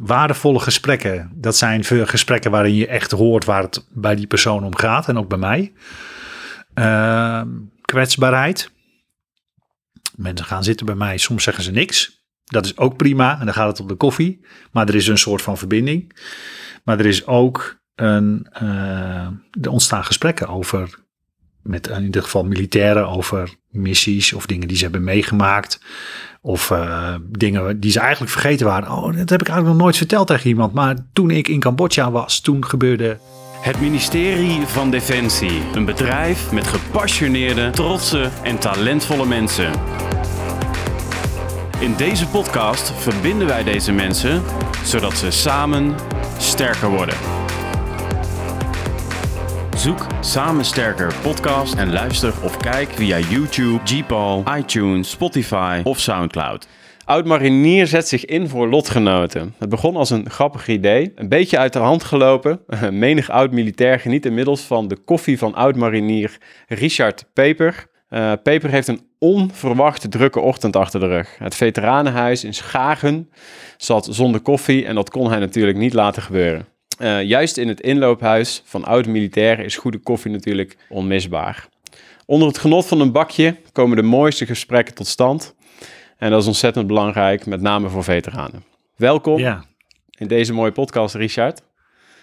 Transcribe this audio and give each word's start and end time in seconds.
waardevolle 0.00 0.58
gesprekken. 0.60 1.30
Dat 1.34 1.56
zijn 1.56 1.84
gesprekken 1.84 2.50
waarin 2.50 2.74
je 2.74 2.86
echt 2.86 3.10
hoort 3.10 3.44
waar 3.44 3.62
het 3.62 3.86
bij 3.90 4.14
die 4.14 4.26
persoon 4.26 4.64
om 4.64 4.76
gaat 4.76 5.08
en 5.08 5.18
ook 5.18 5.28
bij 5.28 5.38
mij. 5.38 5.72
Ehm, 6.74 7.48
kwetsbaarheid. 7.80 8.70
Mensen 10.16 10.46
gaan 10.46 10.64
zitten 10.64 10.86
bij 10.86 10.94
mij, 10.94 11.16
soms 11.16 11.42
zeggen 11.42 11.64
ze 11.64 11.70
niks. 11.70 12.18
Dat 12.44 12.64
is 12.64 12.76
ook 12.76 12.96
prima 12.96 13.38
en 13.40 13.44
dan 13.44 13.54
gaat 13.54 13.68
het 13.68 13.80
op 13.80 13.88
de 13.88 13.94
koffie. 13.94 14.44
Maar 14.70 14.88
er 14.88 14.94
is 14.94 15.06
een 15.06 15.18
soort 15.18 15.42
van 15.42 15.58
verbinding. 15.58 16.16
Maar 16.84 16.98
er 16.98 17.06
is 17.06 17.26
ook 17.26 17.78
een, 17.94 18.46
uh, 18.62 19.26
er 19.60 19.70
ontstaan 19.70 20.04
gesprekken 20.04 20.48
over, 20.48 20.98
met 21.62 21.88
in 21.88 22.02
ieder 22.02 22.22
geval 22.22 22.44
militairen, 22.44 23.08
over 23.08 23.54
missies 23.70 24.32
of 24.32 24.46
dingen 24.46 24.68
die 24.68 24.76
ze 24.76 24.82
hebben 24.82 25.04
meegemaakt. 25.04 25.80
Of 26.42 26.70
uh, 26.70 27.14
dingen 27.28 27.80
die 27.80 27.90
ze 27.90 28.00
eigenlijk 28.00 28.32
vergeten 28.32 28.66
waren. 28.66 28.90
Oh, 28.90 29.16
dat 29.16 29.30
heb 29.30 29.40
ik 29.40 29.48
eigenlijk 29.48 29.66
nog 29.66 29.76
nooit 29.76 29.96
verteld 29.96 30.26
tegen 30.26 30.48
iemand. 30.48 30.72
Maar 30.72 30.96
toen 31.12 31.30
ik 31.30 31.48
in 31.48 31.60
Cambodja 31.60 32.10
was, 32.10 32.40
toen 32.40 32.64
gebeurde 32.64 33.18
het 33.60 33.80
ministerie 33.80 34.60
van 34.66 34.90
Defensie. 34.90 35.62
Een 35.74 35.84
bedrijf 35.84 36.52
met 36.52 36.66
gepassioneerde, 36.66 37.70
trotse 37.70 38.28
en 38.42 38.58
talentvolle 38.58 39.26
mensen. 39.26 39.72
In 41.78 41.94
deze 41.96 42.26
podcast 42.26 42.92
verbinden 42.96 43.46
wij 43.46 43.64
deze 43.64 43.92
mensen 43.92 44.42
zodat 44.84 45.16
ze 45.18 45.30
samen 45.30 45.94
sterker 46.38 46.88
worden. 46.88 47.14
Zoek 49.80 50.06
Samen 50.20 50.64
Sterker 50.64 51.14
podcast 51.22 51.74
en 51.74 51.92
luister 51.92 52.34
of 52.44 52.56
kijk 52.56 52.90
via 52.90 53.18
YouTube, 53.18 53.80
Gpal, 53.84 54.44
iTunes, 54.56 55.10
Spotify 55.10 55.80
of 55.84 55.98
Soundcloud. 55.98 56.68
Oud-marinier 57.04 57.86
zet 57.86 58.08
zich 58.08 58.24
in 58.24 58.48
voor 58.48 58.68
lotgenoten. 58.68 59.54
Het 59.58 59.68
begon 59.68 59.96
als 59.96 60.10
een 60.10 60.30
grappig 60.30 60.68
idee, 60.68 61.12
een 61.14 61.28
beetje 61.28 61.58
uit 61.58 61.72
de 61.72 61.78
hand 61.78 62.04
gelopen. 62.04 62.60
Menig 62.90 63.30
oud-militair 63.30 64.00
geniet 64.00 64.26
inmiddels 64.26 64.60
van 64.60 64.88
de 64.88 64.96
koffie 64.96 65.38
van 65.38 65.54
oud-marinier 65.54 66.38
Richard 66.66 67.24
Peper. 67.32 67.86
Uh, 68.10 68.32
Peper 68.42 68.70
heeft 68.70 68.88
een 68.88 69.06
onverwachte 69.18 70.08
drukke 70.08 70.40
ochtend 70.40 70.76
achter 70.76 71.00
de 71.00 71.06
rug. 71.06 71.38
Het 71.38 71.54
veteranenhuis 71.54 72.44
in 72.44 72.54
Schagen 72.54 73.30
zat 73.76 74.08
zonder 74.10 74.40
koffie 74.40 74.86
en 74.86 74.94
dat 74.94 75.10
kon 75.10 75.30
hij 75.30 75.38
natuurlijk 75.38 75.78
niet 75.78 75.94
laten 75.94 76.22
gebeuren. 76.22 76.66
Uh, 76.98 77.22
juist 77.22 77.56
in 77.56 77.68
het 77.68 77.80
inloophuis 77.80 78.62
van 78.64 78.84
oud-militairen 78.84 79.64
is 79.64 79.76
goede 79.76 79.98
koffie 79.98 80.30
natuurlijk 80.30 80.76
onmisbaar. 80.88 81.68
Onder 82.26 82.48
het 82.48 82.58
genot 82.58 82.86
van 82.86 83.00
een 83.00 83.12
bakje 83.12 83.56
komen 83.72 83.96
de 83.96 84.02
mooiste 84.02 84.46
gesprekken 84.46 84.94
tot 84.94 85.06
stand. 85.06 85.54
En 86.18 86.30
dat 86.30 86.40
is 86.40 86.46
ontzettend 86.46 86.86
belangrijk, 86.86 87.46
met 87.46 87.60
name 87.60 87.88
voor 87.88 88.04
veteranen. 88.04 88.64
Welkom 88.96 89.38
ja. 89.38 89.64
in 90.18 90.26
deze 90.26 90.52
mooie 90.52 90.72
podcast, 90.72 91.14
Richard. 91.14 91.62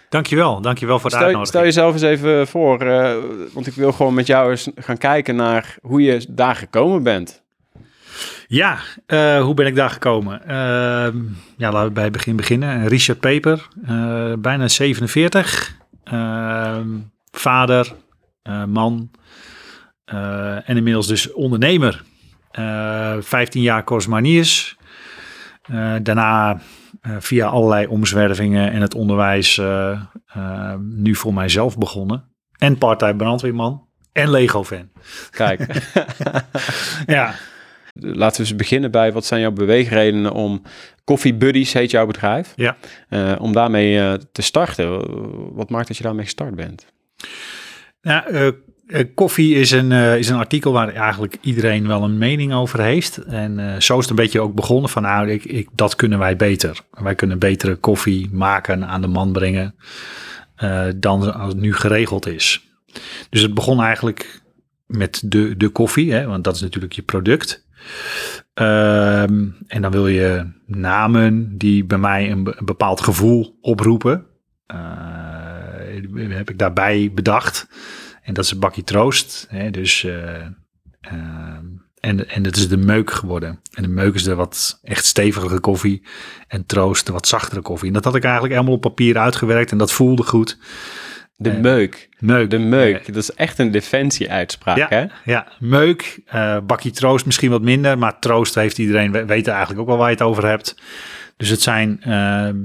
Dankjewel, 0.08 0.60
dankjewel 0.60 0.98
voor 0.98 1.10
de 1.10 1.16
stel, 1.16 1.26
uitnodiging. 1.26 1.48
Stel 1.48 1.62
jezelf 1.62 1.92
eens 1.92 2.20
even 2.20 2.46
voor, 2.46 2.82
uh, 2.82 3.16
want 3.52 3.66
ik 3.66 3.74
wil 3.74 3.92
gewoon 3.92 4.14
met 4.14 4.26
jou 4.26 4.50
eens 4.50 4.68
gaan 4.74 4.98
kijken 4.98 5.36
naar 5.36 5.76
hoe 5.82 6.02
je 6.02 6.26
daar 6.28 6.56
gekomen 6.56 7.02
bent. 7.02 7.42
Ja, 8.50 8.78
uh, 9.06 9.42
hoe 9.42 9.54
ben 9.54 9.66
ik 9.66 9.74
daar 9.74 9.90
gekomen? 9.90 10.40
Uh, 10.42 11.22
ja, 11.56 11.70
laten 11.70 11.84
we 11.84 11.90
bij 11.90 12.02
het 12.02 12.12
begin 12.12 12.36
beginnen. 12.36 12.88
Richard 12.88 13.20
Peper, 13.20 13.68
bijna 14.38 14.68
47, 14.68 15.76
ehm, 16.04 16.88
vader, 17.30 17.94
man 18.66 19.10
en 20.64 20.76
inmiddels 20.76 21.06
dus 21.06 21.32
ondernemer. 21.32 22.02
15 23.20 23.62
jaar 23.62 23.84
Cosmaniers. 23.84 24.76
daarna 26.02 26.60
via 27.18 27.46
allerlei 27.46 27.86
omzwervingen 27.86 28.72
en 28.72 28.80
het 28.80 28.94
onderwijs 28.94 29.56
uh, 29.56 30.00
nu 30.80 31.14
voor 31.14 31.34
mijzelf 31.34 31.78
begonnen. 31.78 32.24
En 32.58 32.78
part-time 32.78 33.16
brandweerman 33.16 33.86
en 34.12 34.30
Lego-fan. 34.30 34.88
Kijk. 35.30 35.90
ja. 37.06 37.34
Laten 38.00 38.42
we 38.42 38.48
eens 38.48 38.56
beginnen 38.56 38.90
bij 38.90 39.12
wat 39.12 39.24
zijn 39.24 39.40
jouw 39.40 39.50
beweegredenen 39.50 40.32
om 40.32 40.62
Coffee 41.04 41.34
Buddies 41.34 41.72
heet 41.72 41.90
jouw 41.90 42.06
bedrijf. 42.06 42.52
Ja. 42.56 42.76
om 43.38 43.52
daarmee 43.52 44.18
te 44.32 44.42
starten. 44.42 44.88
Wat 45.54 45.70
maakt 45.70 45.88
dat 45.88 45.96
je 45.96 46.02
daarmee 46.02 46.24
gestart 46.24 46.54
bent? 46.54 46.86
Uh, 48.02 48.48
koffie 49.14 49.54
is 49.54 49.70
een, 49.70 49.92
is 49.92 50.28
een 50.28 50.36
artikel 50.36 50.72
waar 50.72 50.94
eigenlijk 50.94 51.36
iedereen 51.40 51.86
wel 51.86 52.02
een 52.02 52.18
mening 52.18 52.54
over 52.54 52.80
heeft. 52.80 53.16
En 53.16 53.82
zo 53.82 53.94
is 53.94 54.00
het 54.00 54.10
een 54.10 54.24
beetje 54.24 54.40
ook 54.40 54.54
begonnen 54.54 54.90
van 54.90 55.02
nou, 55.02 55.30
ik, 55.30 55.44
ik, 55.44 55.68
dat 55.72 55.96
kunnen 55.96 56.18
wij 56.18 56.36
beter. 56.36 56.80
Wij 56.90 57.14
kunnen 57.14 57.38
betere 57.38 57.76
koffie 57.76 58.28
maken, 58.32 58.86
aan 58.86 59.00
de 59.00 59.06
man 59.06 59.32
brengen, 59.32 59.74
dan 60.96 61.34
als 61.34 61.52
het 61.52 61.60
nu 61.60 61.74
geregeld 61.74 62.26
is. 62.26 62.68
Dus 63.30 63.42
het 63.42 63.54
begon 63.54 63.82
eigenlijk 63.82 64.40
met 64.86 65.22
de, 65.24 65.56
de 65.56 65.68
koffie, 65.68 66.12
hè, 66.12 66.26
want 66.26 66.44
dat 66.44 66.54
is 66.54 66.60
natuurlijk 66.60 66.92
je 66.92 67.02
product. 67.02 67.66
Ehm, 68.54 69.46
en 69.66 69.82
dan 69.82 69.90
wil 69.90 70.08
je 70.08 70.46
namen 70.66 71.58
die 71.58 71.84
bij 71.84 71.98
mij 71.98 72.30
een, 72.30 72.54
bepaald 72.64 73.00
gevoel 73.00 73.58
oproepen. 73.60 74.26
heb 76.28 76.50
ik 76.50 76.58
daarbij 76.58 77.10
bedacht. 77.14 77.68
En 78.22 78.34
dat 78.34 78.44
is 78.44 78.50
een 78.50 78.58
bakje 78.58 78.84
troost. 78.84 79.46
Hè? 79.48 79.70
Dus, 79.70 80.02
uh, 80.02 80.12
uh, 81.12 81.58
en, 82.00 82.28
en 82.28 82.42
dat 82.42 82.56
is 82.56 82.68
de 82.68 82.76
meuk 82.76 83.10
geworden. 83.10 83.60
En 83.72 83.82
de 83.82 83.88
meuk 83.88 84.14
is 84.14 84.22
de 84.22 84.34
wat 84.34 84.78
echt 84.82 85.04
stevige 85.04 85.60
koffie. 85.60 86.06
En 86.48 86.66
troost 86.66 87.06
de 87.06 87.12
wat 87.12 87.26
zachtere 87.26 87.60
koffie. 87.62 87.88
En 87.88 87.94
dat 87.94 88.04
had 88.04 88.14
ik 88.14 88.24
eigenlijk 88.24 88.54
helemaal 88.54 88.74
op 88.74 88.80
papier 88.80 89.18
uitgewerkt. 89.18 89.70
En 89.70 89.78
dat 89.78 89.92
voelde 89.92 90.22
goed. 90.22 90.58
De 91.40 91.50
uh, 91.50 91.60
meuk. 91.60 92.08
meuk. 92.18 92.50
De 92.50 92.58
meuk. 92.58 93.06
Dat 93.06 93.22
is 93.22 93.34
echt 93.34 93.58
een 93.58 93.70
defensie-uitspraak, 93.70 94.76
ja, 94.76 94.86
hè? 94.88 95.06
Ja, 95.24 95.46
meuk. 95.58 96.20
bakje 96.66 96.90
troost 96.90 97.26
misschien 97.26 97.50
wat 97.50 97.62
minder. 97.62 97.98
Maar 97.98 98.18
troost 98.18 98.54
heeft 98.54 98.78
iedereen, 98.78 99.26
weet 99.26 99.48
eigenlijk 99.48 99.80
ook 99.80 99.86
wel 99.86 99.96
waar 99.96 100.10
je 100.10 100.14
het 100.14 100.24
over 100.24 100.46
hebt. 100.46 100.76
Dus 101.36 101.48
het 101.48 101.60
zijn 101.60 102.02
ehm, 102.02 102.56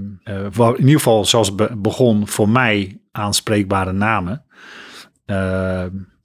in 0.55 0.79
ieder 0.79 0.93
geval, 0.93 1.25
zoals 1.25 1.47
het 1.55 1.81
begon, 1.81 2.27
voor 2.27 2.49
mij 2.49 2.97
aanspreekbare 3.11 3.91
namen. 3.91 4.43
Uh, 5.25 5.81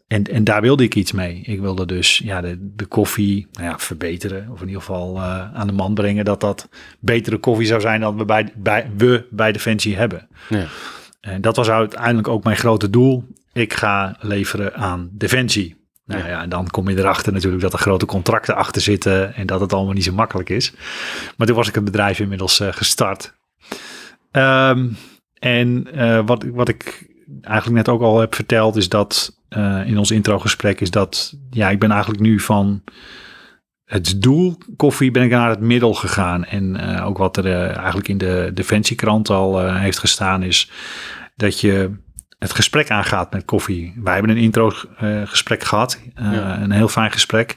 en, 0.06 0.25
en 0.25 0.44
daar 0.44 0.60
wilde 0.60 0.82
ik 0.82 0.94
iets 0.94 1.12
mee. 1.12 1.41
Ik 1.41 1.60
wilde 1.60 1.86
dus 1.86 2.19
ja, 2.25 2.41
de, 2.41 2.72
de 2.76 2.86
koffie 2.86 3.47
nou 3.53 3.65
ja, 3.65 3.78
verbeteren. 3.78 4.48
Of 4.50 4.60
in 4.60 4.66
ieder 4.66 4.82
geval 4.82 5.16
uh, 5.16 5.54
aan 5.54 5.66
de 5.66 5.72
man 5.72 5.94
brengen 5.94 6.25
dat 6.25 6.41
dat 6.41 6.69
betere 6.98 7.38
koffie 7.38 7.66
zou 7.66 7.80
zijn 7.80 8.00
dan 8.00 8.16
we 8.16 8.25
bij, 8.25 8.53
bij, 8.56 8.91
we 8.97 9.26
bij 9.30 9.53
Defensie 9.53 9.97
hebben. 9.97 10.28
Ja. 10.48 10.66
En 11.21 11.41
dat 11.41 11.56
was 11.56 11.71
uiteindelijk 11.71 12.29
ook 12.29 12.45
mijn 12.45 12.56
grote 12.56 12.91
doel. 12.91 13.25
Ik 13.53 13.73
ga 13.73 14.17
leveren 14.21 14.75
aan 14.75 15.11
Defensie. 15.12 15.77
Nou 16.05 16.23
ja. 16.23 16.29
ja, 16.29 16.43
en 16.43 16.49
dan 16.49 16.67
kom 16.67 16.89
je 16.89 16.99
erachter 16.99 17.33
natuurlijk 17.33 17.62
dat 17.62 17.73
er 17.73 17.79
grote 17.79 18.06
contracten 18.06 18.55
achter 18.55 18.83
zitten 18.83 19.34
en 19.34 19.47
dat 19.47 19.61
het 19.61 19.73
allemaal 19.73 19.95
niet 19.95 20.05
zo 20.05 20.12
makkelijk 20.12 20.49
is. 20.49 20.73
Maar 21.37 21.47
toen 21.47 21.57
was 21.57 21.69
ik 21.69 21.75
het 21.75 21.84
bedrijf 21.84 22.21
inmiddels 22.21 22.61
uh, 22.61 22.69
gestart. 22.71 23.34
Um, 24.33 24.97
en 25.39 25.89
uh, 25.95 26.21
wat, 26.27 26.45
wat 26.45 26.69
ik 26.69 27.07
eigenlijk 27.41 27.77
net 27.77 27.95
ook 27.95 28.03
al 28.03 28.21
heb 28.21 28.34
verteld, 28.34 28.77
is 28.77 28.89
dat 28.89 29.37
uh, 29.51 29.87
in 29.87 29.99
ons 29.99 30.11
introgesprek, 30.11 30.81
is 30.81 30.91
dat 30.91 31.34
ja, 31.51 31.71
ik 31.71 31.78
ben 31.78 31.91
eigenlijk 31.91 32.23
nu 32.23 32.41
van 32.41 32.83
het 33.88 34.22
doel 34.22 34.59
koffie 34.76 35.10
ben 35.10 35.22
ik 35.22 35.31
naar 35.31 35.49
het 35.49 35.60
middel 35.60 35.94
gegaan. 35.94 36.44
En 36.44 36.81
uh, 36.81 37.06
ook 37.06 37.19
wat 37.19 37.37
er 37.37 37.47
uh, 37.47 37.76
eigenlijk 37.76 38.09
in 38.09 38.19
de 38.19 38.50
Defensiekrant 38.54 39.31
al 39.31 39.75
heeft 39.75 39.99
gestaan, 39.99 40.43
is 40.43 40.71
dat 41.37 41.60
je 41.60 41.91
het 42.38 42.53
gesprek 42.53 42.91
aangaat 42.91 43.32
met 43.32 43.44
koffie. 43.44 43.94
Wij 44.03 44.12
hebben 44.12 44.31
een 44.31 44.43
intro 44.43 44.72
gesprek 45.25 45.62
gehad, 45.62 46.00
ja. 46.15 46.60
een 46.60 46.71
heel 46.71 46.88
fijn 46.88 47.10
gesprek. 47.10 47.56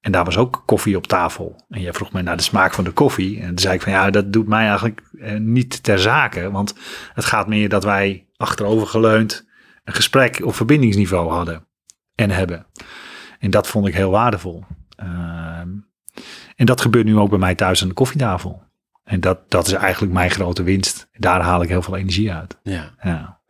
En 0.00 0.12
daar 0.12 0.24
was 0.24 0.36
ook 0.36 0.62
koffie 0.66 0.96
op 0.96 1.06
tafel. 1.06 1.64
En 1.68 1.80
jij 1.80 1.92
vroeg 1.92 2.12
mij 2.12 2.22
naar 2.22 2.36
de 2.36 2.42
smaak 2.42 2.74
van 2.74 2.84
de 2.84 2.90
koffie. 2.90 3.40
En 3.40 3.48
toen 3.48 3.58
zei 3.58 3.74
ik 3.74 3.82
van 3.82 3.92
ja, 3.92 4.10
dat 4.10 4.32
doet 4.32 4.48
mij 4.48 4.66
eigenlijk 4.66 5.02
niet 5.38 5.82
ter 5.82 5.98
zake. 5.98 6.50
Want 6.50 6.74
het 7.14 7.24
gaat 7.24 7.48
meer 7.48 7.68
dat 7.68 7.84
wij 7.84 8.26
achterover 8.36 8.86
geleund 8.86 9.48
een 9.84 9.94
gesprek 9.94 10.40
op 10.44 10.54
verbindingsniveau 10.54 11.30
hadden 11.30 11.66
en 12.14 12.30
hebben. 12.30 12.66
En 13.38 13.50
dat 13.50 13.66
vond 13.66 13.86
ik 13.86 13.94
heel 13.94 14.10
waardevol. 14.10 14.64
Uh, 15.02 15.60
en 16.56 16.66
dat 16.66 16.80
gebeurt 16.80 17.04
nu 17.04 17.16
ook 17.16 17.30
bij 17.30 17.38
mij 17.38 17.54
thuis 17.54 17.82
aan 17.82 17.88
de 17.88 17.94
koffietafel. 17.94 18.62
En 19.04 19.20
dat, 19.20 19.50
dat 19.50 19.66
is 19.66 19.72
eigenlijk 19.72 20.12
mijn 20.12 20.30
grote 20.30 20.62
winst. 20.62 21.08
Daar 21.12 21.40
haal 21.40 21.62
ik 21.62 21.68
heel 21.68 21.82
veel 21.82 21.96
energie 21.96 22.32
uit. 22.32 22.58
Ja. 22.62 22.94
ja. 23.02 23.40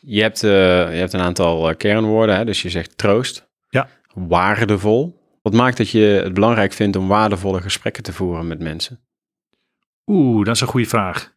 Je, 0.00 0.22
hebt, 0.22 0.42
uh, 0.42 0.50
je 0.92 0.98
hebt 0.98 1.12
een 1.12 1.20
aantal 1.20 1.70
uh, 1.70 1.76
kernwoorden, 1.76 2.36
hè? 2.36 2.44
dus 2.44 2.62
je 2.62 2.70
zegt 2.70 2.98
troost, 2.98 3.48
ja. 3.68 3.88
waardevol. 4.14 5.22
Wat 5.42 5.52
maakt 5.52 5.76
dat 5.76 5.90
je 5.90 6.20
het 6.24 6.34
belangrijk 6.34 6.72
vindt 6.72 6.96
om 6.96 7.08
waardevolle 7.08 7.60
gesprekken 7.60 8.02
te 8.02 8.12
voeren 8.12 8.46
met 8.46 8.58
mensen? 8.58 9.00
Oeh, 10.06 10.44
dat 10.44 10.54
is 10.54 10.60
een 10.60 10.66
goede 10.66 10.88
vraag. 10.88 11.32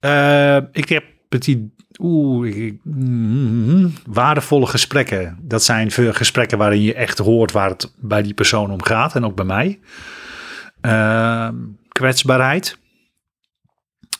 Uh, 0.00 0.56
ik 0.72 0.88
heb 0.88 1.04
het 1.28 1.56
Oeh, 2.02 2.72
mm, 2.82 3.92
waardevolle 4.06 4.66
gesprekken. 4.66 5.38
Dat 5.42 5.62
zijn 5.62 5.90
gesprekken 5.90 6.58
waarin 6.58 6.82
je 6.82 6.94
echt 6.94 7.18
hoort 7.18 7.52
waar 7.52 7.68
het 7.68 7.94
bij 7.96 8.22
die 8.22 8.34
persoon 8.34 8.70
om 8.70 8.82
gaat 8.82 9.14
en 9.14 9.24
ook 9.24 9.34
bij 9.36 9.44
mij. 9.44 9.80
Uh, 10.82 11.48
kwetsbaarheid. 11.88 12.78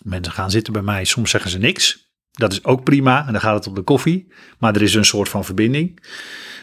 Mensen 0.02 0.32
gaan 0.32 0.50
zitten 0.50 0.72
bij 0.72 0.82
mij, 0.82 1.04
soms 1.04 1.30
zeggen 1.30 1.50
ze 1.50 1.58
niks. 1.58 2.12
Dat 2.30 2.52
is 2.52 2.64
ook 2.64 2.84
prima 2.84 3.26
en 3.26 3.32
dan 3.32 3.40
gaat 3.40 3.54
het 3.54 3.66
op 3.66 3.74
de 3.74 3.82
koffie. 3.82 4.32
Maar 4.58 4.74
er 4.74 4.82
is 4.82 4.94
een 4.94 5.04
soort 5.04 5.28
van 5.28 5.44
verbinding. 5.44 6.02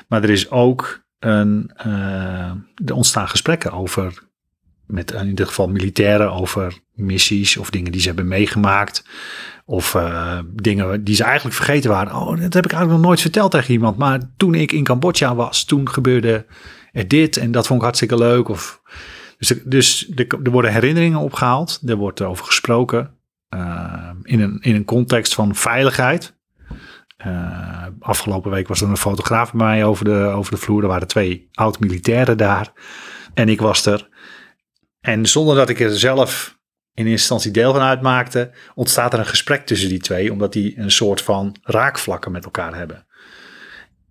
Maar 0.08 0.24
er 0.24 0.30
is 0.30 0.50
ook 0.50 1.06
een, 1.20 1.72
uh, 1.86 2.52
er 2.86 2.94
ontstaan 2.94 3.30
gesprekken 3.30 3.72
over, 3.72 4.24
met 4.88 5.12
in 5.12 5.36
dit 5.36 5.48
geval 5.48 5.68
militairen, 5.68 6.32
over 6.32 6.80
missies 6.94 7.58
of 7.58 7.70
dingen 7.70 7.92
die 7.92 8.02
ze 8.02 8.08
hebben 8.08 8.28
meegemaakt. 8.28 9.06
Of 9.66 9.94
uh, 9.94 10.40
dingen 10.54 11.04
die 11.04 11.16
ze 11.16 11.24
eigenlijk 11.24 11.56
vergeten 11.56 11.90
waren. 11.90 12.16
Oh, 12.16 12.42
dat 12.42 12.54
heb 12.54 12.66
ik 12.66 12.72
eigenlijk 12.72 12.92
nog 12.92 13.02
nooit 13.02 13.22
verteld 13.22 13.52
tegen 13.52 13.74
iemand. 13.74 13.98
Maar 13.98 14.20
toen 14.38 14.54
ik 14.54 14.72
in 14.72 14.84
Cambodja 14.84 15.36
was, 15.36 15.64
toen 15.64 15.90
gebeurde 15.90 16.46
er 16.92 17.08
dit 17.08 17.38
en 17.38 17.52
dat 17.52 17.68
vond 17.68 17.80
ik 17.80 17.86
hartstikke 17.86 18.18
leuk. 18.18 18.50
Of, 18.50 18.82
dus 19.38 19.54
dus 19.66 20.12
er 20.16 20.52
worden 20.52 20.74
herinneringen 20.74 21.20
opgehaald. 21.20 21.82
Er 21.86 21.96
wordt 21.96 22.22
over 22.22 22.46
gesproken. 22.46 23.16
Uh, 23.50 24.10
in, 24.24 24.40
een, 24.40 24.58
in 24.62 24.76
een 24.76 24.86
context 24.86 25.34
van 25.34 25.56
veiligheid. 25.56 26.36
Uh, 27.26 27.86
afgelopen 28.00 28.52
week 28.52 28.68
was 28.68 28.82
er 28.82 28.90
een 28.90 28.98
fotograaf 28.98 29.52
bij 29.52 29.66
mij 29.66 29.86
over 29.86 30.06
de, 30.06 30.18
over 30.36 30.52
de 30.52 30.58
vloer. 30.58 30.82
Er 30.82 30.88
waren 30.88 31.08
twee 31.08 31.50
oud-militairen 31.54 32.38
daar. 32.38 32.72
En 33.34 33.50
ik 33.50 33.62
was 33.62 33.86
er. 33.86 34.10
En 35.02 35.26
zonder 35.26 35.56
dat 35.56 35.70
ik 35.70 35.80
er 35.80 36.00
zelf 36.00 36.58
in 36.94 37.08
instantie 37.08 37.52
deel 37.52 37.74
van 37.74 37.82
uitmaakte, 37.82 38.52
ontstaat 38.76 39.14
er 39.14 39.20
een 39.20 39.26
gesprek 39.26 39.66
tussen 39.66 39.90
die 39.90 40.00
twee, 40.00 40.32
omdat 40.32 40.54
die 40.54 40.80
een 40.80 40.92
soort 40.92 41.22
van 41.22 41.56
raakvlakken 41.62 42.32
met 42.32 42.46
elkaar 42.46 42.76
hebben. 42.76 43.06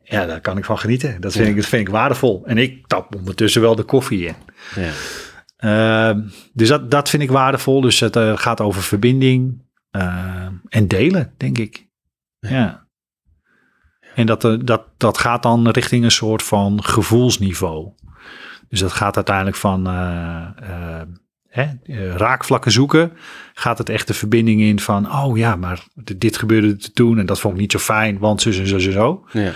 Ja, 0.02 0.26
daar 0.26 0.40
kan 0.40 0.58
ik 0.58 0.64
van 0.64 0.78
genieten. 0.78 1.20
Dat 1.20 1.32
vind, 1.32 1.48
ik, 1.48 1.56
dat 1.56 1.66
vind 1.66 1.86
ik 1.86 1.94
waardevol. 1.94 2.42
En 2.46 2.58
ik 2.58 2.86
tap 2.86 3.14
ondertussen 3.14 3.60
wel 3.60 3.74
de 3.74 3.82
koffie 3.82 4.26
in. 4.26 4.34
Ja. 4.74 4.92
Uh, 5.58 6.22
dus 6.52 6.68
dat, 6.68 6.90
dat 6.90 7.08
vind 7.08 7.22
ik 7.22 7.30
waardevol. 7.30 7.80
Dus 7.80 8.00
het 8.00 8.16
uh, 8.16 8.36
gaat 8.36 8.60
over 8.60 8.82
verbinding 8.82 9.62
uh, 9.92 10.46
en 10.68 10.88
delen, 10.88 11.34
denk 11.36 11.58
ik. 11.58 11.88
Ja. 12.38 12.50
ja. 12.50 12.86
En 14.14 14.26
dat, 14.26 14.44
uh, 14.44 14.58
dat, 14.64 14.82
dat 14.96 15.18
gaat 15.18 15.42
dan 15.42 15.68
richting 15.68 16.04
een 16.04 16.10
soort 16.10 16.42
van 16.42 16.84
gevoelsniveau. 16.84 17.92
Dus 18.68 18.80
dat 18.80 18.92
gaat 18.92 19.16
uiteindelijk 19.16 19.56
van 19.56 19.86
hè, 21.56 21.66
eh, 21.84 22.14
raakvlakken 22.16 22.72
zoeken, 22.72 23.12
gaat 23.54 23.78
het 23.78 23.88
echt 23.88 24.06
de 24.06 24.14
verbinding 24.14 24.60
in 24.60 24.80
van, 24.80 25.12
oh 25.12 25.36
ja, 25.36 25.56
maar 25.56 25.84
dit 26.16 26.36
gebeurde 26.36 26.76
te 26.76 26.90
doen 26.94 27.18
en 27.18 27.26
dat 27.26 27.40
vond 27.40 27.54
ik 27.54 27.60
niet 27.60 27.72
zo 27.72 27.78
fijn, 27.78 28.18
want 28.18 28.42
zo 28.42 28.48
en 28.48 28.66
zo 28.66 28.74
en 28.74 28.92
zo. 28.92 29.26
Ja. 29.32 29.52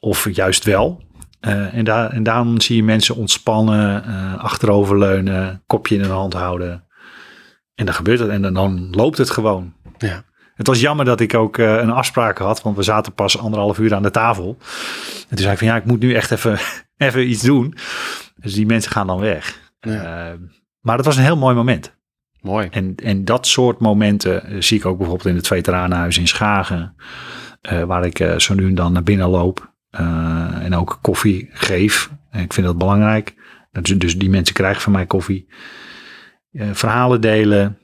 Of 0.00 0.34
juist 0.34 0.64
wel. 0.64 1.02
Uh, 1.40 1.74
en, 1.74 1.84
daar, 1.84 2.10
en 2.10 2.22
daarom 2.22 2.60
zie 2.60 2.76
je 2.76 2.82
mensen 2.82 3.16
ontspannen, 3.16 4.04
uh, 4.08 4.38
achteroverleunen, 4.38 5.62
kopje 5.66 5.96
in 5.96 6.02
de 6.02 6.08
hand 6.08 6.32
houden. 6.32 6.84
En 7.74 7.84
dan 7.84 7.94
gebeurt 7.94 8.18
het 8.18 8.28
en 8.28 8.42
dan, 8.42 8.54
dan 8.54 8.88
loopt 8.90 9.18
het 9.18 9.30
gewoon. 9.30 9.72
Ja. 9.98 10.24
Het 10.54 10.66
was 10.66 10.80
jammer 10.80 11.04
dat 11.04 11.20
ik 11.20 11.34
ook 11.34 11.58
uh, 11.58 11.76
een 11.76 11.90
afspraak 11.90 12.38
had, 12.38 12.62
want 12.62 12.76
we 12.76 12.82
zaten 12.82 13.12
pas 13.12 13.38
anderhalf 13.38 13.78
uur 13.78 13.94
aan 13.94 14.02
de 14.02 14.10
tafel. 14.10 14.56
En 15.28 15.28
toen 15.28 15.38
zei 15.38 15.52
ik 15.52 15.58
van 15.58 15.66
ja, 15.66 15.76
ik 15.76 15.84
moet 15.84 16.00
nu 16.00 16.14
echt 16.14 16.30
even, 16.30 16.58
even 16.96 17.28
iets 17.28 17.42
doen. 17.42 17.74
Dus 18.36 18.54
die 18.54 18.66
mensen 18.66 18.92
gaan 18.92 19.06
dan 19.06 19.20
weg. 19.20 19.72
Ja. 19.80 20.36
Maar 20.80 20.96
het 20.96 21.06
was 21.06 21.16
een 21.16 21.22
heel 21.22 21.36
mooi 21.36 21.54
moment. 21.54 21.94
Mooi. 22.40 22.68
En, 22.70 22.94
en 22.96 23.24
dat 23.24 23.46
soort 23.46 23.78
momenten 23.78 24.52
uh, 24.52 24.60
zie 24.60 24.78
ik 24.78 24.86
ook 24.86 24.98
bijvoorbeeld 24.98 25.28
in 25.28 25.36
het 25.36 25.46
Veteranenhuis 25.46 26.18
in 26.18 26.28
Schagen. 26.28 26.94
Uh, 27.72 27.82
waar 27.82 28.04
ik 28.04 28.20
uh, 28.20 28.38
zo 28.38 28.54
nu 28.54 28.66
en 28.66 28.74
dan 28.74 28.92
naar 28.92 29.02
binnen 29.02 29.28
loop. 29.28 29.72
en 29.90 30.74
ook 30.74 30.98
koffie 31.02 31.48
geef. 31.52 32.10
ik 32.32 32.52
vind 32.52 32.66
dat 32.66 32.78
belangrijk. 32.78 33.34
Dus, 33.72 33.98
dus 33.98 34.18
die 34.18 34.30
mensen 34.30 34.54
krijgen 34.54 34.82
van 34.82 34.92
mij 34.92 35.06
koffie. 35.06 35.46
verhalen 36.52 37.20
delen. 37.20 37.78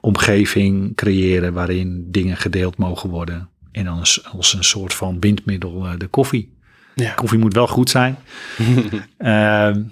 Omgeving 0.00 0.96
creëren 0.96 1.52
waarin 1.52 2.06
dingen 2.10 2.36
gedeeld 2.36 2.76
mogen 2.76 3.10
worden. 3.10 3.48
En 3.72 3.84
dan 3.84 3.98
als, 3.98 4.24
als 4.24 4.54
een 4.54 4.64
soort 4.64 4.94
van 4.94 5.18
bindmiddel 5.18 5.98
de 5.98 6.06
koffie. 6.06 6.58
Ja. 6.94 7.12
Koffie 7.12 7.38
moet 7.38 7.54
wel 7.54 7.66
goed 7.66 7.90
zijn. 7.90 8.16
Ehm, 9.18 9.82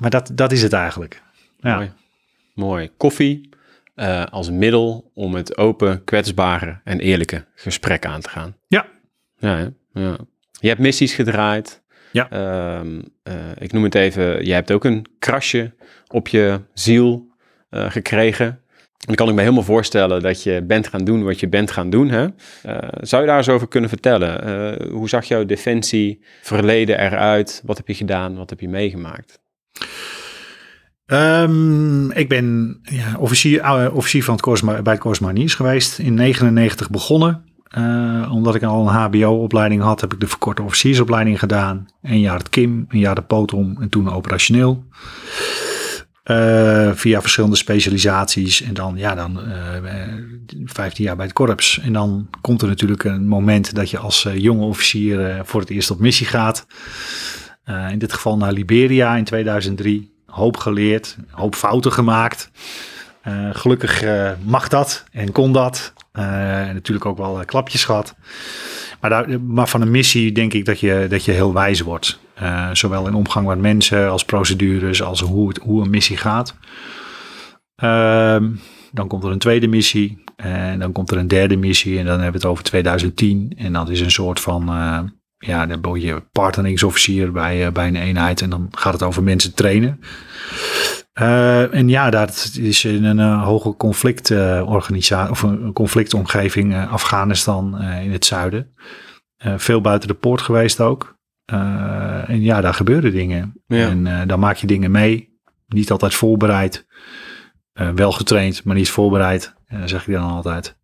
maar 0.00 0.10
dat, 0.10 0.30
dat 0.34 0.52
is 0.52 0.62
het 0.62 0.72
eigenlijk. 0.72 1.22
Ja. 1.60 1.74
Mooi. 1.76 1.92
Mooi. 2.54 2.90
Koffie 2.96 3.48
uh, 3.98 4.24
als 4.24 4.50
middel 4.50 5.10
om 5.14 5.34
het 5.34 5.56
open, 5.56 6.04
kwetsbare 6.04 6.80
en 6.84 7.00
eerlijke 7.00 7.44
gesprek 7.54 8.06
aan 8.06 8.20
te 8.20 8.28
gaan. 8.28 8.56
Ja. 8.68 8.86
Ja, 9.38 9.72
ja. 9.92 10.16
Je 10.60 10.68
hebt 10.68 10.80
missies 10.80 11.14
gedraaid. 11.14 11.82
Ja. 12.12 12.32
Uh, 12.32 12.92
uh, 13.24 13.34
ik 13.58 13.72
noem 13.72 13.82
het 13.82 13.94
even, 13.94 14.44
je 14.44 14.52
hebt 14.52 14.72
ook 14.72 14.84
een 14.84 15.06
krasje 15.18 15.74
op 16.08 16.28
je 16.28 16.60
ziel 16.74 17.26
gekregen. 17.70 18.60
Dan 18.98 19.14
kan 19.14 19.28
ik 19.28 19.34
me 19.34 19.40
helemaal 19.40 19.62
voorstellen 19.62 20.22
dat 20.22 20.42
je 20.42 20.62
bent 20.62 20.88
gaan 20.88 21.04
doen 21.04 21.24
wat 21.24 21.40
je 21.40 21.48
bent 21.48 21.70
gaan 21.70 21.90
doen. 21.90 22.08
Hè? 22.08 22.26
zou 23.00 23.22
je 23.22 23.28
daar 23.28 23.36
eens 23.36 23.48
over 23.48 23.68
kunnen 23.68 23.88
vertellen? 23.88 24.92
hoe 24.92 25.08
zag 25.08 25.24
jouw 25.24 25.44
defensie 25.44 26.24
verleden 26.42 27.00
eruit? 27.00 27.62
Wat 27.64 27.76
heb 27.76 27.88
je 27.88 27.94
gedaan? 27.94 28.36
Wat 28.36 28.50
heb 28.50 28.60
je 28.60 28.68
meegemaakt? 28.68 29.40
Um, 31.12 32.10
ik 32.10 32.28
ben 32.28 32.78
ja, 32.82 33.16
officier, 33.18 33.60
uh, 33.60 33.86
officier 33.92 34.24
van 34.24 34.34
het 34.34 34.42
Corps, 34.42 34.62
bij 34.82 35.00
geweest. 35.44 35.98
In 35.98 36.14
99 36.14 36.90
begonnen. 36.90 37.42
Omdat 38.30 38.54
ik 38.54 38.62
al 38.62 38.88
een 38.88 38.94
HBO-opleiding 38.94 39.82
had, 39.82 40.00
heb 40.00 40.12
ik 40.12 40.20
de 40.20 40.26
verkorte 40.26 40.62
officiersopleiding 40.62 41.38
gedaan. 41.38 41.86
Een 42.02 42.20
jaar 42.20 42.38
het 42.38 42.48
KIM, 42.48 42.86
een 42.88 42.98
jaar 42.98 43.14
de 43.14 43.22
POTOM 43.22 43.76
en 43.80 43.88
toen 43.88 44.10
operationeel. 44.10 44.84
Uh, 46.30 46.90
via 46.94 47.20
verschillende 47.20 47.56
specialisaties. 47.56 48.62
En 48.62 48.74
dan, 48.74 48.96
ja, 48.96 49.14
dan 49.14 49.40
15 50.64 51.04
jaar 51.04 51.16
bij 51.16 51.24
het 51.24 51.34
korps. 51.34 51.78
En 51.78 51.92
dan 51.92 52.28
komt 52.40 52.62
er 52.62 52.68
natuurlijk 52.68 53.04
een 53.04 53.26
moment 53.26 53.74
dat 53.74 53.90
je 53.90 53.98
als 53.98 54.28
jonge 54.34 54.64
officier 54.64 55.40
voor 55.44 55.60
het 55.60 55.70
eerst 55.70 55.90
op 55.90 55.98
missie 55.98 56.26
gaat. 56.26 56.66
in 57.90 57.98
dit 57.98 58.12
geval 58.12 58.36
naar 58.36 58.52
Liberia 58.52 59.16
in 59.16 59.24
2003 59.24 60.16
hoop 60.28 60.56
geleerd, 60.56 61.16
hoop 61.30 61.54
fouten 61.54 61.92
gemaakt. 61.92 62.50
Uh, 63.28 63.48
gelukkig 63.52 64.02
uh, 64.04 64.30
mag 64.44 64.68
dat 64.68 65.04
en 65.12 65.32
kon 65.32 65.52
dat. 65.52 65.92
Uh, 66.12 66.68
en 66.68 66.74
natuurlijk 66.74 67.06
ook 67.06 67.16
wel 67.16 67.42
klapjes 67.44 67.84
gehad. 67.84 68.14
Maar, 69.00 69.10
daar, 69.10 69.40
maar 69.40 69.68
van 69.68 69.80
een 69.80 69.90
missie 69.90 70.32
denk 70.32 70.52
ik 70.52 70.64
dat 70.64 70.80
je, 70.80 71.06
dat 71.08 71.24
je 71.24 71.32
heel 71.32 71.52
wijs 71.52 71.80
wordt. 71.80 72.18
Zowel 72.72 73.06
in 73.06 73.14
omgang 73.14 73.46
met 73.46 73.58
mensen 73.58 74.10
als 74.10 74.24
procedures 74.24 75.02
als 75.02 75.20
hoe, 75.20 75.54
hoe 75.62 75.82
een 75.82 75.90
missie 75.90 76.16
gaat. 76.16 76.54
Ehm, 77.74 78.50
dan 78.92 79.08
komt 79.08 79.24
er 79.24 79.30
een 79.30 79.38
tweede 79.38 79.68
missie. 79.68 80.24
En 80.36 80.78
dan 80.78 80.92
komt 80.92 81.10
er 81.10 81.16
een 81.16 81.28
derde 81.28 81.56
missie. 81.56 81.98
En 81.98 82.04
dan 82.04 82.14
hebben 82.14 82.40
we 82.40 82.46
het 82.46 82.46
over 82.46 82.64
2010. 82.64 83.52
En 83.56 83.72
dat 83.72 83.88
is 83.88 84.00
een 84.00 84.10
soort 84.10 84.40
van 84.40 84.68
ja, 85.38 85.66
dan 85.66 85.80
ben 85.80 86.00
je 86.00 86.22
partneringsofficier 86.32 87.32
bij, 87.32 87.66
uh, 87.66 87.72
bij 87.72 87.86
een 87.86 87.96
eenheid 87.96 88.40
en 88.40 88.50
dan 88.50 88.68
gaat 88.70 88.92
het 88.92 89.02
over 89.02 89.22
mensen 89.22 89.54
trainen. 89.54 90.00
Uh, 91.20 91.74
en 91.74 91.88
ja, 91.88 92.10
dat 92.10 92.50
is 92.60 92.84
in 92.84 93.04
een 93.04 93.38
hoge 93.38 93.76
conflictorganisatie 93.76 95.30
of 95.30 95.42
een 95.42 95.72
conflictomgeving 95.72 96.86
Afghanistan 96.88 97.82
in 97.82 98.12
het 98.12 98.24
zuiden. 98.24 98.74
veel 99.56 99.80
buiten 99.80 100.08
de 100.08 100.14
poort 100.14 100.40
geweest 100.40 100.80
ook. 100.80 101.17
En 102.26 102.40
ja, 102.40 102.60
daar 102.60 102.74
gebeuren 102.74 103.12
dingen. 103.12 103.62
Ja. 103.66 103.88
En 103.88 104.28
dan 104.28 104.40
maak 104.40 104.56
je 104.56 104.66
dingen 104.66 104.90
mee. 104.90 105.36
Niet 105.66 105.90
altijd 105.90 106.14
voorbereid. 106.14 106.86
wel 107.94 108.12
getraind, 108.12 108.64
maar 108.64 108.74
niet 108.74 108.90
voorbereid. 108.90 109.54
En 109.66 109.88
zeg 109.88 110.06
ik 110.06 110.14
dan 110.14 110.30
altijd. 110.30 110.78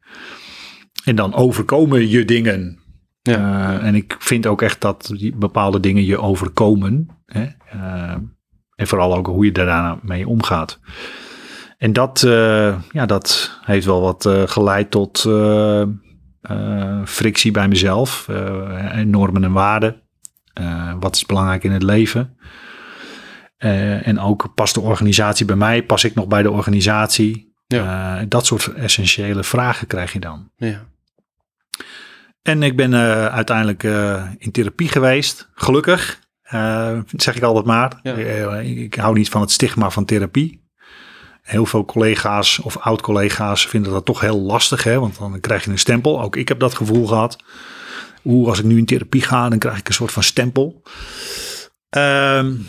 En 1.05 1.17
dan 1.17 1.35
overkomen 1.35 2.09
je 2.09 2.25
dingen. 2.25 2.79
Ja. 3.23 3.39
Uh, 3.39 3.87
en 3.87 3.95
ik 3.95 4.17
vind 4.19 4.47
ook 4.47 4.63
echt 4.63 4.81
dat 4.81 5.13
die 5.17 5.37
bepaalde 5.37 5.81
dingen 5.81 6.05
je 6.05 6.19
overkomen. 6.19 7.09
Hè? 7.27 7.47
Uh, 7.75 8.15
en 8.75 8.87
vooral 8.87 9.17
ook 9.17 9.27
hoe 9.27 9.45
je 9.45 9.53
daarna 9.53 9.99
mee 10.03 10.29
omgaat. 10.29 10.81
En 11.79 11.93
dat, 11.93 12.23
uh, 12.27 12.81
ja, 12.91 13.07
dat 13.07 13.59
heeft 13.65 13.87
wel 13.87 14.01
wat 14.01 14.29
geleid 14.51 14.91
tot 14.91 15.29
frictie 17.05 17.51
bij 17.51 17.69
mezelf. 17.69 18.29
normen 19.05 19.45
en 19.45 19.53
waarden. 19.53 20.03
Wat 21.01 21.15
is 21.15 21.27
belangrijk 21.27 21.65
in 21.65 21.73
het 21.73 21.83
leven? 21.83 22.37
en 23.59 24.21
ook 24.21 24.55
past 24.55 24.75
de 24.75 24.81
organisatie 24.81 25.47
bij 25.47 25.57
mij? 25.57 25.83
Pas 25.83 26.05
ik 26.05 26.15
nog 26.15 26.27
bij 26.27 26.43
de 26.43 26.51
organisatie? 26.51 27.53
Ja. 27.67 28.25
dat 28.29 28.47
soort 28.47 28.73
essentiële 28.73 29.45
vragen 29.45 29.87
krijg 29.87 30.13
je 30.13 30.21
dan. 30.21 30.51
Ja. 30.57 30.85
En 32.43 32.63
ik 32.63 32.77
ben 32.77 32.95
uiteindelijk 33.31 33.83
in 34.39 34.51
therapie 34.53 34.89
geweest. 34.89 35.51
Gelukkig, 35.55 36.21
zeg 37.17 37.37
ik 37.37 37.43
altijd 37.43 37.65
maar. 37.65 37.99
Ja. 38.03 38.15
ik 38.57 38.95
hou 38.95 39.15
niet 39.15 39.29
van 39.29 39.41
het 39.41 39.51
stigma 39.51 39.91
van 39.91 40.05
therapie. 40.05 40.63
Heel 41.43 41.67
veel 41.67 41.85
collega's 41.85 42.59
of 42.59 42.77
oud-collega's 42.77 43.67
vinden 43.67 43.93
dat 43.93 44.05
toch 44.05 44.21
heel 44.21 44.41
lastig, 44.41 44.85
hè? 44.85 44.99
want 44.99 45.19
dan 45.19 45.41
krijg 45.41 45.65
je 45.65 45.71
een 45.71 45.79
stempel. 45.79 46.23
Ook 46.23 46.37
ik 46.37 46.49
heb 46.49 46.59
dat 46.59 46.75
gevoel 46.75 47.07
gehad. 47.07 47.45
Oeh, 48.25 48.49
als 48.49 48.59
ik 48.59 48.65
nu 48.65 48.79
in 48.79 48.85
therapie 48.85 49.23
ga, 49.23 49.49
dan 49.49 49.59
krijg 49.59 49.79
ik 49.79 49.89
een 49.89 49.95
soort 49.95 50.13
van 50.13 50.23
stempel. 50.23 50.83
Um, 51.91 52.67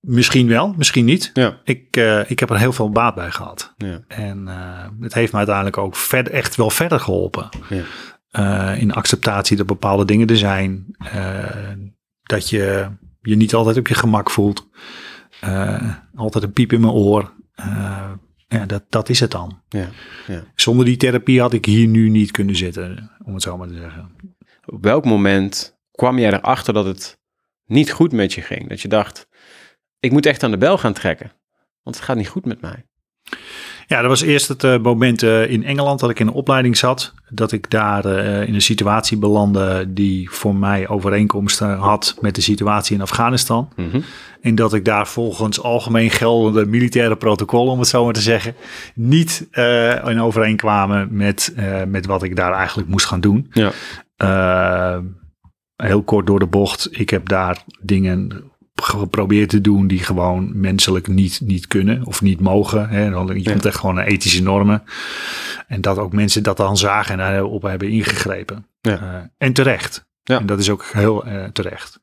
Misschien 0.00 0.48
wel, 0.48 0.74
misschien 0.76 1.04
niet. 1.04 1.30
Ja. 1.34 1.60
Ik, 1.64 1.96
eh, 1.96 2.30
ik 2.30 2.38
heb 2.38 2.50
er 2.50 2.58
heel 2.58 2.72
veel 2.72 2.90
baat 2.90 3.14
bij 3.14 3.30
gehad. 3.30 3.74
Ja. 3.76 4.00
En 4.08 4.48
eh, 4.48 4.88
het 5.00 5.14
heeft 5.14 5.32
me 5.32 5.38
uiteindelijk 5.38 5.78
ook 5.78 5.96
verder, 5.96 6.32
echt 6.32 6.56
wel 6.56 6.70
verder 6.70 7.00
geholpen. 7.00 7.48
Ja. 7.68 7.82
Eh, 8.30 8.80
in 8.80 8.92
acceptatie 8.92 9.56
dat 9.56 9.66
bepaalde 9.66 10.04
dingen 10.04 10.26
er 10.26 10.36
zijn. 10.36 10.86
dat 12.22 12.48
je 12.48 12.88
je 13.20 13.36
niet 13.36 13.54
altijd 13.54 13.76
op 13.76 13.88
je 13.88 13.94
gemak 13.94 14.30
voelt. 14.30 14.68
Altijd 16.14 16.44
een 16.44 16.52
piep 16.52 16.72
in 16.72 16.80
mijn 16.80 16.92
oor. 16.92 17.32
Ja, 18.48 18.66
dat, 18.66 18.82
dat 18.88 19.08
is 19.08 19.20
het 19.20 19.30
dan. 19.30 19.60
Ja. 19.68 19.88
Ja. 20.26 20.42
Zonder 20.54 20.84
die 20.84 20.96
therapie 20.96 21.40
had 21.40 21.52
ik 21.52 21.64
hier 21.64 21.86
nu 21.86 22.08
niet 22.08 22.30
kunnen 22.30 22.56
zitten, 22.56 23.10
om 23.24 23.34
het 23.34 23.42
zo 23.42 23.56
maar 23.56 23.68
te 23.68 23.74
zeggen. 23.74 24.10
Op 24.72 24.82
welk 24.82 25.04
moment 25.04 25.78
kwam 25.90 26.18
jij 26.18 26.32
erachter 26.32 26.74
dat 26.74 26.84
het 26.84 27.20
niet 27.64 27.92
goed 27.92 28.12
met 28.12 28.32
je 28.32 28.42
ging? 28.42 28.68
Dat 28.68 28.80
je 28.80 28.88
dacht, 28.88 29.28
ik 29.98 30.12
moet 30.12 30.26
echt 30.26 30.42
aan 30.42 30.50
de 30.50 30.58
bel 30.58 30.78
gaan 30.78 30.92
trekken. 30.92 31.32
Want 31.82 31.96
het 31.96 32.04
gaat 32.04 32.16
niet 32.16 32.28
goed 32.28 32.44
met 32.44 32.60
mij. 32.60 32.86
Ja, 33.90 34.00
dat 34.00 34.08
was 34.08 34.20
eerst 34.20 34.48
het 34.48 34.64
eh, 34.64 34.78
moment 34.78 35.22
eh, 35.22 35.50
in 35.50 35.64
Engeland 35.64 36.00
dat 36.00 36.10
ik 36.10 36.20
in 36.20 36.26
een 36.26 36.32
opleiding 36.32 36.76
zat. 36.76 37.14
Dat 37.28 37.52
ik 37.52 37.70
daar 37.70 38.04
eh, 38.04 38.48
in 38.48 38.54
een 38.54 38.62
situatie 38.62 39.18
belandde 39.18 39.84
die 39.88 40.30
voor 40.30 40.54
mij 40.54 40.88
overeenkomsten 40.88 41.76
had 41.76 42.16
met 42.20 42.34
de 42.34 42.40
situatie 42.40 42.96
in 42.96 43.02
Afghanistan. 43.02 43.68
Mhm. 43.76 44.00
En 44.40 44.54
dat 44.54 44.74
ik 44.74 44.84
daar 44.84 45.06
volgens 45.06 45.62
algemeen 45.62 46.10
geldende 46.10 46.66
militaire 46.66 47.16
protocollen, 47.16 47.72
om 47.72 47.78
het 47.78 47.88
zo 47.88 48.04
maar 48.04 48.12
te 48.12 48.20
zeggen, 48.20 48.54
niet 48.94 49.48
in 50.04 50.20
overeenkwamen 50.20 51.08
met, 51.10 51.54
met 51.88 52.06
wat 52.06 52.22
ik 52.22 52.36
daar 52.36 52.52
eigenlijk 52.52 52.88
moest 52.88 53.06
gaan 53.06 53.20
doen. 53.20 53.50
Ja. 53.52 55.02
Heel 55.76 56.02
kort 56.02 56.26
door 56.26 56.38
de 56.38 56.46
bocht. 56.46 56.88
Ik 56.90 57.10
heb 57.10 57.28
daar 57.28 57.64
dingen 57.80 58.49
geprobeerd 58.82 59.48
te 59.48 59.60
doen 59.60 59.86
die 59.86 59.98
gewoon 59.98 60.60
menselijk 60.60 61.06
niet, 61.08 61.40
niet 61.44 61.66
kunnen 61.66 62.06
of 62.06 62.22
niet 62.22 62.40
mogen. 62.40 62.88
Hè. 62.88 63.10
Dan- 63.10 63.26
Je 63.42 63.50
komt 63.50 63.64
echt 63.66 63.76
gewoon 63.78 63.94
naar 63.94 64.06
ethische 64.06 64.42
normen. 64.42 64.82
En 65.66 65.80
dat 65.80 65.98
ook 65.98 66.12
mensen 66.12 66.42
dat 66.42 66.56
dan 66.56 66.76
zagen 66.76 67.12
en 67.20 67.32
daarop 67.32 67.62
hebben 67.62 67.88
ingegrepen. 67.90 68.66
Ja. 68.80 68.98
Eh, 69.00 69.46
en 69.46 69.52
terecht. 69.52 70.08
Ja. 70.22 70.38
En 70.38 70.46
dat 70.46 70.58
is 70.58 70.70
ook 70.70 70.84
heel 70.92 71.24
eh, 71.24 71.44
terecht. 71.44 72.00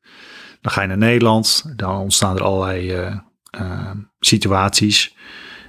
Dan 0.60 0.72
ga 0.72 0.80
je 0.82 0.88
naar 0.88 0.98
Nederland, 0.98 1.72
dan 1.76 1.96
ontstaan 1.96 2.36
er 2.36 2.42
allerlei 2.42 2.90
eh, 3.50 3.90
situaties. 4.20 5.16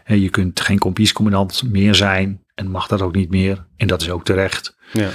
En 0.04 0.20
je 0.22 0.30
kunt 0.30 0.60
geen 0.62 0.78
kompiescommandant 0.78 1.64
meer 1.72 1.96
zijn 1.96 2.44
en 2.56 2.68
mag 2.72 2.88
dat 2.88 3.02
ook 3.02 3.16
niet 3.16 3.30
meer. 3.30 3.66
En 3.78 3.88
dat 3.88 4.02
is 4.02 4.10
ook 4.10 4.24
terecht. 4.26 4.76
Ja. 4.94 5.10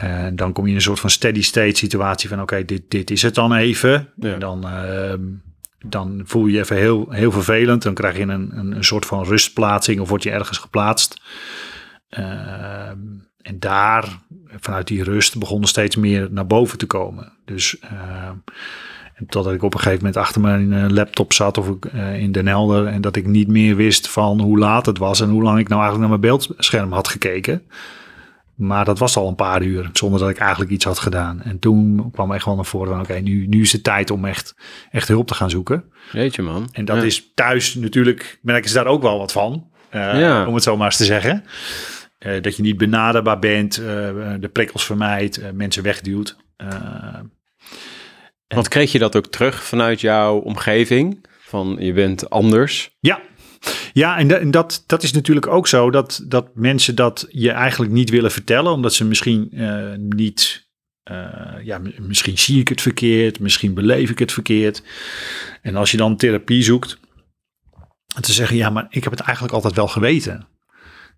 En 0.00 0.36
dan 0.36 0.52
kom 0.52 0.64
je 0.64 0.70
in 0.70 0.76
een 0.76 0.82
soort 0.82 1.00
van 1.00 1.10
steady 1.10 1.42
state 1.42 1.76
situatie 1.76 2.28
van 2.28 2.40
oké, 2.40 2.64
dit, 2.64 2.82
dit 2.88 3.10
is 3.10 3.22
het 3.22 3.34
dan 3.34 3.54
even. 3.54 4.08
Ja. 4.16 4.32
En 4.32 4.40
dan, 4.40 4.64
ehm, 4.68 5.20
dan 5.78 6.22
voel 6.24 6.46
je 6.46 6.52
je 6.52 6.58
even 6.58 6.76
heel, 6.76 7.06
heel 7.10 7.32
vervelend. 7.32 7.82
Dan 7.82 7.94
krijg 7.94 8.16
je 8.16 8.22
een, 8.22 8.58
een, 8.58 8.76
een 8.76 8.84
soort 8.84 9.06
van 9.06 9.24
rustplaatsing 9.24 10.00
of 10.00 10.08
word 10.08 10.22
je 10.22 10.30
ergens 10.30 10.58
geplaatst. 10.58 11.20
Ehm, 12.08 12.98
en 13.42 13.58
daar, 13.58 14.18
vanuit 14.56 14.86
die 14.86 15.02
rust, 15.02 15.38
begon 15.38 15.62
er 15.62 15.68
steeds 15.68 15.96
meer 15.96 16.28
naar 16.30 16.46
boven 16.46 16.78
te 16.78 16.86
komen. 16.86 17.32
Dus 17.44 17.78
ehm, 17.78 18.34
totdat 19.28 19.52
ik 19.52 19.62
op 19.62 19.74
een 19.74 19.80
gegeven 19.80 20.04
moment 20.04 20.22
achter 20.22 20.40
mijn 20.40 20.72
eh, 20.72 20.84
laptop 20.88 21.32
zat 21.32 21.58
of 21.58 21.68
ik, 21.68 21.84
eh, 21.84 22.18
in 22.18 22.32
Den 22.32 22.46
Helder. 22.46 22.86
En 22.86 23.00
dat 23.00 23.16
ik 23.16 23.26
niet 23.26 23.48
meer 23.48 23.76
wist 23.76 24.08
van 24.08 24.40
hoe 24.40 24.58
laat 24.58 24.86
het 24.86 24.98
was 24.98 25.20
en 25.20 25.30
hoe 25.30 25.42
lang 25.42 25.58
ik 25.58 25.68
nou 25.68 25.80
eigenlijk 25.82 26.10
naar 26.10 26.20
mijn 26.20 26.32
beeldscherm 26.32 26.92
had 26.92 27.08
gekeken. 27.08 27.62
Maar 28.60 28.84
dat 28.84 28.98
was 28.98 29.16
al 29.16 29.28
een 29.28 29.34
paar 29.34 29.62
uur, 29.62 29.90
zonder 29.92 30.20
dat 30.20 30.28
ik 30.28 30.38
eigenlijk 30.38 30.70
iets 30.70 30.84
had 30.84 30.98
gedaan. 30.98 31.42
En 31.42 31.58
toen 31.58 32.10
kwam 32.12 32.32
echt 32.32 32.44
wel 32.44 32.54
naar 32.54 32.64
voren 32.64 32.88
van, 32.92 33.00
oké, 33.00 33.14
nu, 33.14 33.46
nu 33.46 33.60
is 33.60 33.72
het 33.72 33.84
tijd 33.84 34.10
om 34.10 34.24
echt, 34.24 34.54
echt 34.90 35.08
hulp 35.08 35.26
te 35.26 35.34
gaan 35.34 35.50
zoeken. 35.50 35.84
Jeetje 36.12 36.42
man. 36.42 36.68
En 36.72 36.84
dat 36.84 36.96
Ja. 36.96 37.02
is 37.02 37.30
thuis 37.34 37.74
natuurlijk, 37.74 38.38
merken 38.42 38.68
ze 38.70 38.74
daar 38.74 38.86
ook 38.86 39.02
wel 39.02 39.18
wat 39.18 39.32
van. 39.32 39.68
eh, 39.90 40.20
Ja. 40.20 40.46
Om 40.46 40.54
het 40.54 40.62
zo 40.62 40.76
maar 40.76 40.86
eens 40.86 40.96
te 40.96 41.04
zeggen. 41.04 41.44
Eh, 42.18 42.42
dat 42.42 42.56
je 42.56 42.62
niet 42.62 42.76
benaderbaar 42.76 43.38
bent, 43.38 43.78
eh, 43.78 43.84
de 44.40 44.50
prikkels 44.52 44.84
vermijdt, 44.84 45.52
mensen 45.52 45.82
wegduwt. 45.82 46.36
Want 48.48 48.68
kreeg 48.68 48.92
je 48.92 48.98
dat 48.98 49.16
ook 49.16 49.26
terug 49.26 49.62
vanuit 49.64 50.00
jouw 50.00 50.36
omgeving? 50.38 51.26
Van 51.40 51.76
je 51.80 51.92
bent 51.92 52.30
anders. 52.30 52.96
Ja, 53.00 53.20
ja 53.92 54.18
en, 54.18 54.28
da- 54.28 54.36
en 54.38 54.50
dat, 54.50 54.84
dat 54.86 55.02
is 55.02 55.12
natuurlijk 55.12 55.46
ook 55.46 55.68
zo 55.68 55.90
dat, 55.90 56.24
dat 56.26 56.48
mensen 56.54 56.94
dat 56.94 57.26
je 57.30 57.50
eigenlijk 57.50 57.92
niet 57.92 58.10
willen 58.10 58.30
vertellen, 58.30 58.72
omdat 58.72 58.94
ze 58.94 59.04
misschien 59.04 59.48
eh, 59.52 59.92
niet. 59.96 60.68
eh, 61.02 61.54
ja, 61.62 61.80
misschien 61.98 62.38
zie 62.38 62.60
ik 62.60 62.68
het 62.68 62.80
verkeerd, 62.80 63.40
misschien 63.40 63.74
beleef 63.74 64.10
ik 64.10 64.18
het 64.18 64.32
verkeerd. 64.32 64.82
En 65.62 65.76
als 65.76 65.90
je 65.90 65.96
dan 65.96 66.16
therapie 66.16 66.62
zoekt, 66.62 66.98
te 68.20 68.32
zeggen, 68.32 68.56
ja, 68.56 68.70
maar 68.70 68.86
ik 68.90 69.02
heb 69.04 69.12
het 69.12 69.20
eigenlijk 69.22 69.54
altijd 69.54 69.74
wel 69.74 69.88
geweten. 69.88 70.46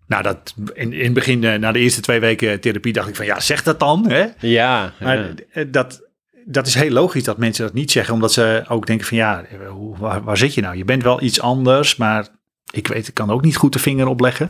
Nou, 0.07 0.23
dat 0.23 0.53
in, 0.73 0.93
in 0.93 1.03
het 1.03 1.13
begin, 1.13 1.43
eh, 1.43 1.59
na 1.59 1.71
de 1.71 1.79
eerste 1.79 2.01
twee 2.01 2.19
weken 2.19 2.59
therapie, 2.59 2.93
dacht 2.93 3.07
ik 3.09 3.15
van 3.15 3.25
ja, 3.25 3.39
zeg 3.39 3.63
dat 3.63 3.79
dan. 3.79 4.09
Hè? 4.09 4.25
Ja. 4.39 4.93
Maar 4.99 5.17
ja. 5.17 5.33
eh, 5.51 5.65
dat, 5.71 6.01
dat 6.45 6.67
is 6.67 6.75
heel 6.75 6.91
logisch 6.91 7.23
dat 7.23 7.37
mensen 7.37 7.65
dat 7.65 7.73
niet 7.73 7.91
zeggen, 7.91 8.13
omdat 8.13 8.33
ze 8.33 8.63
ook 8.67 8.85
denken 8.85 9.07
van 9.07 9.17
ja, 9.17 9.43
hoe, 9.69 9.97
waar, 9.97 10.23
waar 10.23 10.37
zit 10.37 10.53
je 10.53 10.61
nou? 10.61 10.77
Je 10.77 10.85
bent 10.85 11.03
wel 11.03 11.21
iets 11.21 11.41
anders, 11.41 11.95
maar 11.95 12.27
ik 12.71 12.87
weet, 12.87 13.07
ik 13.07 13.13
kan 13.13 13.29
ook 13.29 13.41
niet 13.41 13.55
goed 13.55 13.73
de 13.73 13.79
vinger 13.79 14.07
opleggen. 14.07 14.47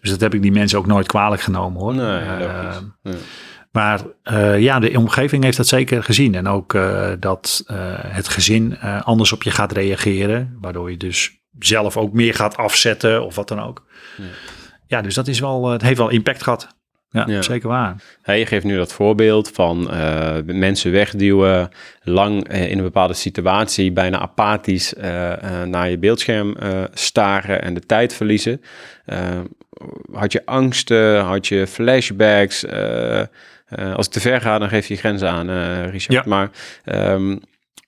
Dus 0.00 0.10
dat 0.10 0.20
heb 0.20 0.34
ik 0.34 0.42
die 0.42 0.52
mensen 0.52 0.78
ook 0.78 0.86
nooit 0.86 1.06
kwalijk 1.06 1.42
genomen 1.42 1.80
hoor. 1.80 1.94
Nee, 1.94 2.20
Eh, 3.02 3.12
maar 3.72 4.00
eh, 4.22 4.60
ja, 4.60 4.78
de 4.78 4.98
omgeving 4.98 5.44
heeft 5.44 5.56
dat 5.56 5.66
zeker 5.66 6.02
gezien. 6.02 6.34
En 6.34 6.48
ook 6.48 6.74
eh, 6.74 7.10
dat 7.20 7.64
het 8.06 8.28
gezin 8.28 8.78
anders 8.80 9.32
op 9.32 9.42
je 9.42 9.50
gaat 9.50 9.72
reageren, 9.72 10.56
waardoor 10.60 10.90
je 10.90 10.96
dus 10.96 11.40
zelf 11.58 11.96
ook 11.96 12.12
meer 12.12 12.34
gaat 12.34 12.56
afzetten 12.56 13.24
of 13.24 13.34
wat 13.34 13.48
dan 13.48 13.60
ook. 13.60 13.86
Ja. 14.86 15.02
Dus 15.02 15.14
dat 15.14 15.28
is 15.28 15.40
wel, 15.40 15.68
het 15.68 15.82
heeft 15.82 15.98
wel 15.98 16.08
impact 16.08 16.42
gehad. 16.42 16.75
Ja, 17.16 17.24
Ja. 17.34 17.42
zeker 17.42 17.68
waar. 17.68 17.96
Hey, 18.22 18.38
je 18.38 18.46
geeft 18.46 18.64
nu 18.64 18.76
dat 18.76 18.92
voorbeeld 18.92 19.50
van 19.50 19.90
eh, 19.90 20.34
mensen 20.44 20.92
wegduwen, 20.92 21.68
lang 22.02 22.48
eh, 22.48 22.70
in 22.70 22.78
een 22.78 22.84
bepaalde 22.84 23.14
situatie, 23.14 23.92
bijna 23.92 24.18
apathisch 24.18 24.94
eh, 24.94 25.62
naar 25.62 25.90
je 25.90 25.98
beeldscherm 25.98 26.56
staren 26.92 27.62
en 27.62 27.74
de 27.74 27.80
tijd 27.80 28.14
verliezen. 28.14 28.60
Had 30.12 30.32
je 30.32 30.42
angsten, 30.44 31.20
had 31.20 31.46
je 31.46 31.66
flashbacks? 31.66 32.64
als 33.94 34.06
ik 34.06 34.12
te 34.12 34.20
ver 34.20 34.40
ga, 34.40 34.58
dan 34.58 34.68
geef 34.68 34.86
je 34.86 34.94
je 34.94 35.00
grenzen 35.00 35.28
aan, 35.28 35.50
Richard. 35.90 36.12
Ja. 36.12 36.22
Maar 36.26 36.50
ehm, 36.84 37.36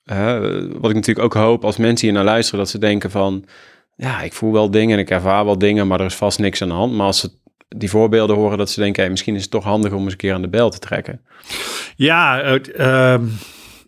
eh, 0.09 0.39
wat 0.79 0.91
ik 0.91 0.97
natuurlijk 0.97 1.19
ook 1.19 1.35
hoop 1.35 1.65
als 1.65 1.77
mensen 1.77 2.07
hier 2.07 2.17
naar 2.17 2.25
luisteren, 2.25 2.61
dat 2.61 2.69
ze 2.69 2.79
denken 2.79 3.11
van, 3.11 3.45
ja, 3.97 4.21
ik 4.23 4.33
voel 4.33 4.53
wel 4.53 4.71
dingen 4.71 4.95
en 4.95 5.03
ik 5.03 5.11
ervaar 5.11 5.45
wel 5.45 5.59
dingen, 5.59 5.87
maar 5.87 6.01
er 6.01 6.07
is 6.07 6.15
vast 6.15 6.39
niks 6.39 6.63
aan 6.63 6.69
de 6.69 6.75
hand. 6.75 6.93
Maar 6.93 7.07
als 7.07 7.21
ze 7.21 7.31
die 7.69 7.91
voorbeelden 7.91 8.37
horen, 8.37 8.59
dat 8.59 8.71
ze 8.71 8.81
denken, 8.81 9.03
hey, 9.03 9.11
misschien 9.11 9.35
is 9.35 9.43
het 9.43 9.51
toch 9.51 9.65
handig 9.65 9.93
om 9.93 10.03
eens 10.03 10.13
een 10.13 10.19
keer 10.19 10.35
aan 10.35 10.43
de 10.43 10.49
bel 10.49 10.71
te 10.71 10.79
trekken. 10.79 11.21
Ja, 11.97 12.43
het, 12.45 12.73
ehm, 12.73 13.25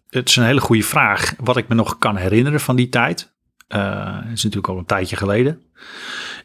het 0.09 0.29
is 0.29 0.37
een 0.37 0.45
hele 0.45 0.61
goede 0.61 0.83
vraag. 0.83 1.35
Wat 1.39 1.57
ik 1.57 1.69
me 1.69 1.75
nog 1.75 1.99
kan 1.99 2.17
herinneren 2.17 2.61
van 2.61 2.77
die 2.77 2.89
tijd, 2.89 3.33
het 3.69 4.33
is 4.33 4.43
natuurlijk 4.43 4.69
al 4.69 4.79
een 4.79 4.85
tijdje 4.85 5.17
geleden, 5.17 5.63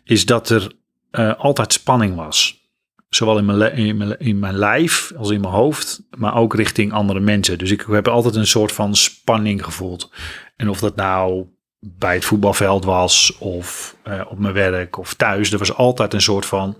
is 0.04 0.25
dat 0.25 0.50
er 0.50 0.72
eh, 1.12 1.34
altijd 1.38 1.74
spanning 1.74 2.15
was. 2.15 2.63
Zowel 3.10 3.38
in 3.38 3.46
mijn, 3.46 3.75
in, 3.75 3.98
mijn, 3.98 4.20
in 4.20 4.39
mijn 4.39 4.58
lijf 4.58 5.12
als 5.18 5.30
in 5.30 5.42
mijn 5.42 5.54
hoofd, 5.54 6.01
maar 6.18 6.36
ook 6.36 6.56
richting 6.56 6.94
andere 6.94 7.20
mensen. 7.20 7.58
Dus 7.58 7.72
ik 7.72 7.86
heb 7.89 8.08
altijd 8.08 8.36
een 8.36 8.48
soort 8.48 8.72
van 8.72 8.96
spanning 8.96 9.63
gevoeld. 9.63 10.12
En 10.56 10.70
of 10.70 10.80
dat 10.80 10.96
nou 10.96 11.46
bij 11.80 12.13
het 12.13 12.25
voetbalveld 12.25 12.86
was, 12.86 13.38
of 13.38 13.96
eh, 14.04 14.22
op 14.30 14.39
mijn 14.39 14.54
werk, 14.54 14.98
of 14.98 15.13
thuis, 15.13 15.51
er 15.51 15.58
was 15.58 15.74
altijd 15.74 16.13
een 16.13 16.22
soort 16.22 16.46
van 16.46 16.77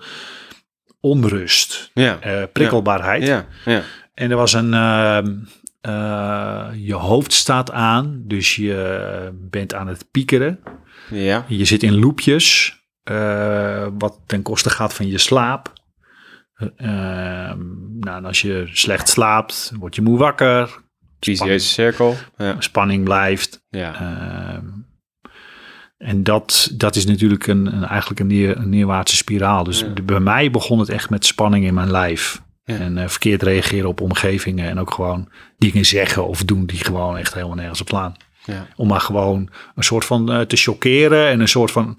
onrust, 1.10 1.92
Ja, 1.94 2.20
eh, 2.20 2.44
prikkelbaarheid. 2.54 3.24
ja, 3.28 3.46
ja. 3.66 3.82
En 4.14 4.32
er 4.32 4.38
was 4.38 4.54
een. 4.54 4.74
ehm, 4.74 5.34
eh, 5.82 6.68
je 6.76 6.94
hoofd 6.94 7.34
staat 7.34 7.72
aan, 7.72 8.22
dus 8.26 8.56
je 8.56 9.30
bent 9.50 9.74
aan 9.74 9.88
het 9.88 10.06
piekeren. 10.12 10.60
ja. 11.10 11.46
Je 11.48 11.66
zit 11.66 11.84
in 11.84 12.00
loopjes, 12.00 12.80
eh, 13.04 13.88
wat 13.98 14.20
ten 14.26 14.42
koste 14.42 14.70
gaat 14.70 14.94
van 14.94 15.08
je 15.08 15.18
slaap. 15.18 15.74
Eh, 16.56 16.68
ehm, 16.78 17.60
nou, 18.00 18.18
en 18.18 18.26
als 18.26 18.42
je 18.42 18.70
slecht 18.72 19.10
slaapt, 19.10 19.72
word 19.80 19.96
je 19.96 20.02
moe 20.02 20.18
wakker. 20.18 20.84
Vicieuze 21.20 21.68
cirkel. 21.68 22.16
Ja, 22.38 22.56
Spanning 22.60 23.04
blijft. 23.04 23.66
ja. 23.70 23.94
En 25.98 26.24
dat, 26.24 26.72
dat 26.74 26.96
is 26.96 27.06
natuurlijk 27.06 27.48
een, 27.48 27.66
een, 27.76 27.84
eigenlijk 27.84 28.20
een, 28.20 28.28
neer, 28.28 28.58
een 28.58 28.70
neerwaartse 28.70 29.16
spiraal. 29.16 29.64
Dus 29.64 29.80
Ja. 29.80 30.04
bij 30.04 30.20
mij 30.20 30.52
begon 30.52 30.80
het 30.80 30.90
echt 30.90 31.10
met 31.10 31.26
spanning 31.26 31.66
in 31.66 31.74
mijn 31.74 31.92
lijf. 31.92 32.42
Ja. 32.64 32.76
En 32.78 32.98
eh, 32.98 33.08
verkeerd 33.08 33.44
reageren 33.44 33.90
op 33.90 34.02
omgevingen. 34.02 34.70
En 34.70 34.80
ook 34.80 34.92
gewoon 34.94 35.30
dingen 35.58 35.86
zeggen 35.86 36.28
of 36.28 36.44
doen 36.44 36.66
die 36.66 36.80
gewoon 36.84 37.18
echt 37.18 37.34
helemaal 37.34 37.56
nergens 37.56 37.82
op 37.82 37.88
slaan. 37.88 38.16
ja. 38.46 38.68
Om 38.76 38.88
maar 38.88 39.02
gewoon 39.02 39.50
een 39.76 39.84
soort 39.84 40.06
van 40.06 40.32
eh, 40.32 40.42
te 40.42 40.56
chockeren 40.56 41.28
en 41.30 41.40
een 41.40 41.48
soort 41.48 41.72
van 41.72 41.98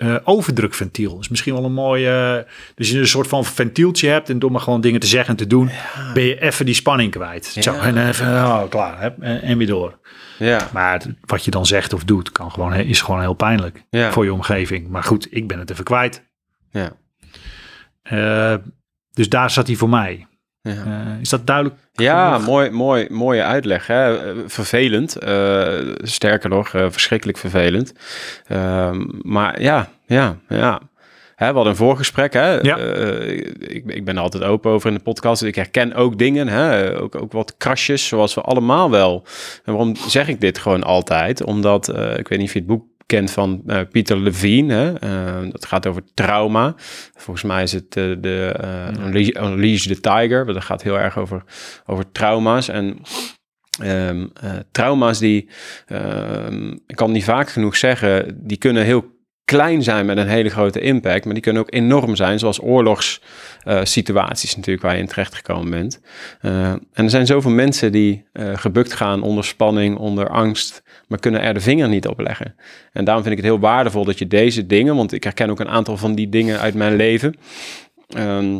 eh, 0.00 0.16
overdrukventiel. 0.24 1.18
is 1.20 1.28
misschien 1.28 1.54
wel 1.54 1.64
een 1.64 1.72
mooie... 1.72 2.46
dus 2.74 2.90
je 2.90 2.98
een 2.98 3.06
soort 3.08 3.26
van 3.28 3.44
ventieltje 3.44 4.08
hebt 4.08 4.30
en 4.30 4.38
door 4.38 4.52
maar 4.52 4.60
gewoon 4.60 4.80
dingen 4.80 5.00
te 5.00 5.06
zeggen 5.06 5.30
en 5.30 5.36
te 5.36 5.46
doen, 5.46 5.70
ben 6.14 6.22
je 6.22 6.40
even 6.40 6.64
die 6.66 6.74
spanning 6.74 7.10
kwijt. 7.10 7.46
Zo, 7.46 7.74
en 7.74 8.08
even, 8.08 8.26
oh, 8.26 8.68
klaar, 8.68 9.00
hè, 9.00 9.08
en, 9.20 9.42
en 9.42 9.58
weer 9.58 9.66
door. 9.66 9.98
Ja, 10.38 10.68
Maar 10.72 10.92
het- 10.92 11.08
wat 11.20 11.44
je 11.44 11.50
dan 11.50 11.66
zegt 11.66 11.92
of 11.92 12.04
doet, 12.04 12.32
kan 12.32 12.50
gewoon, 12.52 12.74
is 12.74 13.00
gewoon 13.02 13.20
heel 13.20 13.34
pijnlijk 13.34 13.84
ja, 13.90 14.12
voor 14.12 14.24
je 14.24 14.32
omgeving. 14.32 14.88
Maar 14.88 15.02
goed, 15.04 15.26
ik 15.30 15.48
ben 15.48 15.58
het 15.58 15.70
even 15.70 15.84
kwijt. 15.84 16.22
ja. 16.70 16.92
Eh, 18.02 18.54
dus 19.12 19.28
daar 19.28 19.50
zat 19.50 19.66
hij 19.66 19.76
voor 19.76 19.88
mij. 19.88 20.26
Ja. 20.62 20.72
Eh, 20.72 21.20
is 21.20 21.28
dat 21.28 21.46
duidelijk? 21.46 21.76
Ja, 21.92 22.32
genoeg? 22.32 22.46
mooi, 22.46 22.70
mooi, 22.70 23.06
mooie 23.10 23.42
uitleg. 23.42 23.86
Hè? 23.86 24.16
Eh, 24.16 24.36
Vervelend. 24.46 25.16
eh, 25.16 25.78
sterker 26.02 26.50
nog, 26.50 26.68
verschrikkelijk 26.68 27.38
vervelend. 27.38 27.92
Ehm, 28.46 29.06
maar 29.22 29.62
ja, 29.62 29.88
ja, 30.06 30.36
ja. 30.48 30.80
Hè, 31.34 31.46
we 31.48 31.54
hadden 31.54 31.72
een 31.72 31.78
voorgesprek. 31.78 32.32
Hè? 32.32 32.58
Ja. 32.60 32.76
Ik, 32.76 33.84
ik 33.86 34.04
ben 34.04 34.16
er 34.16 34.22
altijd 34.22 34.42
open 34.42 34.70
over 34.70 34.88
in 34.88 34.94
de 34.96 35.02
podcast. 35.02 35.42
Ik 35.42 35.54
herken 35.54 35.94
ook 35.94 36.18
dingen. 36.18 36.48
Hè? 36.48 36.98
Ook, 37.00 37.14
ook 37.14 37.32
wat 37.32 37.54
krasjes, 37.56 38.06
zoals 38.06 38.34
we 38.34 38.40
allemaal 38.40 38.90
wel. 38.90 39.24
En 39.64 39.72
waarom 39.72 39.96
zeg 39.96 40.28
ik 40.28 40.40
dit 40.40 40.58
gewoon 40.58 40.82
altijd? 40.82 41.44
Omdat, 41.44 41.88
ik 42.18 42.28
weet 42.28 42.38
niet 42.38 42.46
of 42.48 42.52
je 42.52 42.58
het 42.58 42.68
boek 42.68 42.84
kent 43.10 43.30
van 43.30 43.62
eh, 43.66 43.80
Peter 43.90 44.16
Levine. 44.16 44.74
Hè? 44.74 44.92
Eh, 44.92 45.50
dat 45.50 45.66
gaat 45.66 45.86
over 45.86 46.02
trauma. 46.14 46.74
Volgens 47.16 47.44
mij 47.44 47.62
is 47.62 47.72
het 47.72 47.96
eh, 47.96 48.04
de 48.18 48.54
Unleash, 48.98 49.28
Unleash 49.28 49.86
the 49.86 50.00
Tiger. 50.00 50.44
maar 50.44 50.54
Dat 50.54 50.64
gaat 50.64 50.82
heel 50.82 50.98
erg 50.98 51.18
over, 51.18 51.42
over 51.86 52.12
trauma's. 52.12 52.68
En 52.68 52.98
ehm, 53.82 54.26
eh, 54.40 54.50
trauma's 54.72 55.18
die, 55.18 55.48
ehm, 55.86 56.70
ik 56.86 56.96
kan 56.96 57.12
niet 57.12 57.24
vaak 57.24 57.48
genoeg 57.50 57.76
zeggen, 57.76 58.40
die 58.46 58.56
kunnen 58.56 58.84
heel 58.84 59.18
klein 59.50 59.82
zijn 59.82 60.06
met 60.06 60.16
een 60.16 60.28
hele 60.28 60.48
grote 60.48 60.80
impact, 60.80 61.24
maar 61.24 61.34
die 61.34 61.42
kunnen 61.42 61.62
ook 61.62 61.74
enorm 61.74 62.16
zijn, 62.16 62.38
zoals 62.38 62.62
oorlogssituaties 62.62 64.56
natuurlijk 64.56 64.86
waar 64.86 64.94
je 64.94 65.00
in 65.00 65.06
terecht 65.06 65.34
gekomen 65.34 65.70
bent. 65.70 66.00
Eh, 66.40 66.70
en 66.70 66.80
er 66.92 67.10
zijn 67.10 67.26
zoveel 67.26 67.50
mensen 67.50 67.92
die 67.92 68.24
eh, 68.32 68.50
gebukt 68.54 68.92
gaan 68.92 69.22
onder 69.22 69.44
spanning, 69.44 69.96
onder 69.96 70.28
angst, 70.28 70.82
maar 71.08 71.18
kunnen 71.18 71.40
er 71.40 71.54
de 71.54 71.60
vinger 71.60 71.88
niet 71.88 72.06
op 72.06 72.20
leggen. 72.20 72.54
En 72.92 73.04
daarom 73.04 73.22
vind 73.22 73.36
ik 73.36 73.42
het 73.42 73.50
heel 73.50 73.60
waardevol 73.60 74.04
dat 74.04 74.18
je 74.18 74.26
deze 74.26 74.66
dingen, 74.66 74.96
want 74.96 75.12
ik 75.12 75.24
herken 75.24 75.50
ook 75.50 75.60
een 75.60 75.68
aantal 75.68 75.96
van 75.96 76.14
die 76.14 76.28
dingen 76.28 76.60
uit 76.60 76.74
mijn 76.74 76.96
leven. 76.96 77.36
Ehm, 78.08 78.58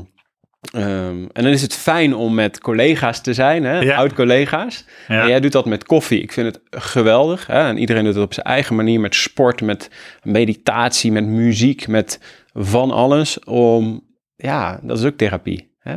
ehm, 0.61 1.25
en 1.33 1.43
dan 1.43 1.47
is 1.53 1.63
het 1.63 1.75
fijn 1.75 2.15
om 2.15 2.35
met 2.35 2.61
collega's 2.61 3.21
te 3.23 3.35
zijn, 3.35 3.65
hè? 3.65 3.79
Ja. 3.81 3.97
oud-collega's. 3.97 4.85
Ja. 5.09 5.23
En 5.23 5.29
jij 5.29 5.41
doet 5.41 5.53
dat 5.53 5.67
met 5.67 5.85
koffie. 5.85 6.23
Ik 6.23 6.33
vind 6.33 6.47
het 6.47 6.83
geweldig. 6.83 7.47
Hè? 7.47 7.69
En 7.69 7.79
iedereen 7.79 8.05
doet 8.05 8.15
het 8.15 8.25
op 8.25 8.35
zijn 8.35 8.47
eigen 8.47 8.77
manier 8.77 9.01
met 9.01 9.15
sport, 9.15 9.61
met 9.61 9.91
meditatie, 10.23 11.13
met 11.13 11.27
muziek, 11.27 11.89
met 11.89 12.21
van 12.53 12.91
alles. 12.91 13.39
Om, 13.45 14.05
ja, 14.37 14.81
dat 14.83 14.99
is 14.99 15.05
ook 15.05 15.17
therapie. 15.17 15.69
Hè? 15.79 15.97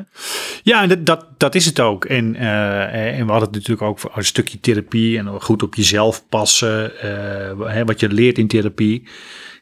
Ja, 0.64 0.82
en 0.82 0.90
dat, 0.90 1.06
dat, 1.06 1.28
dat 1.38 1.56
is 1.56 1.66
het 1.66 1.80
ook. 1.80 2.06
En, 2.06 2.36
eh, 2.36 3.18
en 3.20 3.26
we 3.26 3.32
hadden 3.32 3.48
het 3.50 3.52
natuurlijk 3.58 3.82
ook 3.82 4.00
voor 4.00 4.12
een 4.16 4.26
stukje 4.26 4.60
therapie 4.60 5.18
en 5.18 5.42
goed 5.42 5.64
op 5.64 5.76
jezelf 5.76 6.28
passen. 6.30 7.00
eh, 7.00 7.74
hè, 7.74 7.86
wat 7.86 8.00
je 8.00 8.10
leert 8.10 8.38
in 8.38 8.48
therapie. 8.48 9.08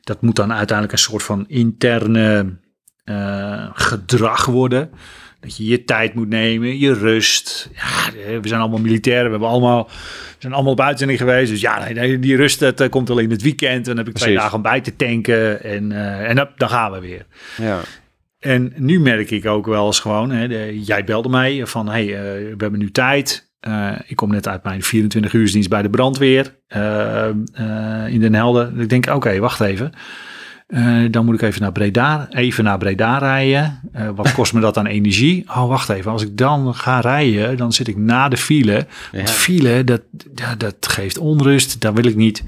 Dat 0.01 0.21
moet 0.21 0.35
dan 0.35 0.53
uiteindelijk 0.53 0.97
een 0.97 1.03
soort 1.03 1.23
van 1.23 1.45
interne 1.47 2.59
eh, 3.03 3.69
gedrag 3.73 4.45
worden. 4.45 4.89
Dat 5.39 5.57
je 5.57 5.65
je 5.65 5.83
tijd 5.83 6.13
moet 6.13 6.27
nemen, 6.29 6.79
je 6.79 6.93
rust. 6.93 7.69
Ja, 7.75 8.11
we 8.41 8.47
zijn 8.47 8.61
allemaal 8.61 8.79
militairen, 8.79 9.23
we 9.25 9.29
hebben 9.31 9.47
allemaal, 9.49 9.83
we 9.87 10.35
zijn 10.37 10.53
allemaal 10.53 10.71
op 10.71 10.81
uitzending 10.81 11.19
geweest. 11.19 11.51
Dus 11.51 11.61
ja, 11.61 11.87
die 12.17 12.35
rust 12.35 12.59
dat, 12.59 12.79
eh, 12.79 12.89
komt 12.89 13.09
alleen 13.09 13.29
het 13.29 13.41
weekend. 13.41 13.75
En 13.77 13.83
dan 13.83 13.97
heb 13.97 14.07
ik 14.07 14.13
twee 14.13 14.23
Precies. 14.27 14.41
dagen 14.41 14.55
om 14.57 14.61
bij 14.63 14.81
te 14.81 14.95
tanken. 14.95 15.63
En, 15.63 15.91
eh, 15.91 16.29
en 16.29 16.35
dan, 16.55 16.69
gaan 16.69 16.91
we 16.91 16.99
weer. 16.99 17.25
Ja, 17.57 17.79
En 18.39 18.73
nu 18.75 18.99
merk 18.99 19.31
ik 19.31 19.45
ook 19.45 19.65
wel 19.65 19.85
eens 19.85 19.99
gewoon, 19.99 20.31
hè, 20.31 20.47
de- 20.47 20.81
jij 20.83 21.03
belde 21.03 21.29
mij 21.29 21.65
van, 21.67 21.87
hey, 21.89 22.05
eh, 22.05 22.21
we 22.21 22.55
hebben 22.57 22.79
nu 22.79 22.91
tijd. 22.91 23.49
Eh, 23.59 23.91
ik 24.07 24.15
kom 24.15 24.31
net 24.31 24.47
uit 24.47 24.63
mijn 24.63 24.83
24 24.83 25.33
uursdienst 25.33 25.69
bij 25.69 25.81
de 25.81 25.89
brandweer 25.89 26.55
eh, 26.67 27.27
eh, 27.27 27.33
in 28.13 28.19
Den 28.19 28.33
Helder. 28.33 28.79
Ik 28.81 28.89
denk, 28.89 29.07
oké, 29.07 29.39
wacht 29.39 29.59
even. 29.59 29.91
Eh, 30.71 31.05
dan 31.11 31.25
moet 31.25 31.33
ik 31.35 31.41
even 31.41 31.61
naar 31.61 31.71
Breda, 31.71 32.27
even 32.29 32.63
naar 32.63 32.77
Breda 32.77 33.17
rijden. 33.17 33.79
Eh, 33.91 34.09
wat 34.15 34.33
kost 34.37 34.53
me 34.53 34.59
dat 34.59 34.77
aan 34.77 34.85
energie? 34.85 35.43
Oh, 35.49 35.67
wacht 35.67 35.89
even. 35.89 36.11
Als 36.11 36.21
ik 36.23 36.37
dan 36.37 36.75
ga 36.75 36.99
rijden, 36.99 37.57
dan 37.57 37.73
zit 37.73 37.87
ik 37.87 37.97
na 37.97 38.29
de 38.29 38.37
file. 38.37 38.87
Want 39.11 39.27
Ja. 39.27 39.33
file, 39.33 39.83
dat, 39.83 40.01
dat 40.57 40.75
geeft 40.87 41.17
onrust. 41.17 41.81
Dat 41.81 41.93
wil 41.93 42.05
ik 42.05 42.15
niet. 42.15 42.43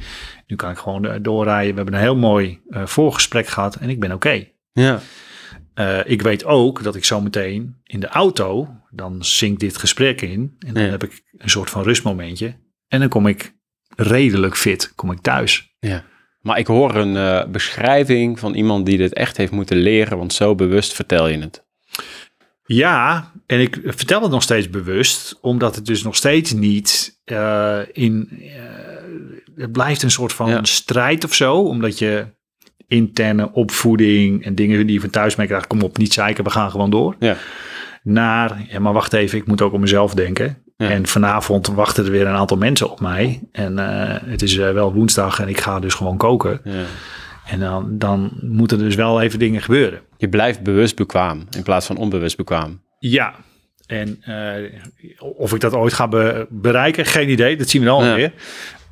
Nu 0.47 0.55
kan 0.55 0.71
ik 0.71 0.77
gewoon 0.77 1.05
eh, 1.05 1.15
doorrijden. 1.21 1.69
We 1.69 1.75
hebben 1.75 1.93
een 1.93 1.99
heel 2.05 2.15
mooi 2.17 2.59
voorgesprek 2.69 3.47
gehad 3.47 3.75
en 3.75 3.89
ik 3.89 3.99
ben 3.99 4.11
oké. 4.11 4.45
ja, 4.71 4.99
ik 6.05 6.21
weet 6.21 6.45
ook 6.45 6.83
dat 6.83 6.95
ik 6.95 7.05
zo 7.05 7.21
meteen 7.21 7.75
in 7.83 7.99
de 7.99 8.07
auto, 8.07 8.67
dan 8.89 9.25
zinkt 9.25 9.59
dit 9.59 9.77
gesprek 9.77 10.21
in. 10.21 10.55
En 10.59 10.73
dan 10.73 10.83
Ja. 10.83 10.89
heb 10.89 11.03
ik 11.03 11.23
een 11.37 11.49
soort 11.49 11.69
van 11.69 11.83
rustmomentje. 11.83 12.53
En 12.87 12.99
dan 12.99 13.09
kom 13.09 13.27
ik 13.27 13.53
redelijk 13.95 14.57
fit, 14.57 14.91
kom 14.95 15.11
ik 15.11 15.19
thuis. 15.21 15.75
ja. 15.79 16.03
Maar 16.43 16.57
ik 16.59 16.67
hoor 16.67 16.95
een 16.95 17.17
eh, 17.17 17.45
beschrijving 17.51 18.39
van 18.39 18.53
iemand 18.53 18.85
die 18.85 18.97
dit 18.97 19.13
echt 19.13 19.37
heeft 19.37 19.51
moeten 19.51 19.77
leren, 19.77 20.17
want 20.17 20.33
zo 20.33 20.55
bewust 20.55 20.93
vertel 20.93 21.27
je 21.27 21.37
het. 21.39 21.63
Ja, 22.65 23.31
en 23.45 23.59
ik 23.59 23.79
vertel 23.83 24.21
het 24.21 24.31
nog 24.31 24.41
steeds 24.41 24.69
bewust, 24.69 25.37
omdat 25.41 25.75
het 25.75 25.85
dus 25.85 26.03
nog 26.03 26.15
steeds 26.15 26.51
niet 26.53 27.19
eh, 27.23 27.79
in. 27.91 28.29
eh, 28.41 28.61
het 29.55 29.71
blijft 29.71 30.03
een 30.03 30.11
soort 30.11 30.33
van 30.33 30.49
Ja. 30.49 30.63
strijd 30.63 31.23
of 31.23 31.33
zo, 31.33 31.55
omdat 31.57 31.99
je 31.99 32.25
interne 32.87 33.51
opvoeding 33.51 34.45
en 34.45 34.55
dingen 34.55 34.85
die 34.85 34.95
je 34.95 35.01
van 35.01 35.09
thuis 35.09 35.35
mee 35.35 35.47
krijgt, 35.47 35.67
kom 35.67 35.81
op, 35.81 35.97
niet 35.97 36.13
zeiken, 36.13 36.43
we 36.43 36.49
gaan 36.49 36.71
gewoon 36.71 36.89
door. 36.89 37.15
Ja. 37.19 37.37
Naar, 38.03 38.65
ja, 38.69 38.79
maar 38.79 38.93
wacht 38.93 39.13
even, 39.13 39.37
ik 39.37 39.47
moet 39.47 39.61
ook 39.61 39.73
om 39.73 39.79
mezelf 39.81 40.13
denken. 40.13 40.62
Ja. 40.77 40.89
En 40.89 41.07
vanavond 41.07 41.67
wachten 41.67 42.05
er 42.05 42.11
weer 42.11 42.27
een 42.27 42.35
aantal 42.35 42.57
mensen 42.57 42.91
op 42.91 42.99
mij. 42.99 43.41
En 43.51 43.79
eh, 43.79 44.21
het 44.25 44.41
is 44.41 44.57
eh, 44.57 44.71
wel 44.71 44.93
woensdag 44.93 45.39
en 45.39 45.47
ik 45.47 45.59
ga 45.59 45.79
dus 45.79 45.93
gewoon 45.93 46.17
koken. 46.17 46.61
Ja. 46.63 46.83
En 47.47 47.59
dan, 47.59 47.97
dan 47.97 48.31
moeten 48.41 48.77
er 48.77 48.83
dus 48.83 48.95
wel 48.95 49.21
even 49.21 49.39
dingen 49.39 49.61
gebeuren. 49.61 50.01
Je 50.17 50.29
blijft 50.29 50.61
bewust 50.63 50.95
bekwaam 50.95 51.43
in 51.57 51.63
plaats 51.63 51.85
van 51.85 51.97
onbewust 51.97 52.37
bekwaam. 52.37 52.81
Ja, 52.99 53.33
en 53.85 54.17
eh, 54.23 54.79
of 55.19 55.53
ik 55.53 55.59
dat 55.61 55.73
ooit 55.73 55.93
ga 55.93 56.07
be- 56.07 56.47
bereiken, 56.49 57.05
geen 57.05 57.29
idee. 57.29 57.57
Dat 57.57 57.69
zien 57.69 57.81
we 57.81 57.87
dan 57.87 58.05
Ja. 58.05 58.15
weer. 58.15 58.33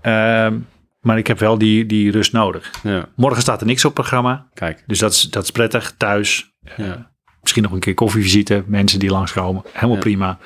Ehm, 0.01 0.57
maar 1.01 1.17
ik 1.17 1.27
heb 1.27 1.39
wel 1.39 1.57
die, 1.57 1.85
die 1.85 2.11
rust 2.11 2.31
nodig. 2.33 2.71
Ja, 2.83 3.07
Morgen 3.15 3.41
staat 3.41 3.61
er 3.61 3.67
niks 3.67 3.85
op 3.85 3.93
programma. 3.93 4.47
kijk. 4.53 4.83
Dus 4.87 4.99
dat 4.99 5.11
is, 5.11 5.21
dat 5.21 5.43
is 5.43 5.51
prettig. 5.51 5.93
Thuis. 5.97 6.51
Ja. 6.77 7.09
misschien 7.41 7.63
nog 7.63 7.71
een 7.71 7.79
keer 7.79 7.93
koffievisite. 7.93 8.63
Mensen 8.67 8.99
die 8.99 9.09
langskomen. 9.09 9.63
Helemaal 9.71 9.97
prima. 9.97 10.37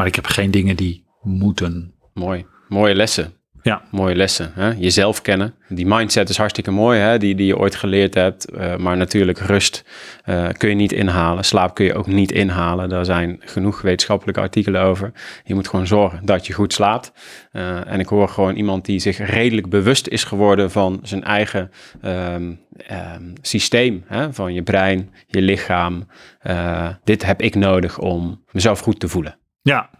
Maar 0.00 0.08
ik 0.08 0.14
heb 0.14 0.26
geen 0.26 0.50
dingen 0.50 0.76
die 0.76 1.04
moeten. 1.22 1.94
Mooi. 2.14 2.46
Mooie 2.68 2.94
lessen. 2.94 3.32
Ja. 3.62 3.82
Mooie 3.90 4.14
lessen. 4.14 4.52
Hè? 4.54 4.70
Jezelf 4.70 5.22
kennen. 5.22 5.54
Die 5.68 5.86
mindset 5.86 6.28
is 6.28 6.36
hartstikke 6.36 6.70
mooi, 6.70 6.98
hè? 6.98 7.18
Die, 7.18 7.34
die 7.34 7.46
je 7.46 7.56
ooit 7.56 7.74
geleerd 7.74 8.14
hebt. 8.14 8.50
Eh, 8.50 8.76
maar 8.76 8.96
natuurlijk, 8.96 9.38
rust 9.38 9.84
eh, 10.24 10.48
kun 10.56 10.68
je 10.68 10.74
niet 10.74 10.92
inhalen. 10.92 11.44
Slaap 11.44 11.74
kun 11.74 11.84
je 11.84 11.94
ook 11.94 12.06
niet 12.06 12.32
inhalen. 12.32 12.88
Daar 12.88 13.04
zijn 13.04 13.36
genoeg 13.40 13.80
wetenschappelijke 13.80 14.40
artikelen 14.40 14.82
over. 14.82 15.12
Je 15.44 15.54
moet 15.54 15.68
gewoon 15.68 15.86
zorgen 15.86 16.24
dat 16.24 16.46
je 16.46 16.52
goed 16.52 16.72
slaapt. 16.72 17.12
Eh, 17.52 17.92
en 17.92 18.00
ik 18.00 18.06
hoor 18.06 18.28
gewoon 18.28 18.56
iemand 18.56 18.84
die 18.84 18.98
zich 18.98 19.18
redelijk 19.30 19.68
bewust 19.68 20.06
is 20.06 20.24
geworden 20.24 20.70
van 20.70 21.00
zijn 21.02 21.24
eigen 21.24 21.70
ehm, 22.02 22.52
ehm, 22.86 23.24
systeem. 23.42 24.04
Hè? 24.06 24.32
Van 24.32 24.54
je 24.54 24.62
brein, 24.62 25.10
je 25.26 25.42
lichaam. 25.42 26.06
Dit 27.04 27.24
heb 27.24 27.42
ik 27.42 27.54
nodig 27.54 27.98
om 27.98 28.44
mezelf 28.50 28.80
goed 28.80 29.00
te 29.00 29.08
voelen. 29.08 29.39
Ja. 29.70 29.90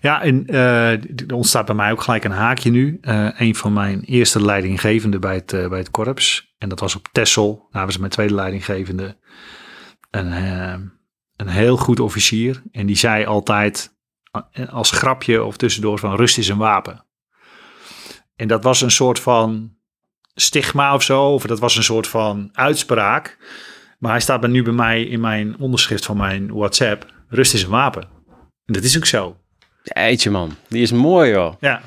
Ja, 0.00 0.22
en 0.22 0.46
eh, 0.46 0.92
er 0.92 1.34
ontstaat 1.34 1.66
bij 1.66 1.74
mij 1.74 1.92
ook 1.92 2.02
gelijk 2.02 2.24
een 2.24 2.30
haakje 2.30 2.70
nu. 2.70 2.98
Eh, 3.00 3.28
een 3.36 3.54
van 3.54 3.72
mijn 3.72 4.00
eerste 4.00 4.44
leidinggevenden 4.44 5.20
bij 5.20 5.34
het, 5.34 5.52
eh, 5.52 5.68
bij 5.68 5.78
het 5.78 5.90
korps. 5.90 6.54
En 6.58 6.68
dat 6.68 6.80
was 6.80 6.96
op 6.96 7.08
Tessel. 7.12 7.68
Daar 7.70 7.84
was 7.84 7.98
mijn 7.98 8.10
tweede 8.10 8.34
leidinggevende. 8.34 9.16
Een, 10.10 10.32
een 11.36 11.48
heel 11.48 11.76
goed 11.76 12.00
officier. 12.00 12.62
En 12.72 12.86
die 12.86 12.96
zei 12.96 13.24
altijd 13.24 13.94
als 14.70 14.90
grapje 14.90 15.44
of 15.44 15.56
tussendoor 15.56 15.98
van 15.98 16.16
rust 16.16 16.38
is 16.38 16.48
een 16.48 16.58
wapen. 16.58 17.04
En 18.36 18.48
dat 18.48 18.62
was 18.64 18.80
een 18.80 18.90
soort 18.90 19.20
van 19.20 19.76
stigma 20.34 20.94
of 20.94 21.02
zo. 21.02 21.22
Of 21.22 21.42
dat 21.42 21.58
was 21.58 21.76
een 21.76 21.82
soort 21.82 22.08
van 22.08 22.48
uitspraak. 22.52 23.38
Maar 23.98 24.10
hij 24.10 24.20
staat 24.20 24.46
nu 24.46 24.62
bij 24.62 24.72
mij 24.72 25.02
in 25.02 25.20
mijn 25.20 25.58
onderschrift 25.58 26.04
van 26.04 26.16
mijn 26.16 26.52
WhatsApp. 26.52 27.12
Rust 27.28 27.54
is 27.54 27.62
een 27.62 27.70
wapen. 27.70 28.15
En 28.66 28.72
dat 28.72 28.82
is 28.82 28.96
ook 28.96 29.06
zo. 29.06 29.36
Eetje 29.84 30.30
man, 30.30 30.50
die 30.68 30.82
is 30.82 30.92
mooi 30.92 31.30
joh. 31.30 31.54
Ja, 31.60 31.80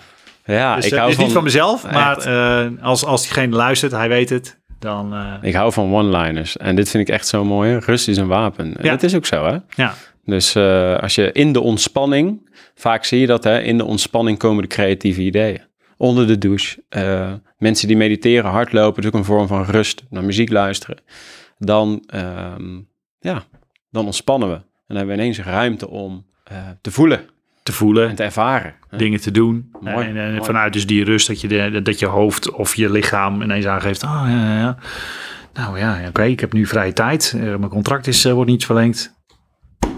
Ja, 0.45 0.75
dus, 0.75 0.85
ik 0.85 0.91
eh, 0.91 0.97
hou 0.97 1.09
is 1.09 1.15
van, 1.15 1.23
niet 1.25 1.33
van 1.33 1.43
mezelf, 1.43 1.83
Echt. 1.83 1.93
maar 1.93 2.17
eh, 2.17 2.83
als, 2.83 3.05
als 3.05 3.21
diegene 3.21 3.55
luistert, 3.55 3.91
hij 3.91 4.09
weet 4.09 4.29
het, 4.29 4.59
dan 4.79 5.13
eh, 5.13 5.33
Ik 5.41 5.53
hou 5.53 5.73
van 5.73 5.93
one-liners. 5.93 6.57
En 6.57 6.75
dit 6.75 6.89
vind 6.89 7.07
ik 7.07 7.13
echt 7.13 7.27
zo 7.27 7.45
mooi. 7.45 7.71
hè. 7.71 7.77
Rust 7.79 8.07
is 8.07 8.17
een 8.17 8.27
wapen. 8.27 8.65
En 8.77 8.83
Ja. 8.85 8.89
dat 8.91 9.03
is 9.03 9.15
ook 9.15 9.25
zo, 9.25 9.45
hè? 9.45 9.57
ja. 9.75 9.93
Dus 10.25 10.55
eh, 10.55 10.97
als 10.97 11.15
je 11.15 11.31
in 11.31 11.53
de 11.53 11.61
ontspanning, 11.61 12.49
vaak 12.75 13.03
zie 13.05 13.19
je 13.19 13.27
dat, 13.27 13.43
hè? 13.43 13.61
In 13.61 13.77
de 13.77 13.85
ontspanning 13.85 14.37
komen 14.37 14.61
de 14.61 14.67
creatieve 14.67 15.21
ideeën. 15.21 15.61
Onder 15.97 16.27
de 16.27 16.37
douche, 16.37 16.83
eh, 16.89 17.33
mensen 17.57 17.87
die 17.87 17.97
mediteren, 17.97 18.49
hardlopen, 18.51 19.01
is 19.01 19.07
ook 19.07 19.13
een 19.15 19.23
vorm 19.25 19.47
van 19.47 19.63
rust, 19.65 20.03
naar 20.09 20.23
muziek 20.23 20.49
luisteren. 20.51 20.97
Dan, 21.57 22.03
ehm, 22.07 22.79
ja, 23.19 23.43
dan 23.91 24.05
ontspannen 24.05 24.49
we. 24.49 24.55
En 24.55 24.63
dan 24.87 24.97
hebben 24.97 25.15
we 25.15 25.21
ineens 25.21 25.39
ruimte 25.39 25.89
om 25.89 26.25
te 26.81 26.91
voelen 26.91 27.21
Te 27.63 27.71
voelen, 27.71 28.09
en 28.09 28.15
te 28.15 28.23
ervaren. 28.23 28.73
hè. 28.89 28.97
dingen 28.97 29.21
te 29.21 29.31
doen. 29.31 29.71
Mooi, 29.79 30.07
en, 30.07 30.17
en 30.17 30.31
mooi. 30.31 30.43
vanuit 30.43 30.73
dus 30.73 30.87
die 30.87 31.03
rust 31.03 31.27
dat 31.27 31.41
je, 31.41 31.47
de, 31.47 31.81
dat 31.81 31.99
je 31.99 32.05
hoofd 32.05 32.51
of 32.51 32.75
je 32.75 32.91
lichaam 32.91 33.41
ineens 33.41 33.65
aangeeft. 33.65 34.03
Ah, 34.03 34.23
ja, 34.27 34.35
ja, 34.53 34.57
ja. 34.59 34.77
Nou 35.53 35.79
ja, 35.79 36.01
oké, 36.07 36.23
ik 36.23 36.39
heb 36.39 36.53
nu 36.53 36.65
vrije 36.65 36.93
tijd. 36.93 37.33
Eh, 37.35 37.41
mijn 37.41 37.67
contract 37.69 38.07
is, 38.07 38.25
eh, 38.25 38.33
wordt 38.33 38.49
niet 38.49 38.65
verlengd. 38.65 39.17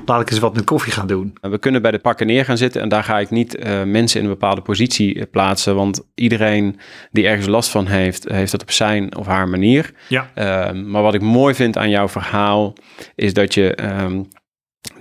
Laat 0.06 0.22
ik 0.22 0.30
eens 0.32 0.40
wat 0.40 0.56
met 0.56 0.64
koffie 0.64 0.94
gaan 0.94 1.08
doen. 1.08 1.34
We 1.42 1.58
kunnen 1.60 1.82
bij 1.82 1.92
de 1.92 2.00
pakken 2.00 2.28
neer 2.28 2.46
gaan 2.46 2.58
zitten 2.58 2.82
en 2.82 2.90
daar 2.90 3.04
ga 3.04 3.20
ik 3.20 3.30
niet 3.30 3.56
eh, 3.56 3.84
mensen 3.84 4.20
in 4.20 4.26
een 4.26 4.32
bepaalde 4.32 4.62
positie 4.62 5.16
eh, 5.20 5.24
plaatsen, 5.32 5.76
want 5.76 6.02
iedereen 6.16 6.80
die 7.12 7.28
ergens 7.28 7.48
last 7.48 7.70
van 7.70 7.88
heeft, 7.88 8.30
heeft 8.30 8.52
dat 8.52 8.62
op 8.62 8.72
zijn 8.72 9.16
of 9.16 9.26
haar 9.26 9.50
manier. 9.50 9.92
Ja. 10.08 10.30
Ehm, 10.34 10.90
maar 10.90 11.02
wat 11.02 11.14
ik 11.14 11.22
mooi 11.22 11.54
vind 11.56 11.78
aan 11.78 11.90
jouw 11.90 12.08
verhaal 12.10 12.74
is 13.16 13.34
dat 13.34 13.54
je 13.54 13.76
ehm, 13.76 14.24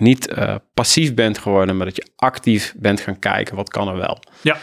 niet 0.01 0.29
eh, 0.29 0.55
passief 0.75 1.15
bent 1.15 1.39
geworden, 1.39 1.77
maar 1.77 1.87
dat 1.87 1.97
je 1.97 2.09
actief 2.17 2.75
bent 2.77 3.01
gaan 3.01 3.19
kijken 3.19 3.57
wat 3.57 3.69
kan 3.69 3.89
er 3.89 3.97
wel. 3.97 4.19
Ja. 4.43 4.57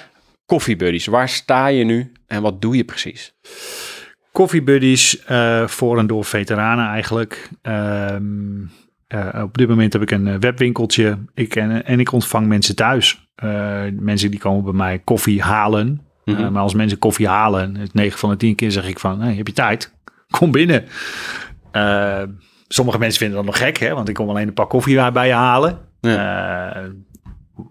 Koffiebuddies, 0.46 1.06
waar 1.06 1.30
sta 1.30 1.68
je 1.68 1.84
nu 1.84 2.12
en 2.28 2.42
wat 2.42 2.62
doe 2.62 2.76
je 2.76 2.84
precies? 2.84 3.34
Coffee 4.32 4.64
Buddies 4.64 5.24
eh, 5.24 5.68
voor 5.68 5.98
en 5.98 6.08
door 6.08 6.26
veteranen 6.26 6.88
eigenlijk. 6.88 7.50
Ehm, 7.62 8.24
eh, 9.08 9.42
op 9.44 9.58
dit 9.58 9.68
moment 9.68 9.94
heb 9.94 10.02
ik 10.02 10.12
een 10.12 10.40
webwinkeltje 10.40 11.18
ik, 11.34 11.56
en, 11.56 11.86
en 11.86 12.00
ik 12.00 12.12
ontvang 12.12 12.48
mensen 12.48 12.76
thuis. 12.76 13.30
Mensen 14.00 14.32
die 14.32 14.40
komen 14.40 14.64
bij 14.64 14.74
mij 14.74 15.00
koffie 15.00 15.42
halen. 15.42 16.02
Mhm. 16.26 16.52
Maar 16.52 16.62
als 16.62 16.74
mensen 16.74 17.00
koffie 17.00 17.28
halen, 17.28 17.76
het 17.76 17.94
9 17.94 18.20
van 18.20 18.30
de 18.30 18.38
10 18.38 18.56
keer 18.56 18.72
zeg 18.72 18.88
ik 18.88 19.00
van, 19.00 19.22
hey, 19.22 19.34
heb 19.34 19.48
je 19.48 19.54
tijd? 19.54 19.94
Kom 20.30 20.52
binnen. 20.52 20.86
Eh, 22.68 22.76
sommige 22.76 23.00
mensen 23.00 23.20
vinden 23.20 23.38
dat 23.38 23.46
nog 23.46 23.58
gek, 23.58 23.78
hè? 23.78 23.94
want 23.94 24.10
ik 24.10 24.16
kom 24.16 24.30
alleen 24.30 24.48
een 24.48 24.54
pak 24.54 24.70
koffie 24.70 25.12
bij 25.12 25.28
je 25.28 25.34
halen. 25.34 25.80
Eh, 26.02 26.84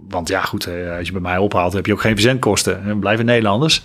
want 0.09 0.29
ja, 0.29 0.41
goed, 0.41 0.67
eh, 0.67 0.97
als 0.97 1.07
je 1.07 1.13
bij 1.13 1.21
mij 1.21 1.39
ophaalt, 1.39 1.73
heb 1.73 1.87
je 1.87 1.93
ook 1.93 2.01
geen 2.01 2.13
verzendkosten. 2.13 2.87
Dan 2.87 3.01
blijven 3.01 3.25
Nederlanders. 3.25 3.83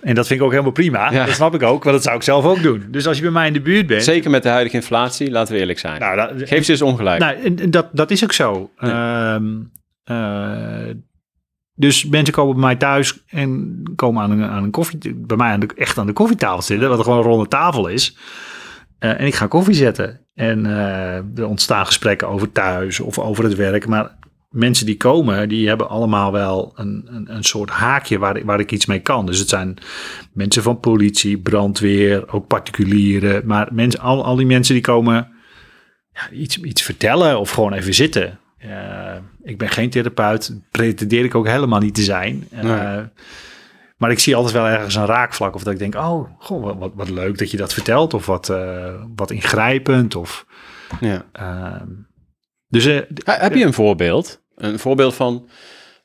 En 0.00 0.14
dat 0.14 0.26
vind 0.26 0.38
ik 0.38 0.44
ook 0.44 0.52
helemaal 0.52 0.72
prima. 0.72 1.12
Ja. 1.12 1.24
Dat 1.24 1.34
snap 1.34 1.54
ik 1.54 1.62
ook, 1.62 1.84
want 1.84 1.96
dat 1.96 2.04
zou 2.04 2.16
ik 2.16 2.22
zelf 2.22 2.44
ook 2.44 2.62
doen. 2.62 2.86
Dus 2.88 3.06
als 3.06 3.16
je 3.16 3.22
bij 3.22 3.32
mij 3.32 3.46
in 3.46 3.52
de 3.52 3.60
buurt 3.60 3.86
bent... 3.86 4.04
Zeker 4.04 4.30
met 4.30 4.42
de 4.42 4.48
huidige 4.48 4.76
inflatie, 4.76 5.30
laten 5.30 5.54
we 5.54 5.60
eerlijk 5.60 5.78
zijn. 5.78 6.00
Nou, 6.00 6.16
dat, 6.16 6.48
Geef 6.48 6.64
ze 6.64 6.70
eens 6.70 6.82
ongelijk. 6.82 7.20
nou, 7.20 7.70
dat, 7.70 7.88
dat 7.92 8.10
is 8.10 8.24
ook 8.24 8.32
zo. 8.32 8.70
Ehm, 8.76 9.44
eh, 10.04 10.94
dus 11.74 12.06
mensen 12.06 12.34
komen 12.34 12.54
bij 12.54 12.64
mij 12.64 12.76
thuis 12.76 13.24
en 13.26 13.82
komen 13.96 14.22
aan 14.22 14.30
een, 14.30 14.44
aan 14.44 14.62
een 14.62 14.70
koffie... 14.70 15.14
Bij 15.14 15.36
mij 15.36 15.50
aan 15.50 15.60
de, 15.60 15.68
echt 15.76 15.98
aan 15.98 16.06
de 16.06 16.12
koffietafel 16.12 16.62
zitten, 16.62 16.88
wat 16.88 16.98
er 16.98 17.04
gewoon 17.04 17.18
een 17.18 17.24
ronde 17.24 17.48
tafel 17.48 17.88
is. 17.88 18.16
Eh, 19.00 19.20
en 19.20 19.26
ik 19.26 19.34
ga 19.34 19.46
koffie 19.46 19.74
zetten. 19.74 20.20
En 20.34 20.66
eh, 20.66 21.38
er 21.38 21.46
ontstaan 21.46 21.86
gesprekken 21.86 22.28
over 22.28 22.52
thuis 22.52 23.00
of 23.00 23.18
over 23.18 23.44
het 23.44 23.54
werk. 23.54 23.86
Maar 23.86 24.18
mensen 24.50 24.86
die 24.86 24.96
komen, 24.96 25.48
die 25.48 25.68
hebben 25.68 25.88
allemaal 25.88 26.32
wel 26.32 26.72
een, 26.76 27.08
een, 27.10 27.34
een 27.34 27.44
soort 27.44 27.70
haakje 27.70 28.18
waar, 28.18 28.44
waar 28.44 28.60
ik 28.60 28.72
iets 28.72 28.86
mee 28.86 29.00
kan. 29.00 29.26
Dus 29.26 29.38
het 29.38 29.48
zijn 29.48 29.76
mensen 30.32 30.62
van 30.62 30.80
politie, 30.80 31.38
brandweer, 31.38 32.32
ook 32.32 32.46
particulieren. 32.46 33.46
Maar 33.46 33.68
mensen, 33.72 34.00
al, 34.00 34.24
al 34.24 34.36
die 34.36 34.46
mensen 34.46 34.74
die 34.74 34.82
komen 34.82 35.28
ja, 36.12 36.30
iets, 36.30 36.60
iets 36.60 36.82
vertellen 36.82 37.38
of 37.40 37.50
gewoon 37.50 37.72
even 37.72 37.94
zitten. 37.94 38.38
Eh, 38.58 39.16
ik 39.42 39.58
ben 39.58 39.68
geen 39.68 39.90
therapeut, 39.90 40.60
pretendeer 40.70 41.24
ik 41.24 41.34
ook 41.34 41.46
helemaal 41.46 41.80
niet 41.80 41.94
te 41.94 42.02
zijn. 42.02 42.48
Maar 44.00 44.10
ik 44.10 44.18
zie 44.18 44.36
altijd 44.36 44.54
wel 44.54 44.66
ergens 44.66 44.94
een 44.94 45.06
raakvlak 45.06 45.54
of 45.54 45.62
dat 45.62 45.72
ik 45.72 45.78
denk, 45.78 45.94
oh, 45.94 46.28
goh, 46.38 46.78
wat, 46.78 46.90
wat, 46.94 47.10
leuk 47.10 47.38
dat 47.38 47.50
je 47.50 47.56
dat 47.56 47.72
vertelt. 47.72 48.14
Of 48.14 48.26
wat, 48.26 48.48
eh, 48.48 48.94
wat 49.16 49.30
ingrijpend. 49.30 50.14
Of, 50.16 50.46
Ja. 51.00 51.24
ehm, 51.32 51.86
dus 52.68 52.86
eh, 52.86 53.00
Heb 53.24 53.54
je 53.54 53.64
een 53.64 53.72
voorbeeld? 53.72 54.42
Een 54.54 54.78
voorbeeld 54.78 55.14
van. 55.14 55.48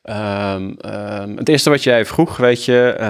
ehm, 0.01 0.69
ehm, 0.77 1.37
het 1.37 1.49
eerste 1.49 1.69
wat 1.69 1.83
jij 1.83 2.05
vroeg, 2.05 2.37
weet 2.37 2.65
je, 2.65 2.87
eh, 2.99 3.07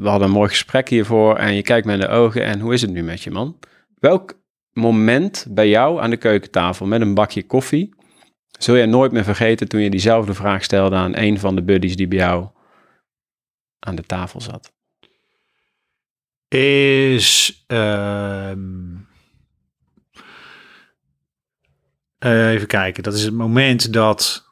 we 0.00 0.08
hadden 0.08 0.28
een 0.28 0.34
mooi 0.34 0.48
gesprek 0.48 0.88
hiervoor 0.88 1.36
en 1.36 1.54
je 1.54 1.62
kijkt 1.62 1.86
me 1.86 1.92
in 1.92 2.00
de 2.00 2.08
ogen 2.08 2.44
en 2.44 2.60
hoe 2.60 2.72
is 2.72 2.80
het 2.82 2.90
nu 2.90 3.02
met 3.02 3.22
je 3.22 3.30
man? 3.30 3.58
Welk 3.98 4.38
moment 4.72 5.46
bij 5.50 5.68
jou 5.68 6.00
aan 6.02 6.10
de 6.10 6.16
keukentafel 6.16 6.86
met 6.86 7.00
een 7.00 7.14
bakje 7.14 7.46
koffie 7.46 7.94
zul 8.58 8.76
jij 8.76 8.86
nooit 8.86 9.12
meer 9.12 9.24
vergeten 9.24 9.68
toen 9.68 9.80
je 9.80 9.90
diezelfde 9.90 10.34
vraag 10.34 10.64
stelde 10.64 10.96
aan 10.96 11.16
een 11.16 11.38
van 11.38 11.54
de 11.54 11.62
buddies 11.62 11.96
die 11.96 12.08
bij 12.08 12.18
jou 12.18 12.46
aan 13.80 13.94
de 13.94 14.02
tafel 14.02 14.40
zat? 14.40 14.72
is. 16.58 17.64
ehm, 17.66 18.58
eh, 22.18 22.50
even 22.50 22.66
kijken, 22.66 23.02
dat 23.02 23.14
is 23.14 23.22
het 23.24 23.34
moment 23.34 23.92
dat 23.92 24.48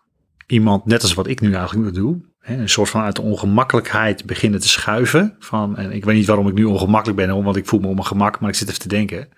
iemand, 0.46 0.86
net 0.86 1.02
als 1.02 1.14
wat 1.14 1.26
ik 1.26 1.40
nu 1.40 1.54
eigenlijk 1.54 1.94
doe, 1.94 2.20
een 2.40 2.68
soort 2.68 2.90
van 2.90 3.00
uit 3.00 3.16
de 3.16 3.22
ongemakkelijkheid 3.22 4.26
beginnen 4.26 4.60
te 4.60 4.68
schuiven. 4.68 5.36
Van, 5.38 5.76
en 5.76 5.92
ik 5.92 6.04
weet 6.04 6.16
niet 6.16 6.26
waarom 6.26 6.48
ik 6.48 6.54
nu 6.54 6.64
ongemakkelijk 6.64 7.18
ben, 7.18 7.44
want 7.44 7.56
ik 7.56 7.66
voel 7.66 7.80
me 7.80 7.86
op 7.86 7.94
mijn 7.94 8.06
gemak, 8.06 8.40
maar 8.40 8.50
ik 8.50 8.56
zit 8.56 8.68
even 8.68 8.80
te 8.80 8.88
denken. 8.88 9.28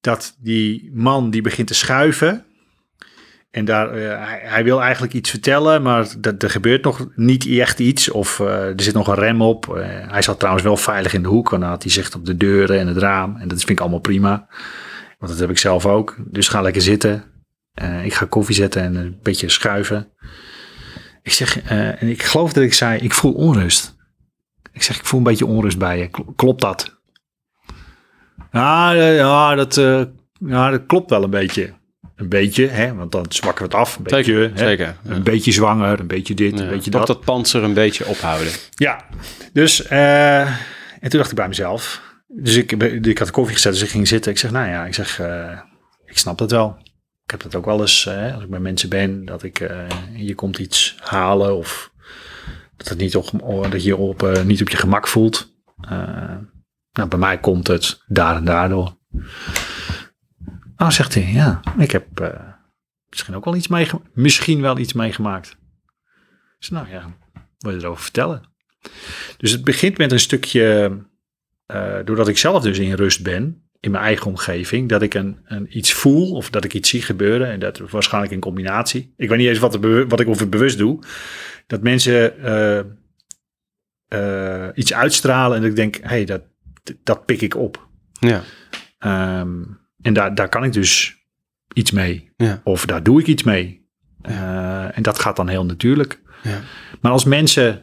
Dat 0.00 0.36
die 0.38 0.90
man 0.94 1.30
die 1.30 1.42
begint 1.42 1.66
te 1.66 1.74
schuiven. 1.74 2.44
En 3.52 3.64
daar, 3.64 3.90
eh, 3.90 4.50
hij, 4.52 4.64
wil 4.64 4.82
eigenlijk 4.82 5.12
iets 5.12 5.30
vertellen, 5.30 5.82
maar 5.82 6.14
dat, 6.18 6.42
er 6.42 6.50
gebeurt 6.50 6.84
nog 6.84 7.06
niet 7.14 7.46
echt 7.46 7.78
iets. 7.78 8.10
Of 8.10 8.40
eh, 8.40 8.66
er 8.66 8.82
zit 8.82 8.94
nog 8.94 9.08
een 9.08 9.14
rem 9.14 9.42
op. 9.42 9.76
Eh, 9.76 9.84
hij 9.86 10.22
zat 10.22 10.38
trouwens 10.38 10.64
wel 10.64 10.76
veilig 10.76 11.14
in 11.14 11.22
de 11.22 11.28
hoek. 11.28 11.52
En 11.52 11.60
dan 11.60 11.68
had 11.68 11.82
hij 11.82 11.92
zicht 11.92 12.14
op 12.14 12.26
de 12.26 12.36
deuren 12.36 12.78
en 12.78 12.86
het 12.86 12.96
raam. 12.96 13.36
En 13.36 13.48
dat 13.48 13.58
vind 13.58 13.70
ik 13.70 13.80
allemaal 13.80 13.98
prima. 13.98 14.46
Want 15.18 15.32
dat 15.32 15.40
heb 15.40 15.50
ik 15.50 15.58
zelf 15.58 15.86
ook. 15.86 16.16
Dus 16.18 16.48
ga 16.48 16.60
lekker 16.60 16.82
zitten. 16.82 17.24
Ik 18.02 18.14
ga 18.14 18.26
koffie 18.26 18.54
zetten 18.54 18.82
en 18.82 18.94
een 18.94 19.18
beetje 19.22 19.48
schuiven. 19.48 20.08
Ik 21.22 21.32
zeg, 21.32 21.62
en 21.62 22.08
ik 22.08 22.22
geloof 22.22 22.52
dat 22.52 22.62
ik 22.62 22.74
zei, 22.74 23.00
ik 23.00 23.12
voel 23.12 23.32
onrust. 23.32 23.96
Ik 24.72 24.82
zeg, 24.82 24.98
ik 24.98 25.04
voel 25.04 25.18
een 25.18 25.26
beetje 25.26 25.46
onrust 25.46 25.78
bij 25.78 25.98
je. 25.98 26.08
Kl- 26.08 26.32
Klopt 26.36 26.60
dat? 26.60 27.00
Ja, 28.52 28.92
ja, 28.92 29.54
dat, 29.54 29.74
ja, 30.46 30.70
dat 30.70 30.86
klopt 30.86 31.10
wel 31.10 31.22
een 31.22 31.30
beetje. 31.30 31.72
Een 32.22 32.28
beetje, 32.28 32.66
hè, 32.66 32.94
want 32.94 33.12
dan 33.12 33.26
zwakken 33.28 33.64
we 33.64 33.70
het 33.70 33.80
af. 33.80 33.96
Een 33.96 34.02
beetje, 34.02 34.32
Zeker, 34.32 34.50
hè. 34.50 34.68
zeker. 34.68 34.96
Ja. 35.02 35.10
Een 35.10 35.22
beetje 35.22 35.52
zwanger, 35.52 36.00
een 36.00 36.06
beetje 36.06 36.34
dit, 36.34 36.60
een 36.60 36.68
beetje 36.68 36.90
dat. 36.90 37.06
dat 37.06 37.24
panzer 37.24 37.62
een 37.62 37.74
beetje 37.74 38.06
ophouden. 38.06 38.52
Ja, 38.74 39.04
dus 39.52 39.86
eh, 39.86 40.40
en 40.40 41.08
toen 41.08 41.18
dacht 41.18 41.30
ik 41.30 41.36
bij 41.36 41.48
mezelf. 41.48 42.02
Dus 42.28 42.56
ik, 42.56 42.72
ik 42.72 43.18
had 43.18 43.26
de 43.26 43.32
koffie 43.32 43.54
gezet, 43.54 43.72
dus 43.72 43.82
ik 43.82 43.88
ging 43.88 44.08
zitten. 44.08 44.30
Ik 44.32 44.38
zeg, 44.38 44.50
nou 44.50 44.68
ja, 44.68 44.84
ik 44.86 44.94
zeg, 44.94 45.20
eh, 45.20 45.58
ik 46.04 46.18
snap 46.18 46.38
dat 46.38 46.50
wel. 46.50 46.76
Ik 47.24 47.30
heb 47.30 47.42
dat 47.42 47.54
ook 47.54 47.64
wel 47.64 47.80
eens, 47.80 48.06
eh, 48.06 48.34
als 48.34 48.42
ik 48.42 48.50
bij 48.50 48.60
mensen 48.60 48.88
ben, 48.88 49.24
dat 49.24 49.42
ik, 49.42 49.58
je 50.16 50.34
komt 50.34 50.58
iets 50.58 50.96
halen 51.00 51.56
of 51.56 51.92
dat, 52.76 52.88
het 52.88 52.98
niet 52.98 53.16
op, 53.16 53.30
dat 53.70 53.82
je 53.82 53.88
je 53.88 53.96
op, 53.96 54.42
niet 54.44 54.60
op 54.60 54.68
je 54.68 54.76
gemak 54.76 55.08
voelt. 55.08 55.52
Nou, 56.92 57.08
bij 57.08 57.18
mij 57.18 57.38
komt 57.38 57.66
het 57.66 58.02
daar 58.06 58.36
en 58.36 58.44
daardoor. 58.44 58.96
Nou, 60.82 60.94
zegt 60.94 61.14
hij, 61.14 61.32
ja, 61.32 61.60
ik 61.78 61.90
heb 61.90 62.20
eh, 62.20 62.40
misschien 63.08 63.34
ook 63.34 63.44
wel 63.44 63.56
iets 63.56 63.68
meegemaakt. 63.68 64.08
Misschien 64.14 64.60
wel 64.60 64.78
iets 64.78 64.92
meegemaakt. 64.92 65.56
Zeg, 66.58 66.70
nou 66.70 66.90
ja, 66.90 67.16
wil 67.58 67.72
je 67.72 67.78
erover 67.78 68.02
vertellen? 68.02 68.42
Dus 69.36 69.50
het 69.50 69.64
begint 69.64 69.98
met 69.98 70.12
een 70.12 70.20
stukje, 70.20 70.90
eh, 71.66 71.98
doordat 72.04 72.28
ik 72.28 72.38
zelf 72.38 72.62
dus 72.62 72.78
in 72.78 72.92
rust 72.92 73.22
ben, 73.22 73.70
in 73.80 73.90
mijn 73.90 74.04
eigen 74.04 74.26
omgeving, 74.26 74.88
dat 74.88 75.02
ik 75.02 75.14
een, 75.14 75.40
een 75.44 75.78
iets 75.78 75.92
voel 75.92 76.32
of 76.32 76.50
dat 76.50 76.64
ik 76.64 76.74
iets 76.74 76.88
zie 76.88 77.02
gebeuren. 77.02 77.48
En 77.48 77.60
dat 77.60 77.78
waarschijnlijk 77.78 78.32
in 78.32 78.40
combinatie. 78.40 79.14
Ik 79.16 79.28
weet 79.28 79.38
niet 79.38 79.48
eens 79.48 79.58
wat, 79.58 79.78
wat 80.08 80.20
ik 80.20 80.28
of 80.28 80.38
het 80.38 80.50
bewust 80.50 80.78
doe. 80.78 81.02
Dat 81.66 81.82
mensen 81.82 82.38
eh, 84.08 84.68
iets 84.74 84.94
uitstralen 84.94 85.56
en 85.56 85.62
dat 85.62 85.70
ik 85.70 85.76
denk, 85.76 85.96
hé, 85.96 86.08
hey, 86.08 86.24
dat, 86.24 86.42
dat 87.02 87.24
pik 87.24 87.40
ik 87.40 87.56
op. 87.56 87.88
Ja. 88.12 88.42
Ehm, 88.98 89.60
en 90.02 90.12
daar, 90.12 90.34
daar 90.34 90.48
kan 90.48 90.64
ik 90.64 90.72
dus 90.72 91.16
iets 91.72 91.90
mee. 91.90 92.32
Ja. 92.36 92.60
Of 92.64 92.86
daar 92.86 93.02
doe 93.02 93.20
ik 93.20 93.26
iets 93.26 93.42
mee. 93.42 93.86
Eh, 94.22 94.96
en 94.96 95.02
dat 95.02 95.18
gaat 95.18 95.36
dan 95.36 95.48
heel 95.48 95.64
natuurlijk. 95.64 96.20
Ja. 96.42 96.58
Maar 97.00 97.12
als 97.12 97.24
mensen 97.24 97.82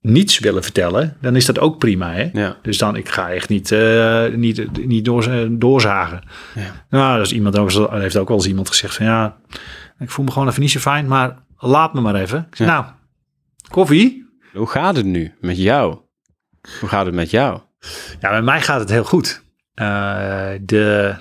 niets 0.00 0.38
willen 0.38 0.62
vertellen, 0.62 1.16
dan 1.20 1.36
is 1.36 1.46
dat 1.46 1.58
ook 1.58 1.78
prima. 1.78 2.12
Hè? 2.12 2.30
Ja. 2.32 2.56
Dus 2.62 2.78
dan, 2.78 2.96
ik 2.96 3.08
ga 3.08 3.30
echt 3.30 3.48
niet, 3.48 3.72
eh, 3.72 4.26
niet, 4.28 4.86
niet 4.86 5.04
door, 5.04 5.48
doorzagen. 5.50 6.22
Ja. 6.54 6.86
Nou, 6.90 7.16
dat 7.16 7.26
is 7.26 7.32
iemand 7.32 7.56
er 7.56 8.00
heeft 8.00 8.16
ook 8.16 8.28
wel 8.28 8.36
eens 8.36 8.46
iemand 8.46 8.68
gezegd 8.68 8.94
van 8.94 9.06
ja, 9.06 9.36
ik 9.98 10.10
voel 10.10 10.24
me 10.24 10.30
gewoon 10.30 10.48
even 10.48 10.60
niet 10.60 10.70
zo 10.70 10.80
fijn, 10.80 11.06
maar 11.06 11.44
laat 11.58 11.94
me 11.94 12.00
maar 12.00 12.14
even. 12.14 12.46
Ik 12.50 12.56
zeg, 12.56 12.66
Nou, 12.66 12.84
koffie? 13.68 14.30
Hoe 14.52 14.66
gaat 14.66 14.96
het 14.96 15.06
nu 15.06 15.34
met 15.40 15.56
jou? 15.56 15.98
Hoe 16.80 16.88
gaat 16.88 17.06
het 17.06 17.14
met 17.14 17.30
jou? 17.30 17.60
Ja, 18.20 18.30
met 18.30 18.44
mij 18.44 18.60
gaat 18.62 18.80
het 18.80 18.90
heel 18.90 19.04
goed. 19.04 19.42
Eh, 19.74 20.50
de 20.60 21.14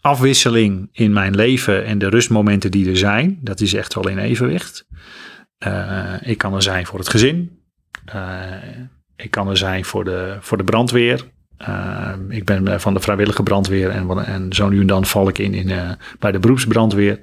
afwisseling 0.00 0.88
in 0.92 1.12
mijn 1.12 1.34
leven 1.34 1.84
en 1.84 1.98
de 1.98 2.08
rustmomenten 2.08 2.70
die 2.70 2.90
er 2.90 2.96
zijn, 2.96 3.38
dat 3.40 3.60
is 3.60 3.74
echt 3.74 3.94
wel 3.94 4.08
in 4.08 4.18
evenwicht. 4.18 4.86
Eh, 5.58 6.14
ik 6.20 6.38
kan 6.38 6.54
er 6.54 6.62
zijn 6.62 6.86
voor 6.86 6.98
het 6.98 7.08
gezin. 7.08 7.60
Eh, 8.04 8.52
Ik 9.16 9.30
kan 9.30 9.48
er 9.48 9.56
zijn 9.56 9.84
voor 9.84 10.04
de, 10.04 10.36
voor 10.40 10.56
de 10.56 10.64
brandweer. 10.64 11.24
Ik 12.28 12.44
ben 12.44 12.80
van 12.80 12.94
de 12.94 13.00
vrijwillige 13.00 13.42
brandweer 13.42 13.90
en, 13.90 14.24
en 14.24 14.52
zo 14.52 14.68
nu 14.68 14.80
en 14.80 14.86
dan 14.86 15.04
val 15.04 15.28
ik 15.28 15.38
in, 15.38 15.54
in 15.54 15.96
bij 16.18 16.32
de 16.32 16.38
beroepsbrandweer. 16.38 17.20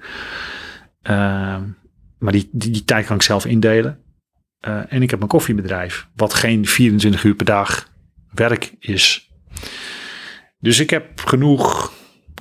Maar 2.18 2.32
die, 2.32 2.50
die, 2.52 2.72
die 2.72 2.84
tijd 2.84 3.06
kan 3.06 3.16
ik 3.16 3.22
zelf 3.22 3.46
indelen. 3.46 4.00
En 4.88 5.02
ik 5.02 5.10
heb 5.10 5.20
mijn 5.20 5.32
koffiebedrijf, 5.32 6.08
wat 6.16 6.34
geen 6.34 6.66
24 6.66 7.24
uur 7.24 7.36
per 7.36 7.46
dag 7.46 7.90
werk 8.32 8.74
is. 8.80 9.32
Dus 10.63 10.80
ik 10.80 10.89
heb 10.89 11.06
genoeg 11.15 11.91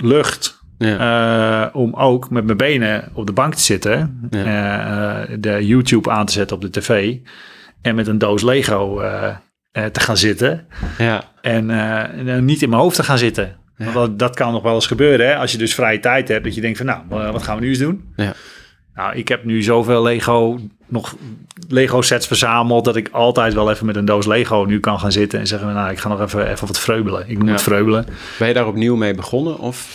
lucht 0.02 0.60
Ja. 0.78 1.66
eh, 1.68 1.76
om 1.76 1.94
ook 1.94 2.30
met 2.30 2.44
mijn 2.44 2.56
benen 2.56 3.08
op 3.12 3.26
de 3.26 3.32
bank 3.32 3.54
te 3.54 3.62
zitten. 3.62 4.28
Ja. 4.30 5.24
eh, 5.26 5.36
de 5.40 5.66
YouTube 5.66 6.10
aan 6.10 6.26
te 6.26 6.32
zetten 6.32 6.56
op 6.56 6.62
de 6.62 6.70
tv. 6.70 7.16
En 7.82 7.94
met 7.94 8.06
een 8.06 8.18
doos 8.18 8.42
Lego 8.42 9.00
eh, 9.00 9.36
te 9.72 10.00
gaan 10.00 10.16
zitten. 10.16 10.66
ja. 10.98 11.24
En 11.40 11.70
en 11.70 12.44
niet 12.44 12.62
in 12.62 12.68
mijn 12.68 12.80
hoofd 12.82 12.96
te 12.96 13.02
gaan 13.02 13.18
zitten. 13.18 13.56
Want 13.76 13.94
dat, 13.94 14.18
dat 14.18 14.36
kan 14.36 14.52
nog 14.52 14.62
wel 14.62 14.74
eens 14.74 14.86
gebeuren. 14.86 15.26
Hè? 15.26 15.36
Als 15.36 15.52
je 15.52 15.58
dus 15.58 15.74
vrije 15.74 15.98
tijd 16.00 16.28
hebt. 16.28 16.44
Dat 16.44 16.54
je 16.54 16.60
denkt 16.60 16.76
van 16.78 16.86
nou, 16.86 17.32
wat 17.32 17.42
gaan 17.42 17.56
we 17.56 17.62
nu 17.62 17.68
eens 17.68 17.78
doen? 17.78 18.12
Ja. 18.16 18.32
Nou, 18.94 19.14
ik 19.16 19.28
heb 19.28 19.44
nu 19.44 19.62
zoveel 19.62 20.02
Lego, 20.02 20.58
nog 20.88 21.16
Lego 21.68 22.02
sets 22.02 22.26
verzameld. 22.26 22.84
Dat 22.84 22.96
ik 22.96 23.08
altijd 23.12 23.54
wel 23.54 23.70
even 23.70 23.86
met 23.86 23.96
een 23.96 24.04
doos 24.04 24.26
Lego 24.26 24.64
nu 24.68 24.80
kan 24.80 24.98
gaan 25.00 25.12
zitten. 25.12 25.38
En 25.40 25.46
zeggen 25.46 25.74
nou, 25.74 25.90
ik 25.90 25.98
ga 25.98 26.08
nog 26.08 26.20
even, 26.20 26.50
even 26.50 26.66
wat 26.66 26.78
vreubelen. 26.80 27.28
Ik 27.28 27.42
Ja. 27.44 27.50
het 27.50 27.62
vreubelen. 27.62 28.06
Ben 28.38 28.48
je 28.48 28.54
daar 28.54 28.66
opnieuw 28.66 28.96
mee 28.96 29.14
begonnen? 29.14 29.58
Of? 29.58 29.88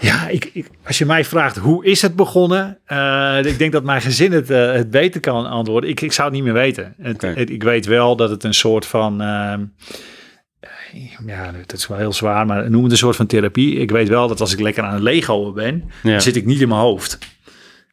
Ja, 0.00 0.28
ik, 0.28 0.50
ik, 0.52 0.66
als 0.86 0.98
je 0.98 1.06
mij 1.06 1.24
vraagt 1.24 1.56
hoe 1.56 1.84
is 1.84 2.02
het 2.02 2.16
begonnen, 2.16 2.78
eh, 2.84 3.38
ik 3.44 3.58
denk 3.58 3.72
dat 3.72 3.84
mijn 3.84 4.00
gezin 4.00 4.32
het, 4.32 4.50
eh, 4.50 4.72
het 4.72 4.90
beter 4.90 5.20
kan 5.20 5.46
antwoorden. 5.50 5.90
Ik, 5.90 6.00
ik 6.00 6.12
zou 6.12 6.26
het 6.28 6.36
niet 6.36 6.44
meer 6.44 6.52
weten. 6.62 6.94
Het, 7.02 7.50
ik 7.50 7.62
weet 7.62 7.86
wel 7.86 8.16
dat 8.16 8.30
het 8.30 8.44
een 8.44 8.54
soort 8.54 8.86
van, 8.86 9.20
ehm, 9.20 9.60
ja, 11.26 11.50
het 11.56 11.72
is 11.72 11.86
wel 11.86 11.98
heel 11.98 12.12
zwaar, 12.12 12.46
maar 12.46 12.70
noem 12.70 12.82
het 12.82 12.92
een 12.92 12.98
soort 12.98 13.16
van 13.16 13.26
therapie. 13.26 13.74
Ik 13.76 13.90
weet 13.90 14.08
wel 14.08 14.28
dat 14.28 14.40
als 14.40 14.52
ik 14.52 14.60
lekker 14.60 14.82
aan 14.82 14.94
het 14.94 15.02
Lego 15.02 15.52
ben, 15.52 15.90
Ja. 16.02 16.10
dan 16.10 16.20
zit 16.20 16.36
ik 16.36 16.46
niet 16.46 16.60
in 16.60 16.68
mijn 16.68 16.80
hoofd. 16.80 17.18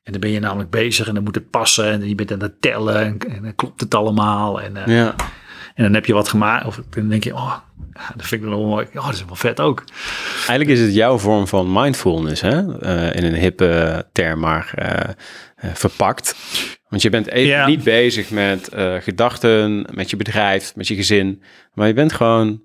En 0.08 0.14
dan 0.14 0.22
ben 0.22 0.32
je 0.32 0.40
namelijk 0.40 0.70
bezig 0.70 1.08
en 1.08 1.14
dan 1.14 1.24
moet 1.24 1.36
het 1.36 1.50
passen 1.50 1.92
en 1.92 2.08
je 2.10 2.16
bent 2.16 2.32
aan 2.32 2.42
het 2.42 2.62
tellen 2.62 2.96
en, 3.06 3.18
en 3.36 3.42
dan 3.44 3.56
klopt 3.56 3.82
het 3.82 3.96
allemaal. 3.96 4.62
En, 4.62 4.78
eh, 4.78 4.96
Ja. 4.96 5.16
en 5.76 5.84
dan 5.84 5.94
heb 5.94 6.06
je 6.06 6.14
wat 6.14 6.28
gemaakt 6.30 6.66
of 6.66 6.82
dan 6.90 7.08
denk 7.10 7.24
je, 7.24 7.34
oh, 7.34 7.56
dat 8.16 8.26
vind 8.26 8.44
ik 8.44 8.48
wel 8.50 8.66
mooi. 8.66 8.88
Oh, 8.96 9.06
dat 9.06 9.14
is 9.14 9.26
wel 9.26 9.36
vet 9.36 9.60
ook. 9.60 9.84
Eigenlijk 10.36 10.70
is 10.70 10.80
het 10.80 10.94
jouw 10.94 11.18
vorm 11.18 11.48
van 11.48 11.72
mindfulness, 11.72 12.42
hè? 12.42 12.80
Eh, 12.80 13.16
in 13.16 13.24
een 13.26 13.40
hippe 13.40 14.06
term, 14.12 14.40
maar 14.40 14.72
eh, 14.76 15.10
verpakt. 15.74 16.36
Want 16.90 17.02
je 17.02 17.10
bent 17.10 17.28
even 17.28 17.48
Ja. 17.48 17.68
niet 17.68 17.84
bezig 17.84 18.30
met 18.30 18.70
gedachten, 19.00 19.86
met 19.94 20.10
je 20.10 20.18
bedrijf, 20.18 20.76
met 20.76 20.88
je 20.88 20.96
gezin. 20.96 21.42
Maar 21.74 21.88
je 21.88 21.94
bent 21.94 22.14
gewoon 22.14 22.62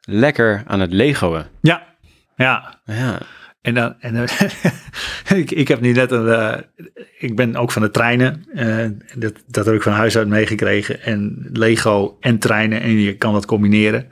lekker 0.00 0.62
aan 0.66 0.80
het 0.80 0.92
legoen. 0.92 1.42
Ja, 1.60 1.82
ja. 2.36 2.78
Ja, 2.84 3.18
En 3.64 3.74
dan, 3.74 3.94
en 4.00 4.14
dan 4.14 4.26
ik, 5.38 5.50
ik 5.50 5.68
heb 5.68 5.80
nu 5.80 5.92
net 5.92 6.10
een, 6.10 6.28
eh, 6.28 6.58
ik 7.18 7.36
ben 7.36 7.56
ook 7.56 7.70
van 7.72 7.82
de 7.82 7.90
treinen. 7.90 8.44
eh, 8.54 8.86
dat, 9.14 9.32
dat 9.46 9.66
heb 9.66 9.74
ik 9.74 9.82
van 9.82 9.92
huis 9.92 10.16
uit 10.16 10.28
meegekregen. 10.28 11.02
En 11.02 11.48
Lego 11.52 12.16
en 12.20 12.38
treinen 12.38 12.80
en 12.80 13.00
je 13.00 13.16
kan 13.16 13.32
dat 13.32 13.46
combineren. 13.46 14.08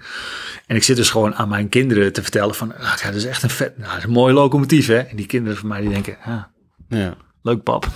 En 0.67 0.77
ik 0.77 0.83
zit 0.83 0.97
dus 0.97 1.11
gewoon 1.11 1.35
aan 1.35 1.49
mijn 1.49 1.69
kinderen 1.69 2.12
te 2.12 2.23
vertellen 2.23 2.55
van, 2.55 2.75
ah, 2.77 3.03
dat 3.05 3.15
is 3.15 3.25
echt 3.25 3.43
een 3.43 3.51
vet, 3.51 3.79
nou, 3.79 3.88
dat 3.88 3.99
is 3.99 4.05
een 4.05 4.11
mooi 4.11 4.35
locomotief 4.35 4.87
hè. 4.87 4.99
En 4.99 5.17
die 5.17 5.27
kinderen 5.27 5.59
van 5.59 5.69
mij 5.69 5.81
die 5.81 5.91
denken, 5.91 6.17
ah, 6.25 6.43
ja. 6.88 7.15
leuk 7.43 7.62
pap. 7.62 7.87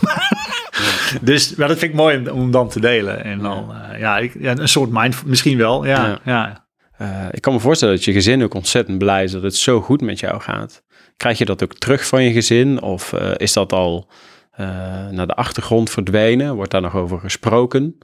dus 1.20 1.54
maar 1.54 1.68
dat 1.68 1.78
vind 1.78 1.90
ik 1.90 1.96
mooi 1.96 2.18
om, 2.18 2.26
om 2.28 2.50
dan 2.50 2.68
te 2.68 2.80
delen. 2.80 3.24
En 3.24 3.38
dan, 3.38 3.74
eh, 3.74 3.98
ja, 4.00 4.18
ik, 4.18 4.36
ja, 4.38 4.56
een 4.56 4.68
soort 4.68 4.90
mind, 4.92 5.26
misschien 5.26 5.58
wel, 5.58 5.84
ja, 5.86 6.06
Ja. 6.06 6.20
ja. 6.24 6.64
Ik 7.30 7.40
kan 7.42 7.52
me 7.52 7.60
voorstellen 7.60 7.94
dat 7.94 8.04
je 8.04 8.12
gezin 8.12 8.42
ook 8.42 8.54
ontzettend 8.54 8.98
blij 8.98 9.24
is 9.24 9.32
dat 9.32 9.42
het 9.42 9.56
zo 9.56 9.80
goed 9.80 10.00
met 10.00 10.20
jou 10.20 10.40
gaat. 10.40 10.82
Krijg 11.16 11.38
je 11.38 11.44
dat 11.44 11.62
ook 11.62 11.74
terug 11.74 12.06
van 12.06 12.22
je 12.22 12.32
gezin? 12.32 12.82
Of 12.82 13.12
eh, 13.12 13.32
is 13.36 13.52
dat 13.52 13.72
al 13.72 14.08
eh, 14.50 15.08
naar 15.08 15.26
de 15.26 15.34
achtergrond 15.34 15.90
verdwenen? 15.90 16.54
Wordt 16.54 16.70
daar 16.70 16.80
nog 16.80 16.94
over 16.94 17.20
gesproken? 17.20 17.98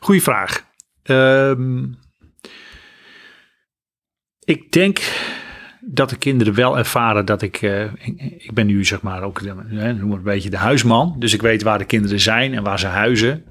Goeie 0.00 0.22
vraag. 0.22 0.66
Ehm, 1.02 1.84
ik 4.44 4.72
denk 4.72 5.00
dat 5.80 6.10
de 6.10 6.16
kinderen 6.16 6.54
wel 6.54 6.78
ervaren 6.78 7.24
dat 7.24 7.42
ik, 7.42 7.62
eh, 7.62 7.92
ik, 8.38 8.50
ben 8.54 8.66
nu 8.66 8.84
zeg 8.84 9.02
maar 9.02 9.22
ook, 9.22 9.40
eh, 9.40 9.54
noem 9.90 10.12
een 10.12 10.22
beetje 10.22 10.50
de 10.50 10.56
huisman. 10.56 11.16
Dus 11.18 11.32
ik 11.32 11.42
weet 11.42 11.62
waar 11.62 11.78
de 11.78 11.84
kinderen 11.84 12.20
zijn 12.20 12.54
en 12.54 12.62
waar 12.62 12.78
ze 12.78 12.86
huizen. 12.86 13.44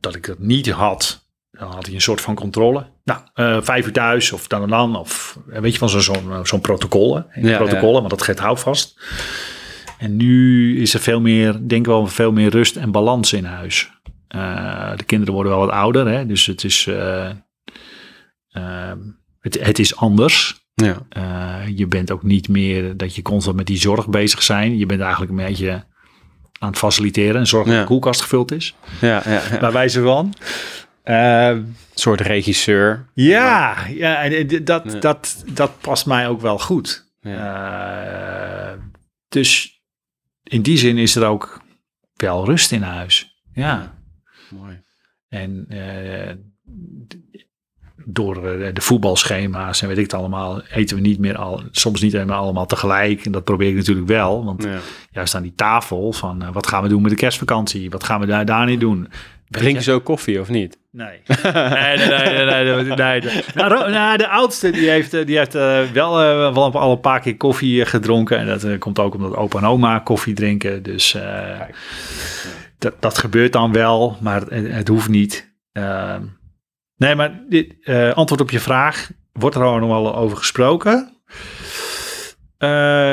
Dat 0.00 0.14
ik 0.14 0.26
dat 0.26 0.38
niet 0.38 0.70
had, 0.70 1.23
dan 1.58 1.70
had 1.70 1.86
hij 1.86 1.94
een 1.94 2.00
soort 2.00 2.20
van 2.20 2.34
controle. 2.34 2.86
Nou, 3.04 3.20
eh, 3.34 3.58
vijf 3.62 3.86
uur 3.86 3.92
thuis 3.92 4.32
of 4.32 4.46
dan 4.46 4.62
en 4.62 4.68
dan. 4.68 4.96
Of 4.96 5.38
eh, 5.52 5.60
weet 5.60 5.72
je 5.72 5.78
van 5.78 5.88
zo'n 5.88 6.00
zo'n 6.00 6.46
zo'n 6.46 6.60
protocol. 6.60 7.14
hè? 7.16 7.40
Ja, 7.48 7.56
protocollen, 7.56 7.98
want 7.98 8.10
dat 8.10 8.22
geeft 8.22 8.38
houvast. 8.38 9.00
En 9.98 10.16
nu 10.16 10.80
is 10.80 10.94
er 10.94 11.00
veel 11.00 11.20
meer, 11.20 11.52
denk 11.52 11.70
ik 11.80 11.86
wel, 11.86 12.06
veel 12.06 12.32
meer 12.32 12.50
rust 12.50 12.76
en 12.76 12.90
balans 12.90 13.32
in 13.32 13.44
huis. 13.44 13.90
Eh, 14.28 14.96
de 14.96 15.04
kinderen 15.04 15.34
worden 15.34 15.52
wel 15.52 15.60
wat 15.60 15.70
ouder, 15.74 16.08
hè? 16.08 16.26
dus 16.26 16.46
het 16.46 16.64
is, 16.64 16.86
eh, 16.86 17.30
ehm, 18.50 18.98
het, 19.40 19.58
het 19.64 19.78
is 19.78 19.96
anders. 19.96 20.62
Ja, 20.74 20.96
Eh, 21.08 21.68
je 21.76 21.86
bent 21.86 22.10
ook 22.10 22.22
niet 22.22 22.48
meer 22.48 22.96
dat 22.96 23.14
je 23.14 23.22
constant 23.22 23.56
met 23.56 23.66
die 23.66 23.76
zorg 23.78 24.08
bezig 24.08 24.42
zijn. 24.42 24.78
Je 24.78 24.86
bent 24.86 25.00
eigenlijk 25.00 25.30
een 25.30 25.44
beetje 25.46 25.84
aan 26.58 26.68
het 26.68 26.78
faciliteren 26.78 27.36
en 27.40 27.46
zorgen 27.46 27.70
dat 27.72 27.80
de 27.80 27.86
koelkast 27.86 28.20
gevuld 28.20 28.52
is. 28.52 28.74
ja, 29.00 29.22
ja, 29.24 29.42
ja. 29.50 29.58
Bij 29.58 29.72
wijze 29.72 30.02
van. 30.02 30.34
Ehm, 31.04 31.56
Een 31.56 31.76
soort 31.94 32.20
regisseur. 32.20 33.06
ja, 33.14 33.86
ja 33.86 34.22
en 34.22 34.64
dat, 34.64 34.92
Ja. 34.92 34.98
Dat, 34.98 35.44
dat 35.52 35.80
past 35.80 36.06
mij 36.06 36.28
ook 36.28 36.40
wel 36.40 36.58
goed. 36.58 37.12
Ja. 37.20 38.72
Eh, 38.72 38.78
dus 39.28 39.80
in 40.42 40.62
die 40.62 40.76
zin 40.78 40.98
is 40.98 41.16
er 41.16 41.26
ook 41.26 41.62
wel 42.16 42.44
rust 42.44 42.72
in 42.72 42.82
huis. 42.82 43.42
Ja. 43.52 43.94
Mooi. 44.50 44.80
En 45.28 45.64
eh, 45.68 46.34
door 48.06 48.36
eh, 48.48 48.74
de 48.74 48.80
voetbalschema's 48.80 49.82
en 49.82 49.88
weet 49.88 49.96
ik 49.96 50.02
het 50.02 50.14
allemaal, 50.14 50.62
eten 50.62 50.96
we 50.96 51.02
niet 51.02 51.18
meer 51.18 51.36
al, 51.36 51.62
soms 51.70 52.00
niet 52.00 52.12
helemaal 52.12 52.42
allemaal 52.42 52.66
tegelijk. 52.66 53.24
En 53.24 53.32
dat 53.32 53.44
probeer 53.44 53.68
ik 53.68 53.74
natuurlijk 53.74 54.06
wel. 54.08 54.44
Want 54.44 54.62
Ja. 54.62 54.78
juist 55.10 55.34
aan 55.34 55.42
die 55.42 55.54
tafel 55.54 56.12
van 56.12 56.42
eh, 56.42 56.52
wat 56.52 56.66
gaan 56.66 56.82
we 56.82 56.88
doen 56.88 57.02
met 57.02 57.10
de 57.10 57.16
kerstvakantie? 57.16 57.90
Wat 57.90 58.04
gaan 58.04 58.20
we 58.20 58.26
daar, 58.26 58.44
daar 58.44 58.66
niet 58.66 58.80
doen? 58.80 59.08
Drink 59.48 59.76
je 59.76 59.82
zo 59.82 60.00
koffie 60.00 60.40
of 60.40 60.48
niet? 60.48 60.78
Nee. 60.90 61.20
nee, 61.42 61.96
nee, 61.96 62.44
nee, 62.44 62.84
nee, 62.84 63.20
nee. 63.20 63.42
Nou, 63.54 63.90
nou, 63.90 64.16
de 64.16 64.28
oudste 64.28 64.70
die 64.70 64.90
heeft, 64.90 65.14
eh, 65.14 65.26
die 65.26 65.36
heeft 65.36 65.54
eh, 65.54 65.82
wel, 65.82 66.20
eh, 66.20 66.54
wel 66.54 66.72
al 66.72 66.92
een 66.92 67.00
paar 67.00 67.20
keer 67.20 67.36
koffie 67.36 67.84
gedronken. 67.84 68.38
En 68.38 68.46
dat 68.46 68.78
komt 68.78 68.98
ook 68.98 69.14
omdat 69.14 69.36
opa 69.36 69.58
en 69.58 69.64
oma 69.64 69.98
koffie 69.98 70.34
drinken. 70.34 70.82
Dus 70.82 71.16
dat, 72.78 72.94
dat 73.00 73.18
gebeurt 73.18 73.52
dan 73.52 73.72
wel, 73.72 74.16
maar 74.20 74.40
het, 74.40 74.72
het 74.72 74.88
hoeft 74.88 75.08
niet. 75.08 75.54
Ehm, 75.72 76.22
nee, 76.96 77.14
maar 77.14 77.40
dit, 77.48 77.74
antwoord 78.14 78.40
op 78.40 78.50
je 78.50 78.60
vraag. 78.60 79.10
Wordt 79.32 79.56
er 79.56 79.62
al 79.62 79.78
nog 79.78 79.88
wel 79.88 80.16
over 80.16 80.36
gesproken? 80.36 81.12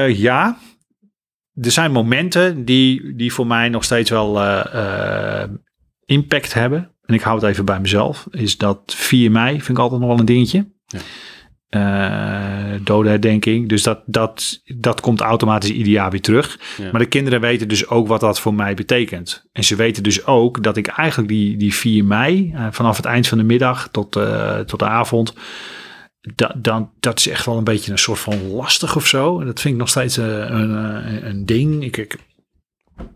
Ja. 0.07 0.57
Er 1.61 1.71
zijn 1.71 1.91
momenten 1.91 2.65
die, 2.65 3.15
die 3.15 3.33
voor 3.33 3.47
mij 3.47 3.69
nog 3.69 3.83
steeds 3.83 4.09
wel 4.09 4.39
impact 6.11 6.53
hebben. 6.53 6.91
En 7.05 7.13
ik 7.13 7.21
hou 7.21 7.39
het 7.39 7.49
even 7.49 7.65
bij 7.65 7.79
mezelf. 7.79 8.27
Is 8.31 8.57
dat 8.57 8.81
4 8.85 9.31
mei 9.31 9.51
vind 9.51 9.69
ik 9.69 9.79
altijd 9.79 9.99
nog 9.99 10.09
wel 10.09 10.19
een 10.19 10.25
dingetje. 10.25 10.71
Ja. 10.85 10.99
Dodenherdenking. 12.83 13.69
Dus 13.69 13.83
dat, 13.83 14.01
dat, 14.05 14.61
dat 14.65 15.01
komt 15.01 15.21
automatisch 15.21 15.69
ieder 15.69 15.91
jaar 15.91 16.11
weer 16.11 16.21
terug. 16.21 16.59
Ja. 16.77 16.91
Maar 16.91 17.01
de 17.01 17.07
kinderen 17.07 17.41
weten 17.41 17.67
dus 17.67 17.87
ook 17.87 18.07
wat 18.07 18.19
dat 18.19 18.39
voor 18.39 18.53
mij 18.53 18.73
betekent. 18.73 19.49
En 19.51 19.63
ze 19.63 19.75
weten 19.75 20.03
dus 20.03 20.25
ook 20.25 20.63
dat 20.63 20.77
ik 20.77 20.87
eigenlijk 20.87 21.29
die, 21.29 21.57
die 21.57 21.73
4 21.75 22.05
mei, 22.05 22.51
eh, 22.53 22.67
vanaf 22.71 22.97
het 22.97 23.05
eind 23.05 23.27
van 23.27 23.37
de 23.37 23.43
middag 23.43 23.89
tot, 23.91 24.15
eh, 24.15 24.59
tot 24.59 24.79
de 24.79 24.85
avond, 24.85 25.33
dat, 26.35 26.53
dan, 26.57 26.91
dat 26.99 27.19
is 27.19 27.27
echt 27.27 27.45
wel 27.45 27.57
een 27.57 27.63
beetje 27.63 27.91
een 27.91 27.97
soort 27.97 28.19
van 28.19 28.47
lastig 28.47 28.95
of 28.95 29.07
zo. 29.07 29.39
En 29.39 29.45
dat 29.45 29.59
vind 29.59 29.73
ik 29.73 29.79
nog 29.79 29.89
steeds 29.89 30.17
een, 30.17 30.75
eh, 31.05 31.23
een 31.23 31.45
ding. 31.45 31.83
Ik, 31.83 31.97
ik, 31.97 32.17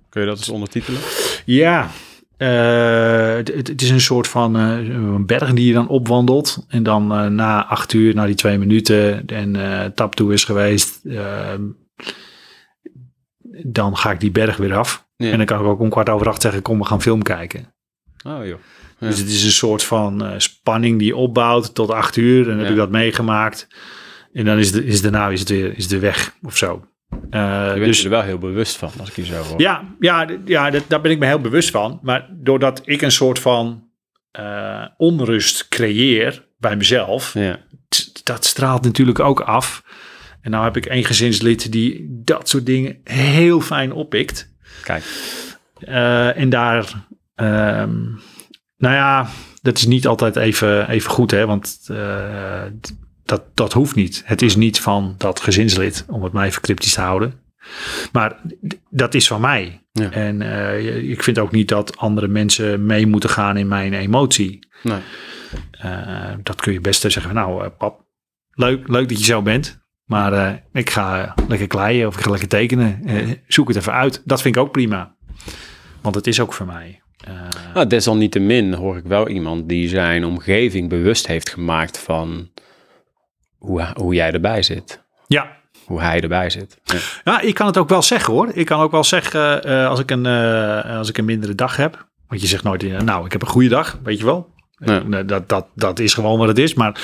Kun 0.10 0.22
je 0.22 0.28
dat 0.28 0.38
eens 0.38 0.50
ondertitelen? 0.50 1.00
ja, 1.46 1.92
het, 2.38 3.48
het- 3.68 3.82
is 3.82 3.90
een 3.90 4.02
soort 4.02 4.28
van 4.28 4.56
eh, 4.56 4.78
een 4.88 5.26
berg 5.26 5.54
die 5.54 5.68
je 5.68 5.74
dan 5.74 5.88
opwandelt. 5.88 6.66
En 6.68 6.84
dan 6.84 7.12
eh, 7.14 7.26
na 7.28 7.66
acht 7.66 7.94
uur, 7.94 8.16
na 8.16 8.26
die 8.26 8.36
twee 8.36 8.58
minuten 8.58 9.26
en 9.28 9.56
eh 9.56 9.86
tap 9.86 10.16
toe 10.16 10.34
is 10.34 10.44
geweest, 10.44 11.06
eh, 11.06 11.54
dan 13.64 13.98
ga 13.98 14.12
ik 14.12 14.20
die 14.20 14.32
berg 14.32 14.58
weer 14.58 14.76
af. 14.76 15.08
Ja. 15.16 15.32
En 15.32 15.38
dan 15.38 15.46
kan 15.46 15.60
ik 15.60 15.66
ook 15.66 15.80
om 15.80 15.90
kwart 15.90 16.10
over 16.10 16.28
acht 16.28 16.42
zeggen, 16.42 16.62
kom 16.62 16.78
we 16.80 16.86
gaan 16.86 17.02
film 17.02 17.22
kijken. 17.22 17.74
Oh 18.28 18.46
joh. 18.46 18.60
Ja. 19.00 19.08
Dus 19.08 19.20
het 19.20 19.28
is 19.28 19.44
een 19.44 19.52
soort 19.52 19.84
van 19.84 20.26
eh, 20.26 20.34
spanning 20.38 21.00
die 21.00 21.16
opbouwt 21.16 21.76
tot 21.76 21.90
acht 21.92 22.16
uur. 22.16 22.42
En 22.44 22.50
dan 22.50 22.60
heb 22.60 22.70
ik 22.70 22.76
dat 22.76 22.90
meegemaakt. 22.90 23.68
En 24.34 24.46
dan 24.46 24.58
is, 24.58 24.72
de, 24.72 24.86
is 24.86 25.02
daarna 25.02 25.30
is 25.30 25.40
het 25.40 25.50
weer 25.50 25.78
is 25.78 25.88
de 25.88 26.00
weg 26.00 26.36
of 26.44 26.58
zo. 26.58 26.86
Eh, 27.30 27.68
Je 27.68 27.74
bent 27.74 27.86
dus 27.86 27.98
je 27.98 28.04
er 28.04 28.10
wel 28.10 28.22
heel 28.22 28.38
bewust 28.38 28.76
van, 28.78 28.92
als 29.00 29.10
ik 29.10 29.16
je 29.16 29.26
zo 29.26 29.34
hoor. 29.42 29.62
ja, 29.62 29.84
ja, 30.00 30.28
ja 30.46 30.70
dat, 30.70 30.84
daar 30.88 31.02
ben 31.02 31.12
ik 31.12 31.20
me 31.20 31.26
heel 31.26 31.40
bewust 31.42 31.70
van. 31.70 32.00
Maar 32.02 32.30
doordat 32.32 32.82
ik 32.86 33.02
een 33.02 33.12
soort 33.12 33.40
van 33.40 33.84
eh, 34.32 34.86
onrust 34.98 35.68
creëer 35.68 36.46
bij 36.58 36.76
mezelf, 36.76 37.34
Ja. 37.34 37.60
dat 38.24 38.46
straalt 38.46 38.84
natuurlijk 38.84 39.20
ook 39.20 39.40
af. 39.40 39.84
En 40.42 40.52
nou 40.52 40.64
heb 40.64 40.78
ik 40.78 40.86
één 40.86 41.06
gezinslid 41.06 41.72
die 41.72 42.06
dat 42.24 42.50
soort 42.50 42.66
dingen 42.66 42.98
heel 43.04 43.62
fijn 43.62 43.92
oppikt. 43.92 44.54
Kijk. 44.84 45.04
Eh, 45.80 46.38
en 46.38 46.50
daar, 46.50 46.94
ehm, 47.36 47.96
nou 48.78 48.94
ja, 48.96 49.28
dat 49.62 49.78
is 49.78 49.86
niet 49.86 50.08
altijd 50.08 50.36
even, 50.36 50.90
even 50.90 51.10
goed, 51.12 51.32
hè, 51.32 51.46
want 51.46 51.90
dat, 53.26 53.44
dat 53.54 53.74
hoeft 53.74 53.96
niet. 53.96 54.22
Het 54.26 54.42
is 54.42 54.56
niet 54.56 54.80
van 54.80 55.16
dat 55.18 55.40
gezinslid, 55.40 56.06
om 56.08 56.24
het 56.24 56.34
maar 56.34 56.46
even 56.46 56.62
cryptisch 56.62 56.94
te 56.94 57.02
houden. 57.02 57.34
Maar 58.12 58.42
dat 58.90 59.14
is 59.14 59.28
van 59.28 59.42
mij. 59.42 59.82
Ja. 59.92 60.12
En 60.12 60.42
eh, 60.42 61.10
ik 61.10 61.24
vind 61.24 61.40
ook 61.40 61.52
niet 61.52 61.68
dat 61.68 61.98
andere 61.98 62.28
mensen 62.28 62.86
mee 62.86 63.08
moeten 63.08 63.30
gaan 63.30 63.58
in 63.58 63.68
mijn 63.68 63.94
emotie. 63.94 64.68
Nee. 64.84 65.00
Eh, 65.72 66.34
dat 66.44 66.62
kun 66.62 66.74
je 66.74 66.82
best 66.82 67.02
zeggen, 67.02 67.22
van, 67.22 67.34
nou 67.34 67.64
eh, 67.64 67.70
pap, 67.78 68.06
leuk, 68.52 68.88
leuk 68.88 69.10
dat 69.10 69.20
je 69.20 69.26
zo 69.26 69.42
bent. 69.42 69.84
Maar 70.06 70.64
ik 70.74 70.90
ga 70.90 71.34
lekker 71.48 71.68
kleien 71.68 72.08
of 72.08 72.18
ik 72.18 72.24
ga 72.24 72.30
lekker 72.30 72.48
tekenen. 72.48 73.02
Zoek 73.48 73.68
het 73.68 73.78
even 73.78 73.94
uit. 73.94 74.22
Dat 74.26 74.42
vind 74.42 74.56
ik 74.56 74.62
ook 74.62 74.72
prima. 74.72 75.16
Want 76.02 76.16
het 76.16 76.28
is 76.28 76.40
ook 76.40 76.54
voor 76.54 76.66
mij. 76.66 77.02
Nou, 77.74 77.88
desalniettemin 77.88 78.74
hoor 78.74 78.98
ik 78.98 79.04
wel 79.04 79.30
iemand 79.30 79.70
die 79.70 79.88
zijn 79.88 80.26
omgeving 80.26 80.90
bewust 80.90 81.28
heeft 81.28 81.50
gemaakt 81.50 81.98
van 81.98 82.50
hoe, 83.66 83.88
hoe 83.94 84.14
jij 84.14 84.32
erbij 84.32 84.64
zit. 84.64 85.04
ja. 85.28 85.54
Hoe 85.86 86.02
hij 86.02 86.22
erbij 86.22 86.50
zit. 86.50 86.80
Ja. 86.84 86.98
ja, 87.24 87.42
ik 87.42 87.54
kan 87.54 87.68
het 87.68 87.78
ook 87.78 87.90
wel 87.90 88.02
zeggen 88.02 88.34
hoor. 88.34 88.50
Ik 88.54 88.66
kan 88.66 88.80
ook 88.80 88.92
wel 88.92 89.04
zeggen 89.04 89.64
eh, 89.64 89.88
als, 89.88 90.00
ik 90.00 90.12
een, 90.12 90.26
eh, 90.26 90.98
als 90.98 91.10
ik 91.10 91.18
een 91.18 91.26
mindere 91.26 91.56
dag 91.56 91.76
heb. 91.76 92.08
Want 92.28 92.42
je 92.42 92.48
zegt 92.48 92.64
nooit, 92.64 92.84
eh, 92.84 93.00
nou 93.00 93.26
ik 93.26 93.32
heb 93.32 93.42
een 93.42 93.48
goede 93.48 93.70
dag, 93.70 94.00
weet 94.04 94.18
je 94.18 94.26
wel. 94.26 94.54
Dat, 95.26 95.50
dat, 95.50 95.68
dat 95.76 96.00
is 96.00 96.14
gewoon 96.14 96.40
wat 96.40 96.48
het 96.48 96.58
is. 96.58 96.74
Maar 96.74 97.00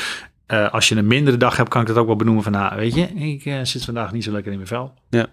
als 0.71 0.89
je 0.89 0.95
een 0.95 1.08
mindere 1.08 1.38
dag 1.38 1.58
hebt, 1.58 1.69
kan 1.69 1.82
ik 1.82 1.88
dat 1.88 1.97
ook 1.97 2.08
wel 2.08 2.15
benoemen 2.15 2.43
van, 2.43 2.52
nou 2.52 2.76
weet 2.76 2.95
je, 2.95 3.08
ik 3.08 3.65
zit 3.67 3.86
vandaag 3.86 4.12
niet 4.12 4.24
zo 4.24 4.32
lekker 4.32 4.52
in 4.52 4.58
mijn 4.58 4.69
vel. 4.69 4.93
Ja. 5.10 5.28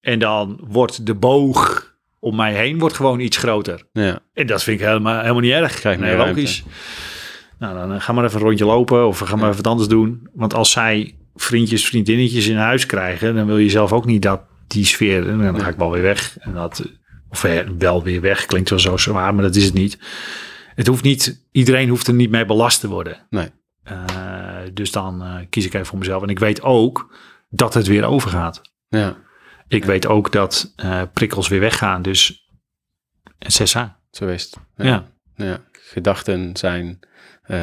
En 0.00 0.18
dan 0.18 0.60
wordt 0.62 1.06
de 1.06 1.14
boog 1.14 1.92
om 2.18 2.36
mij 2.36 2.54
heen 2.54 2.78
wordt 2.78 2.96
gewoon 2.96 3.20
iets 3.20 3.36
groter. 3.36 3.82
Ja. 3.92 4.18
En 4.34 4.46
dat 4.46 4.62
vind 4.62 4.80
ik 4.80 4.86
helemaal, 4.86 5.20
helemaal 5.20 5.40
niet 5.40 5.52
erg. 5.52 5.74
Krijg 5.74 5.98
nee, 5.98 6.16
ruimte. 6.16 6.62
Nou, 7.58 7.74
dan 7.74 7.92
eh, 7.92 8.00
ga 8.00 8.12
maar 8.12 8.24
even 8.24 8.36
een 8.40 8.46
rondje 8.46 8.64
lopen 8.64 9.06
of 9.06 9.18
ga 9.18 9.36
maar 9.36 9.44
even 9.50 9.62
wat 9.62 9.72
anders 9.72 9.88
doen. 9.88 10.28
Want 10.32 10.54
als 10.54 10.70
zij 10.70 11.14
vriendjes, 11.34 11.86
vriendinnetjes 11.86 12.46
in 12.46 12.56
huis 12.56 12.86
krijgen, 12.86 13.34
dan 13.34 13.46
wil 13.46 13.58
je 13.58 13.70
zelf 13.70 13.92
ook 13.92 14.04
niet 14.04 14.22
dat 14.22 14.40
die 14.66 14.84
sfeer. 14.84 15.28
En 15.28 15.38
dan 15.38 15.60
ga 15.60 15.68
ik 15.68 15.76
wel 15.76 15.90
weer 15.90 16.02
weg. 16.02 16.38
En 16.38 16.52
dat, 16.52 16.92
of 17.28 17.44
eh, 17.44 17.68
wel 17.78 18.02
weer 18.02 18.20
weg, 18.20 18.46
klinkt 18.46 18.70
wel 18.70 18.78
zo 18.78 18.96
zwaar, 18.96 19.34
maar 19.34 19.44
dat 19.44 19.56
is 19.56 19.64
het 19.64 19.74
niet. 19.74 19.98
Het 20.74 20.86
hoeft 20.86 21.02
niet, 21.04 21.46
iedereen 21.52 21.88
hoeft 21.88 22.06
er 22.06 22.14
niet 22.14 22.30
mee 22.30 22.44
belast 22.44 22.80
te 22.80 22.88
worden. 22.88 23.26
Nee. 23.30 23.48
Eh, 23.82 23.96
dus 24.72 24.90
dan 24.90 25.22
eh, 25.22 25.34
kies 25.50 25.66
ik 25.66 25.74
even 25.74 25.86
voor 25.86 25.98
mezelf. 25.98 26.22
En 26.22 26.28
ik 26.28 26.38
weet 26.38 26.62
ook 26.62 27.14
dat 27.48 27.74
het 27.74 27.86
weer 27.86 28.04
overgaat. 28.04 28.62
ja. 28.88 29.16
Ik 29.70 29.84
weet 29.84 30.06
ook 30.06 30.32
dat 30.32 30.72
eh, 30.76 31.02
prikkels 31.12 31.48
weer 31.48 31.60
weggaan. 31.60 32.02
Dus 32.02 32.48
Cessa. 33.38 33.98
Zo 34.10 34.26
is 34.26 34.42
het. 34.42 34.56
Ja. 34.76 35.10
Ja. 35.36 35.60
Gedachten 35.72 36.56
zijn 36.56 36.98
eh, 37.00 37.07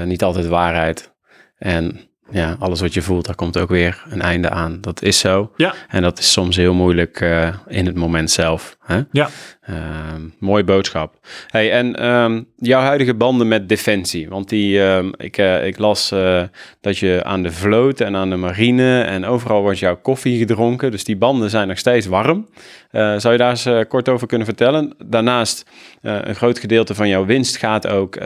niet 0.06 0.24
altijd 0.24 0.48
waarheid. 0.48 1.16
En 1.58 2.00
ja, 2.32 2.56
alles 2.60 2.82
wat 2.82 2.94
je 2.94 3.02
voelt, 3.02 3.26
daar 3.26 3.36
komt 3.36 3.58
ook 3.58 3.70
weer 3.70 4.04
een 4.10 4.22
einde 4.22 4.50
aan. 4.50 4.78
Dat 4.82 5.02
is 5.02 5.20
zo. 5.20 5.52
Ja. 5.56 5.74
En 5.88 6.02
dat 6.02 6.20
is 6.20 6.32
soms 6.32 6.56
heel 6.56 6.74
moeilijk 6.74 7.22
eh, 7.22 7.54
in 7.68 7.86
het 7.86 7.96
moment 7.96 8.32
zelf. 8.32 8.78
Hè? 8.86 9.02
Ja. 9.12 9.30
Ehm, 9.62 10.22
mooie 10.40 10.64
boodschap. 10.64 11.20
Hey, 11.48 11.72
en 11.72 11.96
ehm, 11.96 12.42
jouw 12.56 12.82
huidige 12.82 13.14
banden 13.14 13.48
met 13.48 13.70
Defensie. 13.70 14.30
Want 14.30 14.50
die, 14.50 14.84
ehm, 14.84 15.12
ik, 15.18 15.38
eh, 15.38 15.68
ik 15.68 15.78
las 15.78 16.12
eh, 16.12 16.44
dat 16.82 16.98
je 16.98 17.22
aan 17.24 17.44
de 17.44 17.52
vloot 17.52 18.00
en 18.02 18.16
aan 18.16 18.30
de 18.30 18.36
marine 18.36 19.02
en 19.02 19.26
overal 19.26 19.62
wordt 19.62 19.80
jouw 19.80 19.98
koffie 19.98 20.38
gedronken. 20.38 20.92
Dus 20.92 21.04
die 21.04 21.18
banden 21.18 21.50
zijn 21.50 21.68
nog 21.68 21.78
steeds 21.78 22.06
warm. 22.06 22.48
Zou 22.92 23.32
je 23.32 23.38
daar 23.38 23.50
eens 23.50 23.88
kort 23.88 24.10
over 24.10 24.28
kunnen 24.28 24.48
vertellen? 24.48 24.94
Daarnaast, 25.06 25.66
een 26.02 26.36
groot 26.36 26.60
gedeelte 26.60 26.96
van 26.96 27.08
jouw 27.08 27.26
winst 27.26 27.58
gaat 27.58 27.88
ook 27.88 28.20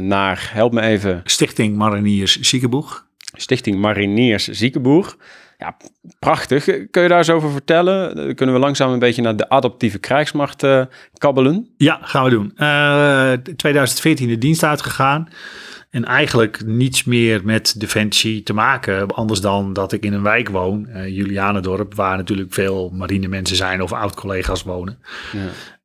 naar, 0.00 0.50
help 0.52 0.72
me 0.72 0.80
even, 0.80 1.20
Stichting 1.24 1.76
Mariniers 1.76 2.40
Ziekenboeg. 2.40 3.10
Stichting 3.32 3.76
Mariniers 3.78 4.48
Ziekenboeg. 4.48 5.16
Ja, 5.58 5.76
prachtig. 6.18 6.64
Kun 6.64 7.02
je 7.02 7.08
daar 7.08 7.18
eens 7.18 7.30
over 7.30 7.50
vertellen? 7.50 8.16
Dan 8.16 8.34
kunnen 8.34 8.54
we 8.54 8.60
langzaam 8.60 8.92
een 8.92 8.98
beetje 8.98 9.22
naar 9.22 9.36
de 9.36 9.48
adaptieve 9.48 9.98
krijgsmacht 9.98 10.62
eh, 10.62 10.82
kabbelen. 11.18 11.68
Ja, 11.76 11.98
gaan 12.02 12.24
we 12.24 12.30
doen. 12.30 12.52
Eh 12.56 13.32
2014 13.56 14.28
de 14.28 14.38
dienst 14.38 14.64
uitgegaan. 14.64 15.28
En 15.90 16.04
eigenlijk 16.04 16.64
niets 16.66 17.04
meer 17.04 17.40
met 17.44 17.80
Defensie 17.80 18.42
te 18.42 18.52
maken. 18.52 19.06
Anders 19.08 19.40
dan 19.40 19.72
dat 19.72 19.92
ik 19.92 20.04
in 20.04 20.12
een 20.12 20.22
wijk 20.22 20.48
woon, 20.48 20.86
eh 20.86 21.06
Julianendorp, 21.08 21.94
waar 21.94 22.16
natuurlijk 22.16 22.54
veel 22.54 22.90
marinemensen 22.94 23.56
zijn 23.56 23.82
of 23.82 23.92
oud-collega's 23.92 24.62
wonen. 24.62 24.98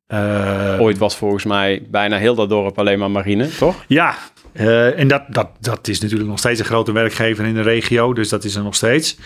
Eh, 0.06 0.76
Ooit 0.80 0.98
was 0.98 1.16
volgens 1.16 1.44
mij 1.44 1.86
bijna 1.90 2.16
heel 2.16 2.34
dat 2.34 2.48
dorp 2.48 2.78
alleen 2.78 2.98
maar 2.98 3.10
marine, 3.10 3.48
toch? 3.48 3.84
Ja, 3.86 4.14
eh, 4.58 4.98
en 4.98 5.08
dat, 5.08 5.22
dat, 5.28 5.50
dat 5.60 5.88
is 5.88 6.00
natuurlijk 6.00 6.28
nog 6.30 6.38
steeds 6.38 6.58
een 6.60 6.64
grote 6.66 6.92
werkgever 6.92 7.44
in 7.44 7.54
de 7.54 7.60
regio, 7.60 8.12
dus 8.12 8.28
dat 8.28 8.44
is 8.44 8.54
er 8.54 8.62
nog 8.62 8.74
steeds. 8.74 9.16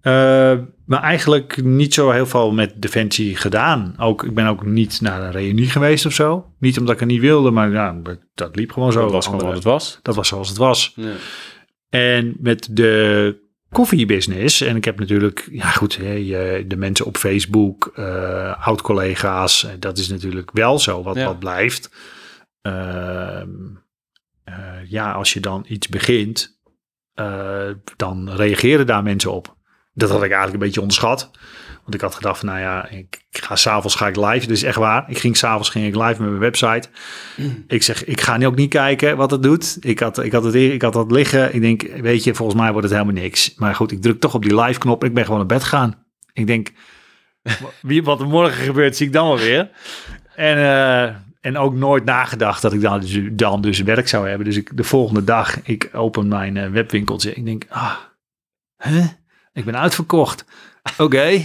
Eh, 0.00 0.12
maar 0.86 1.02
eigenlijk 1.02 1.62
niet 1.62 1.94
zo 1.94 2.10
heel 2.10 2.26
veel 2.26 2.52
met 2.52 2.82
Defensie 2.82 3.36
gedaan. 3.36 3.94
Ook, 3.98 4.24
ik 4.24 4.34
ben 4.34 4.46
ook 4.46 4.66
niet 4.66 5.00
naar 5.00 5.22
een 5.22 5.30
reunie 5.30 5.68
geweest 5.70 6.06
of 6.06 6.12
zo. 6.12 6.46
Niet 6.58 6.78
omdat 6.78 6.94
ik 6.94 7.00
er 7.00 7.06
niet 7.06 7.20
wilde, 7.20 7.50
maar 7.50 7.70
ja, 7.70 7.96
dat 8.34 8.56
liep 8.56 8.72
gewoon 8.72 8.92
zo. 8.92 9.00
Dat 9.00 9.10
was 9.12 9.24
gewoon 9.26 9.44
wat 9.44 9.54
het 9.54 9.64
was. 9.64 9.98
Dat 10.02 10.14
was 10.14 10.28
zoals 10.28 10.48
het 10.48 10.56
was. 10.58 10.92
Ja. 10.96 11.12
En 11.88 12.36
met 12.40 12.68
de 12.70 13.36
koffiebusiness, 13.70 14.60
en 14.60 14.76
ik 14.76 14.84
heb 14.84 14.98
natuurlijk, 14.98 15.48
ja 15.52 15.70
goed, 15.70 15.96
de 16.66 16.76
mensen 16.76 17.06
op 17.06 17.16
Facebook, 17.16 17.92
eh 17.94 18.66
oud-collega's, 18.66 19.66
dat 19.78 19.98
is 19.98 20.08
natuurlijk 20.08 20.50
wel 20.52 20.78
zo 20.78 21.02
wat, 21.02 21.16
Ja. 21.16 21.24
wat 21.24 21.38
blijft. 21.38 21.90
Ehm, 22.62 23.48
eh, 24.52 24.90
ja, 24.90 25.12
als 25.12 25.32
je 25.32 25.40
dan 25.40 25.64
iets 25.68 25.88
begint, 25.88 26.58
eh, 27.14 27.68
dan 27.96 28.30
reageren 28.30 28.86
daar 28.86 29.02
mensen 29.02 29.32
op. 29.32 29.56
Dat 29.92 30.10
had 30.10 30.22
ik 30.22 30.30
eigenlijk 30.30 30.52
een 30.52 30.66
beetje 30.66 30.80
onderschat. 30.80 31.30
Want 31.82 31.94
ik 31.94 32.00
had 32.00 32.14
gedacht 32.14 32.38
van, 32.38 32.48
nou 32.48 32.60
ja, 32.60 32.88
ik, 32.88 33.26
ga 33.30 33.56
s'avonds 33.56 33.94
ga 33.94 34.08
ik 34.08 34.16
live. 34.16 34.46
Dus 34.46 34.62
echt 34.62 34.76
waar. 34.76 35.10
Ik 35.10 35.18
ging 35.18 35.36
s'avonds 35.36 35.68
ging 35.68 35.86
ik 35.86 35.94
live 35.94 36.22
met 36.22 36.30
mijn 36.30 36.38
website. 36.38 36.88
Ik 37.66 37.82
zeg, 37.82 38.04
ik 38.04 38.20
ga 38.20 38.36
nu 38.36 38.46
ook 38.46 38.56
niet 38.56 38.70
kijken 38.70 39.16
wat 39.16 39.30
het 39.30 39.42
doet. 39.42 39.76
Ik 39.80 39.98
had, 39.98 40.18
ik 40.18 40.32
had 40.32 40.44
het 40.44 40.54
ik 40.54 40.82
had 40.82 40.92
dat 40.92 41.10
liggen. 41.10 41.54
Ik 41.54 41.60
denk, 41.60 41.82
weet 41.82 42.24
je, 42.24 42.34
volgens 42.34 42.60
mij 42.60 42.72
wordt 42.72 42.88
het 42.88 42.98
helemaal 42.98 43.22
niks. 43.22 43.54
Maar 43.54 43.74
goed, 43.74 43.92
ik 43.92 44.02
druk 44.02 44.20
toch 44.20 44.34
op 44.34 44.42
die 44.42 44.60
live 44.60 44.78
knop. 44.78 45.04
Ik 45.04 45.14
ben 45.14 45.24
gewoon 45.24 45.38
naar 45.38 45.48
bed 45.48 45.62
gegaan. 45.62 46.04
Ik 46.32 46.46
denk, 46.46 46.70
wie, 47.82 48.02
wat 48.02 48.20
er 48.20 48.26
morgen 48.26 48.64
gebeurt, 48.64 48.96
zie 48.96 49.06
ik 49.06 49.12
dan 49.12 49.26
wel 49.26 49.38
weer. 49.38 49.70
En, 50.34 50.56
eh, 50.56 51.14
en 51.40 51.58
ook 51.58 51.74
nooit 51.74 52.04
nagedacht 52.04 52.62
dat 52.62 52.72
ik 52.72 52.80
dan 52.80 53.00
dus, 53.00 53.20
dan 53.32 53.60
dus 53.60 53.80
werk 53.80 54.08
zou 54.08 54.28
hebben. 54.28 54.46
Dus 54.46 54.56
ik, 54.56 54.76
de 54.76 54.84
volgende 54.84 55.24
dag, 55.24 55.62
ik 55.62 55.90
open 55.92 56.28
mijn 56.28 56.56
eh, 56.56 56.70
webwinkeltje. 56.70 57.34
Ik 57.34 57.44
denk, 57.44 57.64
ah, 57.68 57.96
hè? 58.76 59.04
Ik 59.52 59.64
ben 59.64 59.78
uitverkocht. 59.78 60.44
Oké. 60.98 61.28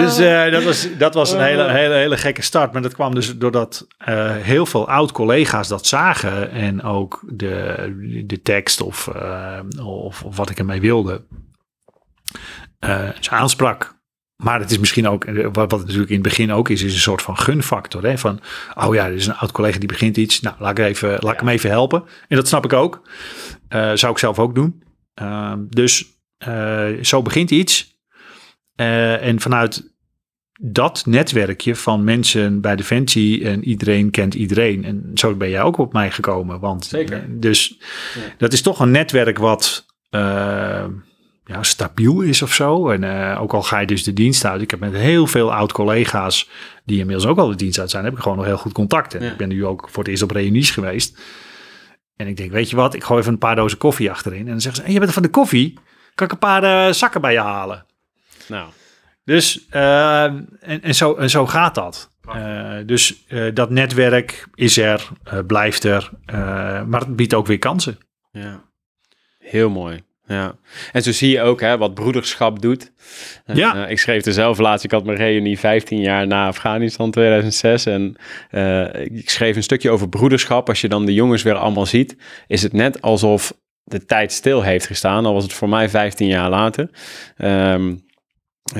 dus 0.00 0.18
eh, 0.18 0.50
dat, 0.50 0.62
was, 0.64 0.88
dat 0.98 1.14
was 1.14 1.32
een 1.32 1.42
hele, 1.42 1.70
hele, 1.70 1.94
hele 1.94 2.16
gekke 2.16 2.42
start. 2.42 2.72
Maar 2.72 2.82
dat 2.82 2.94
kwam 2.94 3.14
dus 3.14 3.38
doordat 3.38 3.86
eh, 3.98 4.36
heel 4.36 4.66
veel 4.66 4.88
oud-collega's 4.88 5.68
dat 5.68 5.86
zagen. 5.86 6.50
En 6.50 6.82
ook 6.82 7.22
de, 7.26 8.22
de 8.26 8.42
tekst 8.42 8.80
of, 8.80 9.08
eh, 9.08 9.60
of, 9.84 10.22
of 10.22 10.36
wat 10.36 10.50
ik 10.50 10.58
ermee 10.58 10.80
wilde. 10.80 11.24
eh 12.78 13.08
ze 13.20 13.30
aansprak. 13.30 14.00
Maar 14.42 14.60
het 14.60 14.70
is 14.70 14.78
misschien 14.78 15.08
ook, 15.08 15.24
eh, 15.24 15.48
wat, 15.52 15.70
natuurlijk 15.70 16.08
in 16.08 16.14
het 16.14 16.22
begin 16.22 16.52
ook 16.52 16.68
is, 16.68 16.82
is 16.82 16.94
een 16.94 17.00
soort 17.00 17.22
van 17.22 17.38
gunfactor. 17.38 18.02
Hè? 18.02 18.18
Van, 18.18 18.40
oh 18.74 18.94
ja, 18.94 19.06
er 19.06 19.14
is 19.14 19.26
een 19.26 19.34
oud-collega 19.36 19.78
die 19.78 19.88
begint 19.88 20.16
iets. 20.16 20.40
Nou, 20.40 20.56
laat 20.58 20.78
ik, 20.78 20.84
even, 20.84 21.08
laat 21.20 21.32
ik 21.32 21.38
hem 21.40 21.48
even 21.48 21.70
helpen. 21.70 22.04
En 22.28 22.36
dat 22.36 22.48
snap 22.48 22.64
ik 22.64 22.72
ook. 22.72 23.02
Eh, 23.68 23.92
zou 23.94 24.12
ik 24.12 24.18
zelf 24.18 24.38
ook 24.38 24.54
doen. 24.54 24.82
Ehm, 25.14 25.58
dus 25.68 26.04
eh, 26.38 26.88
zo 27.02 27.22
begint 27.22 27.50
iets. 27.50 27.90
En 28.74 29.40
vanuit 29.40 29.90
dat 30.60 31.02
netwerkje 31.06 31.76
van 31.76 32.04
mensen 32.04 32.60
bij 32.60 32.76
Defensie 32.76 33.44
en 33.44 33.64
iedereen 33.64 34.10
kent 34.10 34.34
iedereen. 34.34 34.84
En 34.84 35.10
zo 35.14 35.34
ben 35.34 35.50
jij 35.50 35.62
ook 35.62 35.78
op 35.78 35.92
mij 35.92 36.10
gekomen. 36.10 36.60
Want, 36.60 36.84
Zeker. 36.84 37.40
Dus 37.40 37.78
Ja. 38.14 38.20
dat 38.38 38.52
is 38.52 38.62
toch 38.62 38.80
een 38.80 38.90
netwerk 38.90 39.38
wat 39.38 39.86
ja, 41.44 41.62
stabiel 41.62 42.20
is 42.20 42.42
of 42.42 42.52
zo. 42.54 42.90
En 42.90 43.04
eh, 43.04 43.40
ook 43.42 43.52
al 43.52 43.62
ga 43.62 43.78
je 43.78 43.86
dus 43.86 44.02
de 44.04 44.12
dienst 44.12 44.44
uit. 44.44 44.60
Ik 44.62 44.70
heb 44.70 44.80
met 44.80 44.92
heel 44.92 45.26
veel 45.26 45.52
oud-collega's 45.54 46.48
die 46.84 46.98
inmiddels 46.98 47.26
ook 47.26 47.38
al 47.38 47.48
de 47.48 47.54
dienst 47.56 47.78
uit 47.78 47.90
zijn, 47.90 48.04
heb 48.04 48.12
ik 48.12 48.18
gewoon 48.18 48.36
nog 48.36 48.46
heel 48.46 48.56
goed 48.58 48.72
contact. 48.72 49.14
En 49.14 49.22
Ja. 49.24 49.30
ik 49.30 49.36
ben 49.36 49.48
nu 49.48 49.66
ook 49.66 49.88
voor 49.90 50.02
het 50.02 50.08
eerst 50.12 50.22
op 50.22 50.30
reunies 50.30 50.70
geweest. 50.70 51.20
En 52.16 52.26
ik 52.26 52.36
denk, 52.36 52.50
weet 52.50 52.70
je 52.70 52.76
wat, 52.76 52.94
ik 52.94 53.04
gooi 53.04 53.20
even 53.20 53.32
een 53.32 53.38
paar 53.38 53.56
dozen 53.56 53.78
koffie 53.78 54.10
achterin. 54.10 54.40
En 54.40 54.46
dan 54.46 54.60
zeggen 54.60 54.76
ze, 54.80 54.82
hey, 54.82 54.92
je 54.92 55.00
bent 55.00 55.12
van 55.12 55.22
de 55.22 55.28
koffie. 55.30 55.78
Kan 56.14 56.26
ik 56.26 56.32
een 56.32 56.38
paar 56.38 56.62
eh, 56.86 56.92
zakken 56.92 57.20
bij 57.20 57.32
je 57.32 57.40
halen? 57.40 57.86
Nou, 58.48 58.68
Dus, 59.24 59.66
uh, 59.70 60.22
en, 60.24 60.48
en, 60.60 60.94
zo, 60.94 61.14
en 61.14 61.30
zo 61.30 61.46
gaat 61.46 61.74
dat. 61.74 62.10
Uh, 62.36 62.76
dus 62.86 63.24
dat 63.54 63.70
netwerk 63.70 64.48
is 64.54 64.76
er, 64.78 65.08
blijft 65.46 65.84
er, 65.84 66.10
maar 66.86 67.00
het 67.00 67.16
biedt 67.16 67.34
ook 67.34 67.46
weer 67.46 67.58
kansen. 67.58 67.98
Ja, 68.32 68.62
heel 69.38 69.70
mooi. 69.70 70.02
Ja, 70.26 70.54
en 70.92 71.02
zo 71.02 71.12
zie 71.12 71.30
je 71.30 71.40
ook 71.40 71.60
hè, 71.60 71.78
wat 71.78 71.94
broederschap 71.94 72.62
doet. 72.62 72.92
Ja. 73.46 73.86
ik 73.86 73.98
schreef 73.98 74.24
er 74.24 74.32
zelf 74.32 74.58
laatst, 74.58 74.84
ik 74.84 74.90
had 74.90 75.04
mijn 75.04 75.16
reunie 75.18 75.58
15 75.58 76.00
jaar 76.00 76.26
na 76.26 76.46
Afghanistan 76.46 77.10
2006. 77.10 77.86
En 77.86 78.16
ik 79.12 79.30
schreef 79.30 79.56
een 79.56 79.62
stukje 79.62 79.90
over 79.90 80.08
broederschap. 80.08 80.68
Als 80.68 80.80
je 80.80 80.88
dan 80.88 81.06
de 81.06 81.14
jongens 81.14 81.42
weer 81.42 81.54
allemaal 81.54 81.86
ziet, 81.86 82.16
is 82.46 82.62
het 82.62 82.72
net 82.72 83.02
alsof 83.02 83.52
de 83.84 84.04
tijd 84.04 84.32
stil 84.32 84.62
heeft 84.62 84.86
gestaan. 84.86 85.26
Al 85.26 85.34
was 85.34 85.42
het 85.42 85.52
voor 85.52 85.68
mij 85.68 85.88
15 85.88 86.26
jaar 86.26 86.50
later. 86.50 86.90
Um, 87.38 88.04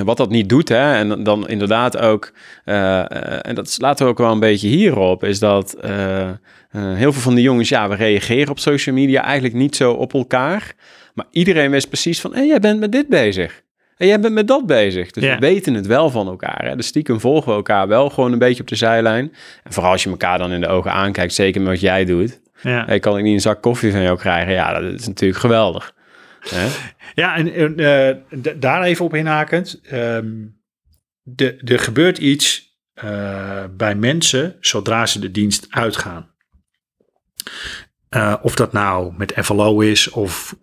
wat 0.05 0.16
dat 0.16 0.30
niet 0.30 0.49
doet, 0.49 0.68
hè, 0.68 0.95
en 0.95 1.22
dan 1.22 1.49
inderdaad 1.49 1.99
ook, 1.99 2.32
uh, 2.64 3.47
en 3.47 3.55
dat 3.55 3.70
slaat 3.70 4.01
er 4.01 4.07
ook 4.07 4.18
wel 4.18 4.32
een 4.32 4.40
beetje 4.40 4.68
hierop, 4.68 5.24
is 5.24 5.38
dat 5.38 5.76
heel 6.70 7.12
veel 7.12 7.22
van 7.22 7.34
de 7.34 7.43
jongens, 7.43 7.68
ja, 7.68 7.88
we 7.88 7.95
reageren 7.95 8.51
op 8.51 8.59
social 8.59 8.95
media 8.95 9.22
eigenlijk 9.22 9.55
niet 9.55 9.76
zo 9.76 9.93
op 9.93 10.14
elkaar. 10.14 10.74
Maar 11.14 11.26
iedereen 11.30 11.70
wist 11.70 11.88
precies 11.88 12.20
van, 12.20 12.34
hey, 12.34 12.46
jij 12.46 12.60
bent 12.60 12.80
met 12.80 12.92
dit 12.92 13.08
bezig. 13.08 13.62
En 13.96 14.06
jij 14.06 14.20
bent 14.20 14.34
met 14.34 14.48
dat 14.48 14.66
bezig. 14.66 15.10
Dus 15.10 15.24
we 15.24 15.38
weten 15.38 15.74
het 15.74 15.86
wel 15.86 16.10
van 16.10 16.26
elkaar. 16.26 16.64
Hè? 16.64 16.76
Dus 16.76 16.86
stiekem 16.86 17.20
volgen 17.20 17.48
we 17.48 17.56
elkaar 17.56 17.88
wel 17.88 18.10
gewoon 18.10 18.32
een 18.32 18.38
beetje 18.38 18.62
op 18.62 18.68
de 18.68 18.76
zijlijn. 18.76 19.32
En 19.62 19.72
vooral 19.72 19.92
als 19.92 20.02
je 20.02 20.10
elkaar 20.10 20.38
dan 20.38 20.52
in 20.52 20.60
de 20.60 20.68
ogen 20.68 20.92
aankijkt, 20.92 21.34
zeker 21.34 21.60
met 21.60 21.70
wat 21.70 21.80
jij 21.80 22.04
doet. 22.04 22.40
Ja. 22.62 22.84
Hey, 22.84 22.98
kan 22.98 23.18
ik 23.18 23.24
niet 23.24 23.34
een 23.34 23.40
zak 23.40 23.62
koffie 23.62 23.92
van 23.92 24.02
jou 24.02 24.18
krijgen? 24.18 24.52
Ja, 24.52 24.80
dat 24.80 25.00
is 25.00 25.06
natuurlijk 25.06 25.40
geweldig. 25.40 25.94
Hè? 26.40 26.66
Ja, 27.14 27.36
en 27.36 27.80
uh, 27.80 28.10
daar 28.56 28.82
even 28.82 29.04
op 29.04 29.14
inhakend. 29.14 29.80
Um, 29.92 30.60
er 31.64 31.78
gebeurt 31.78 32.18
iets 32.18 32.76
uh, 33.04 33.64
bij 33.76 33.94
mensen 33.94 34.56
zodra 34.60 35.06
ze 35.06 35.18
de 35.18 35.30
dienst 35.30 35.66
uitgaan. 35.70 36.30
Uh, 38.16 38.34
of 38.42 38.54
dat 38.54 38.72
nou 38.72 39.14
met 39.16 39.32
FLO 39.42 39.80
is 39.80 40.10
of 40.10 40.56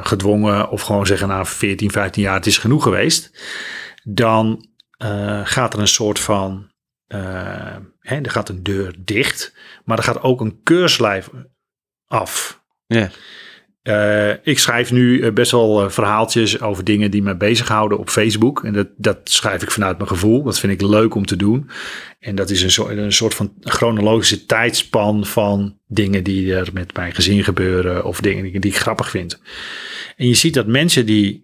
gedwongen 0.00 0.70
of 0.70 0.82
gewoon 0.82 1.06
zeggen 1.06 1.28
na 1.28 1.44
14, 1.44 1.90
15 1.90 2.22
jaar 2.22 2.34
het 2.34 2.46
is 2.46 2.58
genoeg 2.58 2.82
geweest. 2.82 3.30
Dan 4.02 4.68
gaat 5.44 5.74
er 5.74 5.80
een 5.80 5.88
soort 5.88 6.18
van, 6.18 6.70
hè, 7.98 8.20
er 8.20 8.30
gaat 8.30 8.48
een 8.48 8.62
deur 8.62 8.94
dicht, 8.98 9.56
maar 9.84 9.98
er 9.98 10.04
gaat 10.04 10.22
ook 10.22 10.40
een 10.40 10.60
keurslijf 10.62 11.30
af. 12.06 12.62
Ja. 12.86 13.10
Uh, 13.84 14.30
ik 14.42 14.58
schrijf 14.58 14.92
nu 14.92 15.20
eh, 15.20 15.32
best 15.32 15.50
wel 15.50 15.84
uh, 15.84 15.90
verhaaltjes 15.90 16.60
over 16.60 16.84
dingen 16.84 17.10
die 17.10 17.22
me 17.22 17.36
bezighouden 17.36 17.98
op 17.98 18.10
Facebook. 18.10 18.64
En 18.64 18.72
dat, 18.72 18.88
dat 18.96 19.18
schrijf 19.24 19.62
ik 19.62 19.70
vanuit 19.70 19.96
mijn 19.96 20.08
gevoel. 20.08 20.42
Dat 20.42 20.58
vind 20.58 20.72
ik 20.72 20.82
leuk 20.82 21.14
om 21.14 21.26
te 21.26 21.36
doen. 21.36 21.70
En 22.20 22.34
dat 22.34 22.50
is 22.50 22.62
een, 22.62 22.70
soort, 22.70 22.96
een 22.96 23.12
soort 23.12 23.34
van 23.34 23.52
chronologische 23.60 24.46
tijdspan 24.46 25.26
van 25.26 25.78
dingen 25.86 26.24
die 26.24 26.54
er 26.54 26.68
met 26.72 26.94
mijn 26.94 27.14
gezin 27.14 27.44
gebeuren. 27.44 28.04
Of 28.04 28.20
dingen 28.20 28.60
die, 28.60 28.70
ik 28.70 28.76
grappig 28.76 29.10
vind. 29.10 29.40
En 30.16 30.28
je 30.28 30.34
ziet 30.34 30.54
dat 30.54 30.66
mensen 30.66 31.06
die 31.06 31.42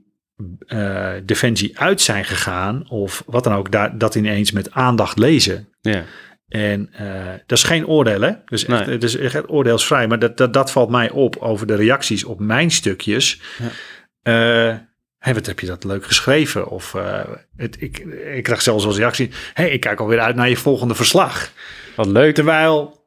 Defensie 1.24 1.78
uit 1.78 2.00
zijn 2.00 2.24
gegaan. 2.24 2.90
Of 2.90 3.22
wat 3.26 3.44
dan 3.44 3.52
ook, 3.52 3.72
daar, 3.72 3.98
dat 3.98 4.14
ineens 4.14 4.52
met 4.52 4.70
aandacht 4.70 5.18
lezen. 5.18 5.68
Ja. 5.80 6.04
En 6.50 6.90
uh, 7.00 7.24
dat 7.46 7.58
is 7.58 7.64
geen 7.64 7.86
oordeel, 7.86 8.20
hè? 8.20 8.32
Dus 8.44 8.64
echt, 8.64 8.86
nee. 8.86 8.94
het 8.94 9.04
is 9.04 9.16
echt 9.16 9.50
oordeelsvrij. 9.50 10.06
Maar 10.08 10.18
dat, 10.18 10.36
dat, 10.36 10.52
dat 10.52 10.70
valt 10.70 10.90
mij 10.90 11.10
op 11.10 11.36
over 11.36 11.66
de 11.66 11.74
reacties 11.74 12.24
op 12.24 12.40
mijn 12.40 12.70
stukjes. 12.70 13.40
Ja. 13.58 14.70
Uh, 14.70 14.78
hey, 15.18 15.34
wat 15.34 15.46
heb 15.46 15.60
je 15.60 15.66
dat 15.66 15.84
leuk 15.84 16.06
geschreven? 16.06 16.68
Of 16.68 16.94
uh, 16.94 17.20
het, 17.56 17.76
ik, 17.80 17.98
ik 18.34 18.42
krijg 18.42 18.62
zelfs 18.62 18.84
als 18.84 18.96
reactie... 18.96 19.30
hey, 19.54 19.70
ik 19.70 19.80
kijk 19.80 20.00
alweer 20.00 20.20
uit 20.20 20.36
naar 20.36 20.48
je 20.48 20.56
volgende 20.56 20.94
verslag. 20.94 21.52
Wat 21.96 22.06
leuk. 22.06 22.34
Terwijl... 22.34 23.04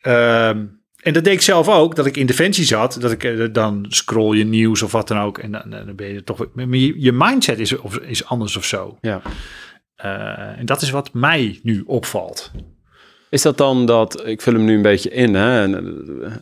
ehm, 0.00 0.64
en 0.96 1.12
dat 1.12 1.24
deed 1.24 1.34
ik 1.34 1.40
zelf 1.40 1.68
ook, 1.68 1.96
dat 1.96 2.06
ik 2.06 2.16
in 2.16 2.26
Defensie 2.26 2.64
zat. 2.64 3.00
Dat 3.00 3.10
ik 3.10 3.54
dan 3.54 3.86
scroll 3.88 4.36
je 4.36 4.44
nieuws 4.44 4.82
of 4.82 4.92
wat 4.92 5.08
dan 5.08 5.18
ook. 5.18 5.38
En 5.38 5.52
dan, 5.52 5.70
dan 5.70 5.96
ben 5.96 6.12
je 6.12 6.24
toch... 6.24 6.46
Je, 6.54 7.00
je 7.00 7.12
mindset 7.12 7.58
is, 7.58 7.76
of, 7.76 7.96
is 7.96 8.24
anders 8.24 8.56
of 8.56 8.64
zo. 8.64 8.98
Ja. 9.00 9.22
Uh, 10.04 10.58
en 10.58 10.66
dat 10.66 10.82
is 10.82 10.90
wat 10.90 11.12
mij 11.12 11.60
nu 11.62 11.82
opvalt. 11.86 12.50
Is 13.30 13.42
dat 13.42 13.58
dan 13.58 13.86
dat, 13.86 14.26
ik 14.26 14.40
vul 14.40 14.52
hem 14.52 14.64
nu 14.64 14.74
een 14.74 14.82
beetje 14.82 15.10
in, 15.10 15.34
hè, 15.34 15.62
en, 15.62 15.74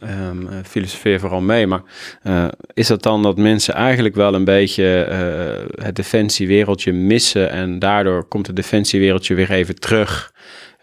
um, 0.02 0.48
filosofeer 0.64 1.20
vooral 1.20 1.40
mee, 1.40 1.66
maar 1.66 1.82
uh, 2.24 2.48
is 2.74 2.86
dat 2.86 3.02
dan 3.02 3.22
dat 3.22 3.36
mensen 3.36 3.74
eigenlijk 3.74 4.14
wel 4.14 4.34
een 4.34 4.44
beetje 4.44 5.08
uh, 5.10 5.84
het 5.84 5.96
defensiewereldje 5.96 6.92
missen 6.92 7.50
en 7.50 7.78
daardoor 7.78 8.28
komt 8.28 8.46
het 8.46 8.56
defensiewereldje 8.56 9.34
weer 9.34 9.50
even 9.50 9.74
terug? 9.74 10.32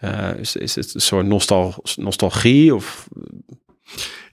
Uh, 0.04 0.30
is, 0.38 0.56
is 0.56 0.74
het 0.74 0.94
een 0.94 1.00
soort 1.00 1.26
nostal 1.26 1.74
nostalgie 1.96 2.74
of... 2.74 3.08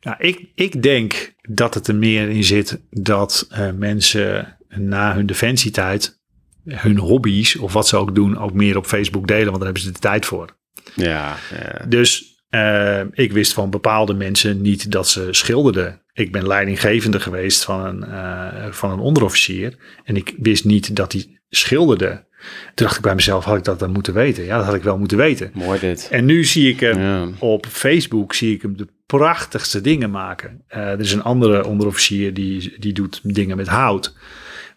Nou, 0.01 0.17
ik, 0.19 0.47
ik 0.55 0.83
denk 0.83 1.33
dat 1.41 1.73
het 1.73 1.87
er 1.87 1.95
meer 1.95 2.29
in 2.29 2.43
zit 2.43 2.81
dat 2.89 3.47
mensen 3.77 4.57
na 4.69 5.13
hun 5.13 5.25
defensietijd 5.25 6.21
hun 6.65 6.97
hobby's 6.97 7.55
of 7.55 7.73
wat 7.73 7.87
ze 7.87 7.97
ook 7.97 8.15
doen, 8.15 8.37
ook 8.37 8.53
meer 8.53 8.77
op 8.77 8.85
Facebook 8.85 9.27
delen, 9.27 9.45
want 9.45 9.55
daar 9.55 9.65
hebben 9.65 9.83
ze 9.83 9.91
de 9.91 9.99
tijd 9.99 10.25
voor. 10.25 10.55
Ja. 10.95 11.35
ja. 11.51 11.85
Dus 11.87 12.33
uh, 12.49 13.01
ik 13.11 13.31
wist 13.31 13.53
van 13.53 13.69
bepaalde 13.69 14.13
mensen 14.13 14.61
niet 14.61 14.91
dat 14.91 15.07
ze 15.07 15.27
schilderden. 15.31 16.01
Ik 16.13 16.31
ben 16.31 16.47
leidinggevende 16.47 17.19
geweest 17.19 17.63
van 17.63 17.85
een, 17.85 18.09
uh, 18.09 18.71
van 18.71 18.91
een 18.91 18.99
onderofficier 18.99 19.77
en 20.03 20.15
ik 20.15 20.35
wist 20.37 20.65
niet 20.65 20.95
dat 20.95 21.11
hij 21.11 21.39
schilderde. 21.49 22.25
Toen 22.73 22.85
dacht 22.85 22.95
ik 22.95 23.01
bij 23.01 23.15
mezelf, 23.15 23.45
had 23.45 23.57
ik 23.57 23.63
dat 23.63 23.79
dan 23.79 23.91
moeten 23.91 24.13
weten? 24.13 24.43
Ja, 24.43 24.57
dat 24.57 24.65
had 24.65 24.75
ik 24.75 24.83
wel 24.83 24.97
moeten 24.97 25.17
weten. 25.17 25.51
Mooi 25.53 25.79
dit. 25.79 26.07
En 26.11 26.25
nu 26.25 26.43
zie 26.43 26.69
ik 26.69 26.79
hem 26.79 26.99
ja. 26.99 27.27
op 27.39 27.65
Facebook, 27.65 28.33
zie 28.33 28.55
ik 28.55 28.61
hem 28.61 28.77
de 28.77 28.87
prachtigste 29.05 29.81
dingen 29.81 30.11
maken. 30.11 30.63
Uh, 30.69 30.77
er 30.77 30.99
is 30.99 31.13
een 31.13 31.23
andere 31.23 31.65
onderofficier 31.65 32.33
die, 32.33 32.75
die 32.79 32.93
doet 32.93 33.19
dingen 33.23 33.57
met 33.57 33.67
hout. 33.67 34.15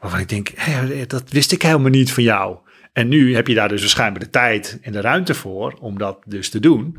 Waarvan 0.07 0.24
ik 0.24 0.28
denk, 0.28 0.52
hey, 0.54 1.07
dat 1.07 1.30
wist 1.30 1.52
ik 1.52 1.62
helemaal 1.62 1.90
niet 1.90 2.12
van 2.12 2.22
jou. 2.22 2.59
En 2.92 3.09
nu 3.09 3.34
heb 3.34 3.46
je 3.46 3.54
daar 3.54 3.68
dus 3.68 3.80
waarschijnlijk 3.80 4.24
de 4.24 4.30
tijd 4.30 4.78
en 4.82 4.92
de 4.92 5.00
ruimte 5.00 5.34
voor 5.34 5.76
om 5.80 5.98
dat 5.98 6.18
dus 6.26 6.50
te 6.50 6.61
doen. 6.61 6.98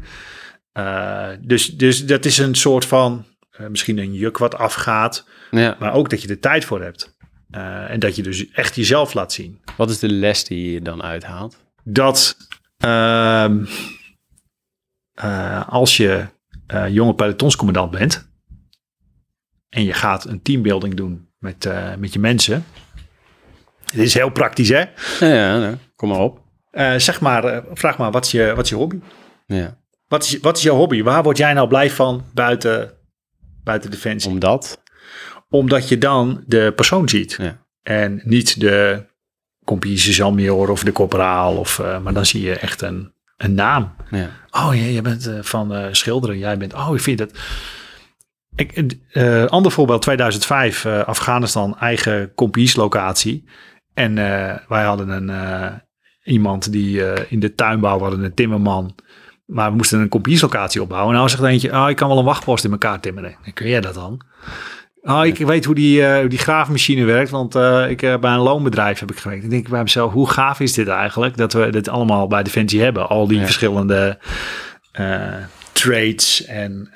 Uh, 0.74 1.30
dus, 1.42 1.78
dus 1.78 2.06
dat 2.06 2.26
is 2.26 2.38
een 2.38 2.56
soort 2.56 2.86
van, 2.86 3.26
uh, 3.60 3.68
misschien 3.68 3.98
een 3.98 4.14
juk 4.14 4.38
wat 4.38 4.56
afgaat, 4.56 5.28
ja. 5.52 5.76
maar 5.80 5.94
ook 5.94 6.10
dat 6.10 6.22
je 6.22 6.28
er 6.28 6.40
tijd 6.40 6.66
voor 6.66 6.82
hebt. 6.82 7.18
Uh, 7.52 7.90
en 7.90 8.00
dat 8.00 8.16
je 8.16 8.24
dus 8.24 8.50
echt 8.52 8.76
jezelf 8.76 9.14
laat 9.14 9.34
zien. 9.34 9.62
Wat 9.78 9.90
is 9.90 10.00
de 10.00 10.10
les 10.10 10.44
die 10.44 10.72
je 10.72 10.82
dan 10.82 11.04
uithaalt? 11.04 11.58
Dat 11.84 12.38
ehm, 12.78 13.66
als 15.68 15.98
je 15.98 16.26
jonge 16.90 17.16
pelotonscommandant 17.16 17.92
bent 17.92 18.30
en 19.70 19.84
je 19.84 19.94
gaat 19.94 20.26
een 20.26 20.42
teambuilding 20.42 20.94
doen 20.94 21.30
met, 21.38 21.70
met 21.98 22.14
je 22.14 22.20
mensen, 22.20 22.66
het 23.92 24.02
is 24.02 24.14
heel 24.14 24.30
praktisch, 24.30 24.70
hè? 24.70 24.84
Ja, 25.20 25.78
kom 25.96 26.10
maar 26.10 26.20
op. 26.20 26.46
Uh, 26.72 26.94
zeg 26.98 27.22
maar, 27.22 27.46
uh, 27.46 27.58
vraag 27.74 27.98
maar, 27.98 28.12
wat 28.12 28.26
is 28.26 28.32
je, 28.32 28.54
wat 28.56 28.64
is 28.64 28.70
je 28.70 28.76
hobby? 28.76 29.00
Ja. 29.46 29.78
Wat 30.08 30.24
is, 30.24 30.40
wat 30.40 30.58
is 30.58 30.64
jouw 30.64 30.76
hobby? 30.76 31.04
Waar 31.04 31.24
word 31.24 31.38
jij 31.38 31.54
nou 31.54 31.68
blij 31.68 31.92
van 31.92 32.26
buiten, 32.34 32.94
buiten 33.64 33.92
Defensie? 33.92 34.32
Omdat? 34.32 34.84
Omdat 35.50 35.90
je 35.90 35.98
dan 35.98 36.44
de 36.46 36.74
persoon 36.76 37.10
ziet. 37.10 37.36
Ja. 37.40 37.66
En 37.84 38.22
niet 38.24 38.60
de 38.60 39.06
compie 39.66 39.98
sergeant 39.98 40.70
of 40.70 40.84
de 40.84 40.92
corporaal. 40.92 41.58
Of, 41.58 41.80
uh, 41.80 42.00
maar 42.00 42.14
dan 42.14 42.26
zie 42.26 42.42
je 42.42 42.56
echt 42.56 42.82
een, 42.82 43.14
een 43.38 43.54
naam. 43.54 43.96
Ja. 44.12 44.30
Oh, 44.52 44.76
ja, 44.76 44.86
je 44.86 45.02
bent 45.02 45.32
van 45.42 45.96
schilderen. 45.96 46.38
Jij 46.38 46.58
bent, 46.58 46.74
oh, 46.74 46.90
ik 46.94 47.02
vind 47.02 47.18
dat... 47.18 47.32
Ik, 48.56 48.98
ander 49.50 49.72
voorbeeld, 49.72 50.02
2005, 50.02 50.86
uh, 50.86 51.04
Afghanistan, 51.04 51.80
eigen 51.80 52.34
kompieslocatie. 52.34 53.46
En 53.98 54.12
uh, 54.18 54.54
wij 54.68 54.84
hadden 54.84 55.10
een, 55.10 55.82
iemand 56.24 56.72
die 56.72 57.02
in 57.30 57.40
de 57.40 57.54
tuinbouw 57.54 58.00
hadden, 58.00 58.24
een 58.24 58.34
timmerman. 58.34 58.96
Maar 59.46 59.70
we 59.70 59.76
moesten 59.76 60.00
een 60.00 60.10
kompieslocatie 60.10 60.82
opbouwen. 60.82 61.12
En 61.12 61.18
nou 61.18 61.30
zegt 61.30 61.44
eentje, 61.44 61.72
oh, 61.72 61.90
ik 61.90 61.96
kan 61.96 62.08
wel 62.08 62.18
een 62.18 62.26
wachtpost 62.26 62.64
in 62.64 62.72
elkaar 62.72 63.00
timmeren. 63.00 63.36
En 63.44 63.54
kun 63.54 63.68
jij 63.68 63.82
dat 63.82 63.94
dan? 63.94 64.22
Oh, 65.02 65.26
ik 65.26 65.38
weet 65.38 65.66
hoe 65.66 65.76
die, 65.76 66.28
die 66.28 66.40
graafmachine 66.40 67.06
werkt, 67.06 67.30
want 67.30 67.56
ik, 67.90 68.00
bij 68.00 68.32
een 68.32 68.38
loonbedrijf 68.38 69.00
heb 69.00 69.12
ik 69.12 69.18
gewerkt. 69.18 69.44
Ik 69.44 69.50
denk 69.50 69.70
bij 69.70 69.84
mezelf, 69.84 70.12
hoe 70.12 70.30
gaaf 70.30 70.60
is 70.60 70.74
dit 70.74 70.88
eigenlijk? 70.88 71.38
Dat 71.38 71.54
we 71.54 71.70
dit 71.70 71.90
allemaal 71.90 72.28
bij 72.28 72.44
Defensie 72.44 72.82
hebben. 72.82 73.10
Al 73.10 73.28
die 73.28 73.40
ja. 73.40 73.44
verschillende 73.44 74.20
trades 75.72 76.46
en 76.46 76.92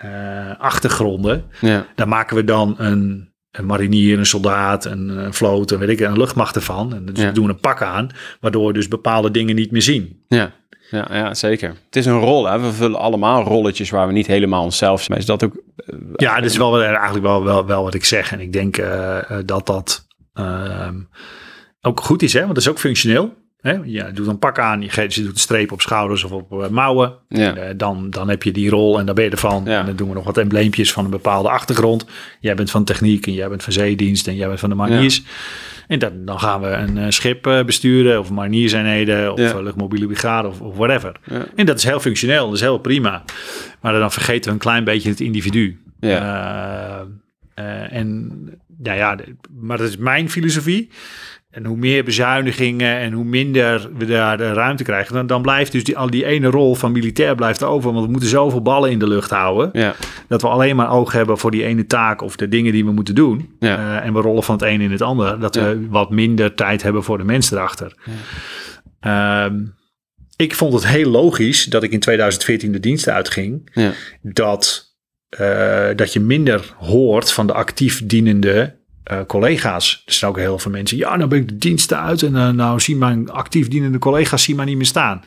achtergronden. 0.58 1.46
Ja. 1.60 1.86
Daar 1.96 2.08
maken 2.08 2.36
we 2.36 2.44
dan 2.44 2.76
een, 2.78 3.31
een 3.52 3.66
marinier, 3.66 4.20
een 4.20 4.26
soldaat, 4.26 4.86
een, 4.86 5.10
een 5.10 5.34
vloot, 5.34 5.72
een, 5.72 5.80
weet 5.80 5.90
ik, 5.90 6.00
een 6.00 6.18
luchtmacht 6.18 6.56
ervan. 6.56 6.94
En 6.96 7.06
dus 7.06 7.20
ja. 7.20 7.32
doen 7.32 7.50
een 7.50 7.60
pak 7.60 7.82
aan, 7.82 8.10
waardoor 8.40 8.68
we 8.68 8.74
dus 8.74 8.88
bepaalde 8.88 9.32
dingen 9.32 9.56
niet 9.56 9.72
meer 9.72 9.82
zien. 9.82 10.24
Ja. 10.28 10.52
Ja, 10.90 11.08
ja, 11.12 11.34
zeker. 11.34 11.70
Het 11.86 11.96
is 11.96 12.06
een 12.06 12.20
rol. 12.20 12.48
Hè? 12.48 12.60
We 12.60 12.72
vullen 12.72 13.00
allemaal 13.00 13.44
rolletjes 13.44 13.90
waar 13.90 14.08
we 14.08 14.14
niet 14.14 14.28
helemaal 14.28 14.64
onszelf 14.64 15.02
zijn. 15.02 15.20
Is 15.20 15.26
dat 15.26 15.44
ook... 15.44 15.54
Uh, 15.86 16.00
ja, 16.16 16.36
dat 16.36 16.50
is 16.50 16.58
wel 16.58 16.84
eigenlijk 16.84 17.26
wel, 17.26 17.44
wel, 17.44 17.66
wel 17.66 17.84
wat 17.84 17.94
ik 17.94 18.06
zeg. 18.06 18.32
En 18.32 18.40
ik 18.40 18.54
denk 18.54 18.78
uh, 18.78 19.18
dat 19.46 19.66
dat 19.66 20.08
ook 21.82 22.02
goed 22.02 22.22
is, 22.22 22.34
hè? 22.34 22.40
want 22.40 22.54
dat 22.54 22.64
is 22.64 22.70
ook 22.70 22.80
functioneel. 22.80 23.34
Hè? 23.62 23.78
Je 23.84 24.12
doet 24.14 24.28
een 24.28 24.40
pak 24.40 24.60
aan, 24.60 24.82
je, 24.82 24.90
doet 25.08 25.18
een 25.18 25.36
streep 25.36 25.72
op 25.72 25.82
schouders 25.82 26.24
of 26.24 26.32
op 26.32 26.64
eh, 26.64 26.70
mouwen. 26.70 27.14
Ja. 27.30 27.56
Eh, 27.56 27.74
dan, 27.78 28.10
dan 28.10 28.30
heb 28.30 28.44
je 28.44 28.52
die 28.52 28.70
rol 28.70 29.00
en 29.00 29.06
dan 29.06 29.16
ben 29.16 29.24
je 29.24 29.30
ervan. 29.30 29.64
Ja. 29.66 29.80
En 29.80 29.86
dan 29.86 29.96
doen 29.96 30.08
we 30.08 30.14
nog 30.14 30.24
wat 30.24 30.38
embleempjes 30.38 30.92
van 30.92 31.06
een 31.06 31.12
bepaalde 31.12 31.50
achtergrond. 31.50 32.06
Jij 32.40 32.56
bent 32.56 32.72
van 32.72 32.84
techniek 32.84 33.28
en 33.28 33.34
jij 33.34 33.50
bent 33.50 33.64
van 33.64 33.74
zeedienst 33.74 34.28
en 34.28 34.36
jij 34.36 34.48
bent 34.48 34.60
van 34.60 34.70
de 34.70 34.76
mariniers. 34.76 35.24
En 35.88 36.00
dan, 36.00 36.26
dan 36.26 36.40
gaan 36.40 36.62
we 36.62 36.68
een 36.68 36.98
eh, 36.98 37.06
schip 37.10 37.64
besturen 37.66 38.20
of 38.20 38.32
marinierseenheden 38.32 39.34
of 39.34 39.62
luchtmobiele 39.62 40.06
brigade 40.06 40.48
of, 40.48 40.62
of 40.62 40.76
whatever. 40.76 41.16
En 41.56 41.66
dat 41.66 41.78
is 41.78 41.84
heel 41.84 42.00
functioneel, 42.00 42.46
dat 42.46 42.56
is 42.56 42.62
heel 42.62 42.78
prima. 42.78 43.24
Maar 43.82 43.94
dan 43.94 44.12
vergeten 44.12 44.46
we 44.46 44.52
een 44.52 44.62
klein 44.62 44.84
beetje 44.84 45.10
het 45.10 45.20
individu. 45.20 45.80
Ja. 46.00 47.06
En 47.90 48.32
ja, 48.84 48.94
ja, 48.94 49.18
maar 49.60 49.78
dat 49.78 49.88
is 49.88 49.98
mijn 49.98 50.30
filosofie. 50.30 50.90
En 51.52 51.66
hoe 51.66 51.78
meer 51.78 52.04
bezuinigingen 52.04 52.98
en 52.98 53.12
hoe 53.14 53.24
minder 53.24 53.90
we 53.98 54.06
daar 54.06 54.38
de 54.38 54.54
ruimte 54.54 54.84
krijgen, 54.84 55.14
dan, 55.14 55.28
dan 55.28 55.42
blijft 55.42 55.72
dus 55.72 55.84
die, 55.84 55.98
al 55.98 56.10
die 56.10 56.26
ene 56.26 56.48
rol 56.48 56.76
van 56.76 56.92
militair 56.92 57.36
blijft 57.36 57.64
over. 57.64 57.94
Want 57.94 58.06
we 58.06 58.12
moeten 58.12 58.30
zoveel 58.30 58.62
ballen 58.62 58.92
in 58.92 59.00
de 59.00 59.08
lucht 59.08 59.30
houden. 59.30 59.70
Ja. 59.74 59.96
Dat 60.28 60.42
we 60.42 60.48
alleen 60.48 60.76
maar 60.76 60.92
oog 60.92 61.12
hebben 61.12 61.38
voor 61.38 61.52
die 61.52 61.64
ene 61.64 61.86
taak 61.86 62.22
of 62.22 62.36
de 62.36 62.48
dingen 62.48 62.72
die 62.72 62.86
we 62.86 62.92
moeten 62.92 63.16
doen. 63.16 63.56
Ja. 63.60 63.78
Eh, 64.00 64.06
en 64.06 64.14
we 64.14 64.22
rollen 64.22 64.44
van 64.44 64.56
het 64.56 64.64
een 64.64 64.82
in 64.82 64.92
het 64.92 65.02
ander. 65.02 65.40
Dat 65.40 65.56
Ja. 65.56 65.64
we 65.64 65.88
wat 65.90 66.10
minder 66.10 66.54
tijd 66.56 66.84
hebben 66.84 67.04
voor 67.04 67.18
de 67.18 67.24
mensen 67.24 67.58
erachter. 67.58 67.96
Ehm, 69.00 69.56
ik 70.36 70.56
vond 70.56 70.74
het 70.74 70.88
heel 70.88 71.10
logisch 71.10 71.66
dat 71.66 71.84
ik 71.84 71.92
in 71.92 72.00
2014 72.00 72.72
de 72.72 72.80
dienst 72.80 73.08
uitging. 73.10 73.70
Ja. 73.74 73.92
Dat, 74.22 74.96
eh, 75.30 75.88
dat 75.96 76.14
je 76.14 76.20
minder 76.20 76.74
hoort 76.78 77.32
van 77.32 77.48
de 77.48 77.54
actief 77.54 78.06
dienende 78.06 78.80
eh, 79.04 79.20
collega's. 79.28 80.04
Er 80.06 80.14
zijn 80.14 80.32
ook 80.32 80.38
heel 80.38 80.60
veel 80.60 80.72
mensen. 80.72 80.98
Ja, 80.98 81.16
nou 81.16 81.30
ben 81.30 81.40
ik 81.40 81.48
de 81.48 81.58
dienst 81.58 81.94
uit. 81.94 82.24
En 82.24 82.36
eh, 82.36 82.50
nou 82.50 82.80
zien 82.80 82.98
mijn 82.98 83.30
actief 83.30 83.68
dienende 83.68 83.98
collega's 84.00 84.44
zien 84.44 84.56
mij 84.56 84.66
niet 84.66 84.78
meer 84.78 84.86
staan. 84.86 85.24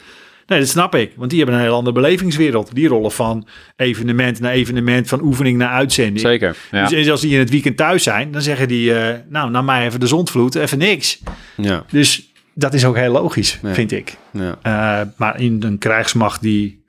Nee, 0.47 0.59
dat 0.59 0.69
snap 0.69 0.95
ik. 0.95 1.13
Want 1.17 1.31
die 1.31 1.39
hebben 1.39 1.59
een 1.59 1.65
heel 1.65 1.75
andere 1.75 1.95
belevingswereld. 1.95 2.75
Die 2.75 2.89
rollen 2.89 3.13
van 3.13 3.47
evenement 3.77 4.41
naar 4.41 4.53
evenement, 4.53 5.09
van 5.09 5.23
oefening 5.23 5.59
naar 5.59 5.69
uitzending. 5.71 6.21
Zeker. 6.21 6.57
Ja. 6.71 6.89
Dus 6.89 7.11
als 7.11 7.21
die 7.21 7.33
in 7.33 7.39
het 7.39 7.51
weekend 7.51 7.77
thuis 7.77 8.03
zijn, 8.03 8.33
dan 8.33 8.43
zeggen 8.43 8.69
die, 8.69 8.95
eh, 8.95 9.19
nou, 9.29 9.51
naar 9.51 9.65
mij 9.65 9.87
even 9.87 10.01
de 10.01 10.07
zondvloed, 10.07 10.55
even 10.55 10.79
niks. 10.79 11.21
Ja. 11.57 11.85
Dus 11.91 12.33
dat 12.55 12.75
is 12.75 12.85
ook 12.85 12.97
heel 12.97 13.13
logisch, 13.13 13.59
Ja. 13.63 13.75
vind 13.75 13.93
ik. 13.93 14.17
Ja. 14.33 15.13
Maar 15.17 15.41
in 15.41 15.63
een 15.63 15.79
krijgsmacht 15.79 16.41
die 16.43 16.85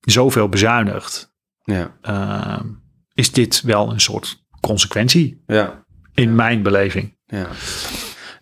zoveel 0.00 0.48
bezuinigt, 0.48 1.34
Ja. 1.64 1.94
is 3.14 3.32
dit 3.32 3.62
wel 3.62 3.92
een 3.92 4.00
soort 4.00 4.41
consequentie 4.66 5.42
Ja. 5.46 5.84
in 6.14 6.34
mijn 6.34 6.62
beleving. 6.62 7.16
Ja. 7.26 7.46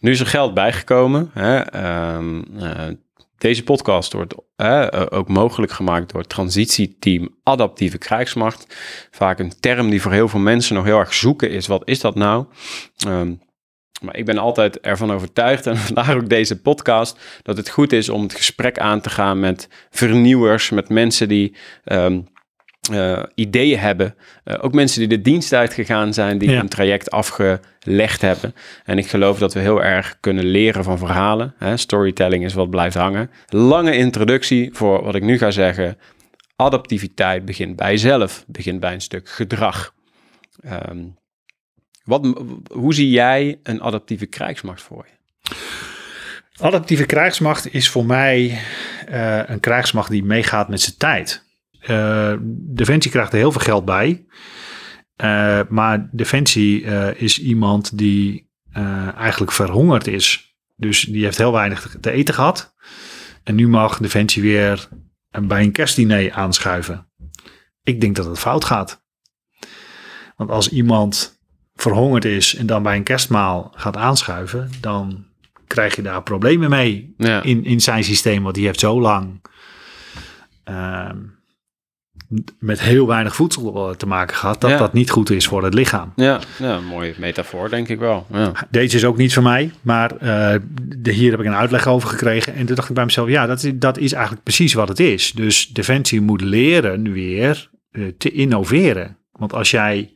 Nu 0.01 0.11
is 0.11 0.21
er 0.21 0.27
geld 0.27 0.55
bijgekomen. 0.55 1.31
Hè? 1.35 1.59
Ehm, 1.59 2.43
eh, 2.59 2.89
deze 3.39 3.63
podcast 3.65 4.13
wordt 4.13 4.35
eh, 4.57 4.87
ook 5.11 5.29
mogelijk 5.29 5.73
gemaakt 5.73 6.11
door 6.13 6.21
het 6.21 6.29
transitieteam 6.31 7.29
Adaptieve 7.43 7.99
Krijgsmacht. 7.99 8.77
Vaak 9.11 9.39
een 9.39 9.53
term 9.61 9.91
die 9.91 10.03
voor 10.03 10.13
heel 10.13 10.29
veel 10.29 10.41
mensen 10.41 10.75
nog 10.75 10.85
heel 10.85 10.99
erg 10.99 11.15
zoeken 11.15 11.51
is. 11.51 11.67
Wat 11.67 11.83
is 11.85 12.01
dat 12.01 12.15
nou? 12.15 12.47
Ehm, 13.07 13.35
maar 14.03 14.17
ik 14.17 14.25
ben 14.25 14.39
altijd 14.39 14.81
ervan 14.81 15.13
overtuigd, 15.13 15.67
en 15.67 15.77
vandaar 15.87 16.17
ook 16.17 16.29
deze 16.29 16.61
podcast, 16.61 17.19
dat 17.43 17.57
het 17.57 17.69
goed 17.69 17.93
is 17.93 18.09
om 18.09 18.23
het 18.23 18.35
gesprek 18.35 18.79
aan 18.79 19.01
te 19.01 19.11
gaan 19.11 19.41
met 19.41 19.69
vernieuwers, 19.91 20.71
met 20.71 20.89
mensen 20.89 21.29
die 21.29 21.57
ehm, 21.85 22.21
eh, 22.93 23.23
ideeën 23.35 23.79
hebben. 23.79 24.15
Eh, 24.45 24.57
ook 24.61 24.73
mensen 24.73 24.99
die 24.99 25.09
de 25.09 25.23
dienst 25.23 25.53
uitgegaan 25.53 26.15
zijn, 26.15 26.39
die 26.39 26.51
Ja. 26.51 26.61
een 26.61 26.69
traject 26.69 27.11
afgelegd 27.11 28.21
hebben. 28.21 28.55
En 28.85 28.99
ik 28.99 29.07
geloof 29.07 29.39
dat 29.39 29.55
we 29.55 29.61
heel 29.61 29.83
erg 29.83 30.17
kunnen 30.21 30.45
leren 30.45 30.85
van 30.85 30.99
verhalen. 30.99 31.55
Hè? 31.59 31.77
Storytelling 31.77 32.45
is 32.45 32.55
wat 32.55 32.71
blijft 32.71 32.97
hangen. 32.97 33.31
Lange 33.49 33.97
introductie 33.97 34.71
voor 34.73 35.05
wat 35.05 35.15
ik 35.15 35.23
nu 35.23 35.39
ga 35.39 35.51
zeggen. 35.51 35.99
Adaptiviteit 36.57 37.45
begint 37.45 37.77
bij 37.77 37.91
jezelf, 37.91 38.45
begint 38.47 38.81
bij 38.81 38.93
een 38.93 39.01
stuk 39.01 39.29
gedrag. 39.29 39.95
Ehm, 40.63 40.99
wat, 42.05 42.43
hoe 42.73 42.95
zie 42.95 43.11
jij 43.11 43.59
een 43.63 43.83
adaptieve 43.83 44.27
krijgsmacht 44.27 44.83
voor 44.83 45.07
je? 45.07 45.55
Adaptieve 46.61 47.07
krijgsmacht 47.07 47.75
is 47.75 47.89
voor 47.89 48.07
mij 48.07 48.59
eh, 49.07 49.41
een 49.47 49.61
krijgsmacht 49.61 50.11
die 50.11 50.25
meegaat 50.25 50.69
met 50.69 50.81
zijn 50.81 50.97
tijd. 50.97 51.45
Eh, 51.81 52.35
Defensie 52.53 53.11
krijgt 53.11 53.33
er 53.33 53.39
heel 53.39 53.53
veel 53.53 53.61
geld 53.61 53.85
bij. 53.85 54.27
Eh, 55.17 55.61
maar 55.69 56.09
Defensie 56.13 56.85
eh, 56.85 57.23
is 57.23 57.41
iemand 57.41 57.99
die 57.99 58.49
eigenlijk 59.17 59.53
verhongerd 59.53 60.07
is. 60.07 60.55
Dus 60.77 61.01
die 61.01 61.25
heeft 61.25 61.39
heel 61.39 61.53
weinig 61.53 61.97
te 62.01 62.11
eten 62.11 62.35
gehad. 62.35 62.75
En 63.43 63.55
nu 63.55 63.69
mag 63.69 63.99
Defensie 63.99 64.43
weer 64.43 64.89
bij 65.43 65.63
een 65.63 65.73
kerstdiner 65.73 66.33
aanschuiven. 66.33 67.11
Ik 67.83 68.01
denk 68.01 68.17
dat 68.17 68.27
het 68.27 68.39
fout 68.39 68.65
gaat. 68.65 69.05
Want 70.37 70.51
als 70.51 70.69
iemand 70.69 71.41
verhongerd 71.75 72.25
is 72.25 72.55
en 72.55 72.67
dan 72.67 72.83
bij 72.83 72.97
een 72.97 73.03
kerstmaal 73.03 73.73
gaat 73.77 73.97
aanschuiven, 73.97 74.71
dan 74.81 75.27
krijg 75.67 75.97
je 75.97 76.03
daar 76.03 76.23
problemen 76.23 76.71
mee 76.71 77.15
Ja, 77.17 77.43
in, 77.43 77.65
in 77.65 77.81
zijn 77.81 78.05
systeem. 78.05 78.43
Want 78.43 78.55
die 78.55 78.67
heeft 78.67 78.81
zo 78.81 79.01
lang 79.01 79.41
ehm, 80.65 81.19
met 82.59 82.81
heel 82.81 83.07
weinig 83.07 83.35
voedsel 83.35 83.95
te 83.97 84.07
maken 84.07 84.37
gehad, 84.37 84.61
dat 84.61 84.71
Ja. 84.71 84.77
dat 84.79 84.93
niet 84.93 85.11
goed 85.11 85.31
is 85.31 85.47
voor 85.47 85.65
het 85.65 85.75
lichaam. 85.75 86.13
ja, 86.17 86.41
ja 86.59 86.77
een 86.77 86.85
mooie 86.87 87.15
metafoor, 87.19 87.71
denk 87.71 87.89
ik 87.89 87.99
wel. 87.99 88.27
Ja. 88.33 88.53
Deze 88.71 88.97
is 88.97 89.05
ook 89.05 89.17
niet 89.17 89.35
van 89.35 89.43
mij, 89.43 89.71
maar 89.83 90.17
eh, 90.17 90.55
de, 90.99 91.13
hier 91.13 91.31
heb 91.31 91.41
ik 91.41 91.47
een 91.47 91.55
uitleg 91.55 91.87
over 91.87 92.09
gekregen. 92.09 92.55
En 92.55 92.67
toen 92.67 92.75
dacht 92.77 92.89
ik 92.89 92.95
bij 92.95 93.05
mezelf, 93.05 93.29
ja, 93.29 93.47
dat 93.47 93.63
is, 93.63 93.73
dat 93.75 93.99
is 93.99 94.13
eigenlijk 94.13 94.43
precies 94.45 94.73
wat 94.73 94.89
het 94.89 95.01
is. 95.01 95.33
Dus 95.33 95.69
Defensie 95.69 96.21
moet 96.21 96.41
leren 96.41 97.13
weer 97.13 97.71
eh, 97.91 98.03
te 98.19 98.31
innoveren. 98.31 99.17
Want 99.33 99.53
als 99.53 99.71
jij 99.71 100.13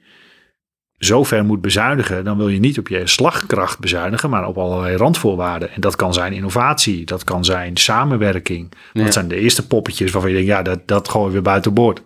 zo 0.99 1.25
ver 1.25 1.45
moet 1.45 1.61
bezuinigen, 1.61 2.25
dan 2.25 2.37
wil 2.37 2.49
je 2.49 2.59
niet 2.59 2.79
op 2.79 2.89
je 2.89 3.07
slagkracht 3.07 3.79
bezuinigen, 3.79 4.31
maar 4.31 4.47
op 4.47 4.59
allerlei 4.59 4.97
randvoorwaarden. 4.97 5.71
En 5.71 5.81
dat 5.81 5.97
kan 5.97 6.15
zijn 6.15 6.33
innovatie, 6.33 7.05
dat 7.05 7.25
kan 7.25 7.45
zijn 7.45 7.77
samenwerking. 7.77 8.73
Ja. 8.93 9.05
Dat 9.05 9.13
zijn 9.13 9.29
de 9.29 9.37
eerste 9.37 9.67
poppetjes 9.67 10.11
waarvan 10.11 10.31
je 10.31 10.37
denkt, 10.37 10.51
ja, 10.51 10.63
dat, 10.63 10.89
dat 10.89 11.09
gooien 11.09 11.33
we 11.33 11.43
buiten 11.43 11.75
boord, 11.75 12.03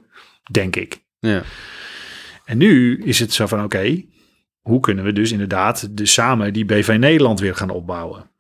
denk 0.51 0.77
ik. 0.77 1.01
Ja. 1.19 1.43
En 2.45 2.59
nu 2.59 3.03
is 3.03 3.19
het 3.19 3.33
zo 3.33 3.47
van, 3.47 3.65
oké, 3.65 4.05
hoe 4.61 4.81
kunnen 4.81 5.05
we 5.05 5.13
dus 5.13 5.33
inderdaad 5.33 5.97
de, 5.97 6.07
samen 6.07 6.53
die 6.53 6.65
BV 6.65 6.97
Nederland 6.99 7.41
weer 7.41 7.55
gaan 7.55 7.71
opbouwen? 7.71 8.31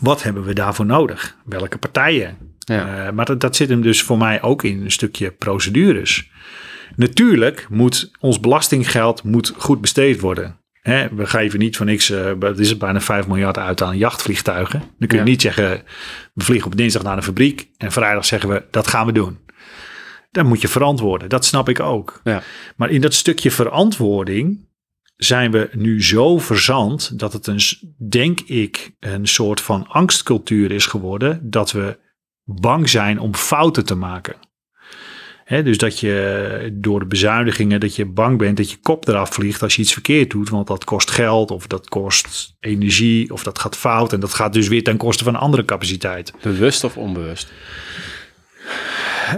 Wat 0.00 0.22
hebben 0.22 0.44
we 0.44 0.52
daarvoor 0.52 0.86
nodig? 0.86 1.36
Welke 1.44 1.78
partijen? 1.78 2.36
Ja. 2.58 3.06
Eh, 3.06 3.12
maar 3.12 3.24
dat, 3.24 3.40
dat 3.40 3.56
zit 3.56 3.68
hem 3.68 3.82
dus 3.82 4.02
voor 4.02 4.18
mij 4.18 4.42
ook 4.42 4.64
in 4.64 4.82
een 4.82 4.90
stukje 4.90 5.30
procedures. 5.30 6.30
Natuurlijk 6.96 7.66
moet 7.70 8.10
ons 8.20 8.40
belastinggeld 8.40 9.22
moet 9.22 9.52
goed 9.56 9.80
besteed 9.80 10.20
worden. 10.20 10.56
We 11.12 11.26
geven 11.26 11.58
niet 11.58 11.76
voor 11.76 11.86
niks, 11.86 12.10
eh, 12.10 12.32
het 12.40 12.58
is 12.58 12.68
het 12.68 12.78
bijna 12.78 13.00
5 13.00 13.26
miljard 13.26 13.58
uit 13.58 13.82
aan 13.82 13.98
jachtvliegtuigen. 13.98 14.78
Dan 14.98 15.08
kun 15.08 15.18
je 15.18 15.24
Ja. 15.24 15.30
niet 15.30 15.42
zeggen, 15.42 15.82
we 16.34 16.44
vliegen 16.44 16.70
op 16.70 16.76
dinsdag 16.76 17.02
naar 17.02 17.16
een 17.16 17.22
fabriek 17.22 17.68
en 17.76 17.92
vrijdag 17.92 18.24
zeggen 18.24 18.48
we, 18.48 18.64
dat 18.70 18.86
gaan 18.86 19.06
we 19.06 19.12
doen. 19.12 19.38
Dan 20.30 20.46
moet 20.46 20.60
je 20.60 20.68
verantwoorden, 20.68 21.28
dat 21.28 21.44
snap 21.44 21.68
ik 21.68 21.80
ook. 21.80 22.20
Ja. 22.24 22.42
Maar 22.76 22.90
in 22.90 23.00
dat 23.00 23.14
stukje 23.14 23.50
verantwoording 23.50 24.66
zijn 25.16 25.50
we 25.50 25.68
nu 25.72 26.02
zo 26.02 26.38
verzand 26.38 27.18
dat 27.18 27.32
het 27.32 27.46
een, 27.46 27.60
denk 28.08 28.40
ik, 28.40 28.90
een 29.00 29.26
soort 29.26 29.60
van 29.60 29.86
angstcultuur 29.88 30.70
is 30.70 30.86
geworden 30.86 31.40
dat 31.50 31.72
we 31.72 31.98
bang 32.44 32.88
zijn 32.88 33.18
om 33.20 33.34
fouten 33.34 33.84
te 33.84 33.94
maken. 33.94 34.34
Dus 35.48 35.78
dat 35.78 36.00
je 36.00 36.70
door 36.72 37.00
de 37.00 37.06
bezuinigingen, 37.06 37.80
dat 37.80 37.96
je 37.96 38.06
bang 38.06 38.38
bent 38.38 38.56
dat 38.56 38.70
je 38.70 38.76
kop 38.76 39.08
eraf 39.08 39.30
vliegt 39.34 39.62
als 39.62 39.76
je 39.76 39.82
iets 39.82 39.92
verkeerd 39.92 40.30
doet. 40.30 40.48
Want 40.48 40.66
dat 40.66 40.84
kost 40.84 41.10
geld 41.10 41.50
of 41.50 41.66
dat 41.66 41.88
kost 41.88 42.54
energie 42.60 43.32
of 43.32 43.42
dat 43.42 43.58
gaat 43.58 43.76
fout. 43.76 44.12
En 44.12 44.20
dat 44.20 44.34
gaat 44.34 44.52
dus 44.52 44.68
weer 44.68 44.82
ten 44.82 44.96
koste 44.96 45.24
van 45.24 45.36
andere 45.36 45.64
capaciteit. 45.64 46.32
Bewust 46.42 46.84
of 46.84 46.96
onbewust? 46.96 47.52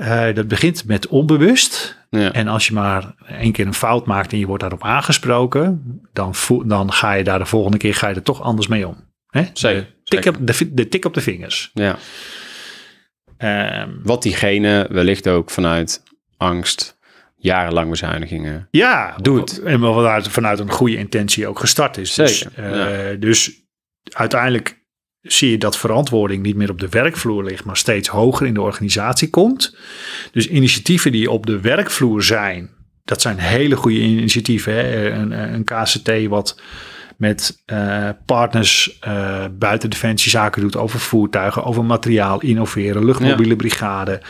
Eh, 0.00 0.34
dat 0.34 0.48
begint 0.48 0.84
met 0.86 1.06
onbewust. 1.06 1.98
Ja. 2.10 2.32
En 2.32 2.48
als 2.48 2.66
je 2.66 2.72
maar 2.74 3.14
één 3.28 3.52
keer 3.52 3.66
een 3.66 3.74
fout 3.74 4.06
maakt 4.06 4.32
en 4.32 4.38
je 4.38 4.46
wordt 4.46 4.62
daarop 4.62 4.84
aangesproken, 4.84 6.00
dan, 6.12 6.34
dan 6.64 6.92
ga 6.92 7.12
je 7.12 7.24
daar 7.24 7.38
de 7.38 7.46
volgende 7.46 7.76
keer 7.78 7.94
ga 7.94 8.08
je 8.08 8.14
er 8.14 8.22
toch 8.22 8.42
anders 8.42 8.66
mee 8.68 8.86
om. 8.88 8.96
Hè? 9.26 9.44
Zeker, 9.52 9.94
De, 10.04 10.16
tik 10.20 10.26
op, 10.26 10.36
de, 10.46 10.74
de 10.74 10.88
tik 10.88 11.04
op 11.04 11.14
de 11.14 11.20
vingers. 11.20 11.70
ja. 11.74 11.98
Ehm, 13.40 13.88
Wat 14.02 14.22
diegene 14.22 14.86
wellicht 14.90 15.28
ook 15.28 15.50
vanuit 15.50 16.02
angst, 16.36 16.98
jarenlang 17.36 17.90
bezuinigingen. 17.90 18.68
ja, 18.70 19.16
Doet. 19.20 19.62
En 19.62 19.80
wel 19.80 19.94
vanuit, 19.94 20.28
vanuit 20.28 20.58
een 20.58 20.70
goede 20.70 20.96
intentie 20.96 21.46
ook 21.46 21.58
gestart 21.58 21.96
is. 21.96 22.14
Dus, 22.14 22.46
eh, 22.54 23.06
dus 23.18 23.52
uiteindelijk 24.12 24.78
zie 25.20 25.50
je 25.50 25.58
dat 25.58 25.76
verantwoording 25.78 26.42
niet 26.42 26.56
meer 26.56 26.70
op 26.70 26.80
de 26.80 26.88
werkvloer 26.88 27.44
ligt, 27.44 27.64
maar 27.64 27.76
steeds 27.76 28.08
hoger 28.08 28.46
in 28.46 28.54
de 28.54 28.60
organisatie 28.60 29.30
komt. 29.30 29.76
Dus 30.32 30.48
initiatieven 30.48 31.12
die 31.12 31.30
op 31.30 31.46
de 31.46 31.60
werkvloer 31.60 32.22
zijn, 32.22 32.70
dat 33.04 33.20
zijn 33.20 33.38
hele 33.38 33.76
goede 33.76 33.98
initiatieven. 33.98 34.72
Hè? 34.74 35.10
Een, 35.10 35.30
een 35.54 35.64
KCT 35.64 36.26
wat 36.28 36.60
met 37.20 37.62
eh, 37.66 38.08
partners 38.26 38.98
eh, 39.00 39.44
buiten 39.58 39.90
Defensie 39.90 40.30
zaken 40.30 40.62
doet 40.62 40.76
over 40.76 41.00
voertuigen, 41.00 41.64
over 41.64 41.84
materiaal, 41.84 42.40
innoveren, 42.40 43.04
luchtmobiele 43.04 43.56
brigade. 43.56 44.22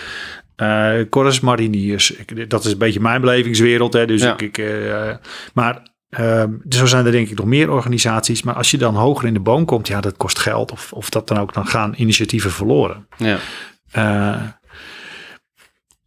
Corus 1.11 1.41
Mariniers. 1.41 2.11
Ik, 2.11 2.51
dat 2.51 2.64
is 2.64 2.72
een 2.72 2.78
beetje 2.78 3.01
mijn 3.01 3.20
belevingswereld. 3.20 3.93
Hè, 3.93 4.07
dus 4.07 4.22
Ja. 4.22 4.32
ik, 4.38 4.59
ik, 4.59 5.18
maar 5.55 5.82
ehm, 6.09 6.53
zo 6.68 6.86
zijn 6.86 7.07
er 7.07 7.12
denk 7.12 7.28
ik 7.28 7.36
nog 7.38 7.47
meer 7.47 7.70
organisaties. 7.70 8.43
Maar 8.43 8.55
als 8.55 8.70
je 8.70 8.78
dan 8.78 8.95
hoger 8.95 9.26
in 9.26 9.34
de 9.34 9.41
boom 9.41 9.64
komt, 9.64 9.88
ja, 9.88 10.01
dat 10.01 10.16
kost 10.16 10.38
geld. 10.38 10.72
Of, 10.72 10.93
of 10.93 11.11
dat 11.11 11.28
dan 11.28 11.38
ook, 11.38 11.55
dan 11.55 11.66
gaan 11.66 11.95
initiatieven 11.97 12.51
verloren. 12.51 13.07
Ja. 13.16 13.38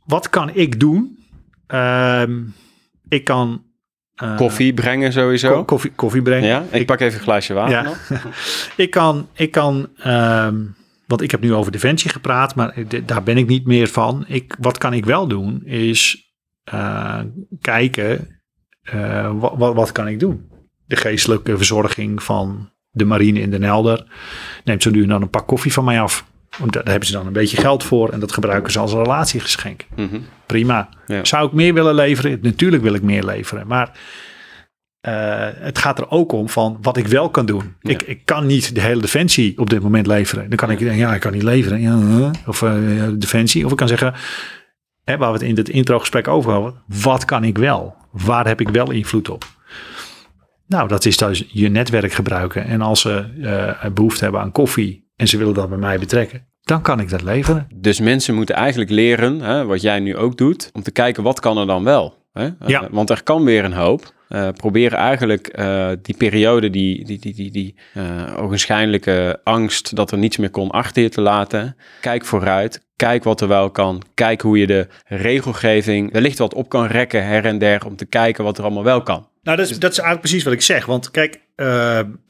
Wat 0.05 0.29
kan 0.29 0.49
ik 0.53 0.79
doen? 0.79 1.19
Ehm, 1.67 2.41
ik 3.07 3.23
kan... 3.23 3.63
eh, 4.23 4.35
Koffie 4.35 4.73
brengen 4.73 5.11
sowieso. 5.13 5.53
ko- 5.53 5.63
koffie, 5.65 5.91
koffie 5.95 6.21
brengen. 6.21 6.47
ja, 6.49 6.63
ik, 6.71 6.85
pak 6.85 6.99
even 6.99 7.17
een 7.17 7.23
glaasje 7.23 7.53
water 7.53 7.73
Ja. 7.75 7.81
nog. 7.81 8.09
Ik 8.75 8.89
kan, 8.91 9.27
ik 9.33 9.51
kan 9.51 9.87
ehm, 9.97 10.55
want 11.07 11.21
ik 11.21 11.31
heb 11.31 11.41
nu 11.41 11.53
over 11.53 11.71
defensie 11.71 12.09
gepraat, 12.09 12.55
maar 12.55 12.73
daar 13.05 13.23
ben 13.23 13.37
ik 13.37 13.47
niet 13.47 13.65
meer 13.65 13.87
van. 13.87 14.23
Ik, 14.27 14.55
wat 14.59 14.77
kan 14.77 14.93
ik 14.93 15.05
wel 15.05 15.27
doen, 15.27 15.61
is 15.65 16.31
eh, 16.63 17.19
kijken, 17.61 18.27
wat, 19.33 19.53
wat, 19.57 19.73
wat 19.75 19.91
kan 19.91 20.07
ik 20.07 20.19
doen? 20.19 20.51
De 20.85 20.95
geestelijke 20.95 21.57
verzorging 21.57 22.23
van 22.23 22.71
de 22.89 23.05
marine 23.05 23.39
in 23.39 23.51
Den 23.51 23.63
Helder 23.63 24.07
neemt 24.63 24.83
zo 24.83 24.89
nu 24.89 25.05
dan 25.05 25.21
een 25.21 25.29
pak 25.29 25.47
koffie 25.47 25.73
van 25.73 25.83
mij 25.85 26.01
af. 26.01 26.25
Want 26.57 26.73
Daar 26.73 26.83
hebben 26.83 27.07
ze 27.07 27.13
dan 27.13 27.27
een 27.27 27.33
beetje 27.33 27.57
geld 27.57 27.83
voor 27.83 28.09
en 28.09 28.19
dat 28.19 28.31
gebruiken 28.31 28.71
ze 28.71 28.79
als 28.79 28.93
relatiegeschenk. 28.93 29.85
Mhm. 29.95 30.19
Prima. 30.45 30.89
Ja. 31.05 31.25
Zou 31.25 31.47
ik 31.47 31.53
meer 31.53 31.73
willen 31.73 31.95
leveren? 31.95 32.39
Natuurlijk 32.41 32.83
wil 32.83 32.93
ik 32.93 33.01
meer 33.01 33.23
leveren. 33.23 33.67
Maar 33.67 33.91
eh, 35.01 35.47
het 35.53 35.77
gaat 35.77 35.99
er 35.99 36.09
ook 36.09 36.31
om 36.31 36.49
van 36.49 36.77
wat 36.81 36.97
ik 36.97 37.07
wel 37.07 37.29
kan 37.29 37.45
doen. 37.45 37.75
Ja. 37.79 37.91
Ik, 37.91 38.01
ik 38.01 38.25
kan 38.25 38.45
niet 38.45 38.75
de 38.75 38.81
hele 38.81 39.01
defensie 39.01 39.59
op 39.59 39.69
dit 39.69 39.81
moment 39.81 40.07
leveren. 40.07 40.49
Dan 40.49 40.57
kan 40.57 40.71
ik 40.71 40.79
denken, 40.79 40.97
ja, 40.97 41.13
ik 41.13 41.21
kan 41.21 41.31
niet 41.31 41.43
leveren. 41.43 41.81
Ja, 41.81 41.97
huh? 41.97 42.29
of 42.45 42.61
eh, 42.61 42.73
defensie. 43.15 43.65
Of 43.65 43.71
ik 43.71 43.77
kan 43.77 43.87
zeggen, 43.87 44.13
hè, 45.03 45.17
waar 45.17 45.31
we 45.31 45.37
het 45.37 45.47
in 45.47 45.55
het 45.55 45.69
introgesprek 45.69 46.27
over 46.27 46.51
hadden. 46.51 46.81
Wat 46.87 47.25
kan 47.25 47.43
ik 47.43 47.57
wel? 47.57 47.95
Waar 48.11 48.47
heb 48.47 48.61
ik 48.61 48.69
wel 48.69 48.91
invloed 48.91 49.29
op? 49.29 49.45
Nou, 50.67 50.87
dat 50.87 51.05
is 51.05 51.17
dus 51.17 51.45
je 51.47 51.69
netwerk 51.69 52.13
gebruiken. 52.13 52.65
En 52.65 52.81
als 52.81 53.01
ze 53.01 53.25
eh, 53.41 53.91
behoefte 53.91 54.23
hebben 54.23 54.41
aan 54.41 54.51
koffie 54.51 55.02
en 55.23 55.29
ze 55.29 55.37
willen 55.37 55.53
dat 55.53 55.69
bij 55.69 55.77
mij 55.77 55.99
betrekken, 55.99 56.45
dan 56.61 56.81
kan 56.81 56.99
ik 56.99 57.09
dat 57.09 57.21
leveren. 57.21 57.67
Dus 57.75 57.99
mensen 57.99 58.35
moeten 58.35 58.55
eigenlijk 58.55 58.89
leren, 58.89 59.39
hè, 59.39 59.65
wat 59.65 59.81
jij 59.81 59.99
nu 59.99 60.17
ook 60.17 60.37
doet, 60.37 60.69
om 60.73 60.83
te 60.83 60.91
kijken 60.91 61.23
wat 61.23 61.39
kan 61.39 61.57
er 61.57 61.65
dan 61.65 61.83
wel. 61.83 62.21
Hè? 62.33 62.49
Ja. 62.65 62.83
Eh, 62.83 62.89
want 62.91 63.09
er 63.09 63.23
kan 63.23 63.43
weer 63.43 63.63
een 63.63 63.73
hoop. 63.73 64.13
Eh 64.27 64.49
proberen 64.49 64.97
eigenlijk 64.97 65.47
eh, 65.47 65.89
die 66.01 66.17
periode, 66.17 66.69
die, 66.69 67.05
die, 67.05 67.19
die, 67.19 67.33
die, 67.33 67.51
die 67.51 67.75
eh, 67.93 68.37
ogenschijnlijke 68.37 69.39
angst 69.43 69.95
dat 69.95 70.11
er 70.11 70.17
niets 70.17 70.37
meer 70.37 70.49
kon 70.49 70.69
achter 70.69 71.03
je 71.03 71.09
te 71.09 71.21
laten. 71.21 71.75
Kijk 72.01 72.25
vooruit, 72.25 72.85
kijk 72.95 73.23
wat 73.23 73.41
er 73.41 73.47
wel 73.47 73.71
kan. 73.71 74.01
Kijk 74.13 74.41
hoe 74.41 74.57
je 74.57 74.67
de 74.67 74.87
regelgeving 75.05 76.11
wellicht 76.11 76.37
wat 76.37 76.53
op 76.53 76.69
kan 76.69 76.85
rekken 76.85 77.25
her 77.25 77.45
en 77.45 77.57
der 77.57 77.85
om 77.85 77.95
te 77.95 78.05
kijken 78.05 78.43
wat 78.43 78.57
er 78.57 78.63
allemaal 78.63 78.83
wel 78.83 79.03
kan. 79.03 79.27
Nou, 79.41 79.57
dat 79.57 79.69
is, 79.69 79.79
dat 79.79 79.91
is 79.91 79.97
eigenlijk 79.97 80.27
precies 80.27 80.43
wat 80.43 80.53
ik 80.53 80.61
zeg. 80.61 80.85
Want 80.85 81.11
kijk, 81.11 81.41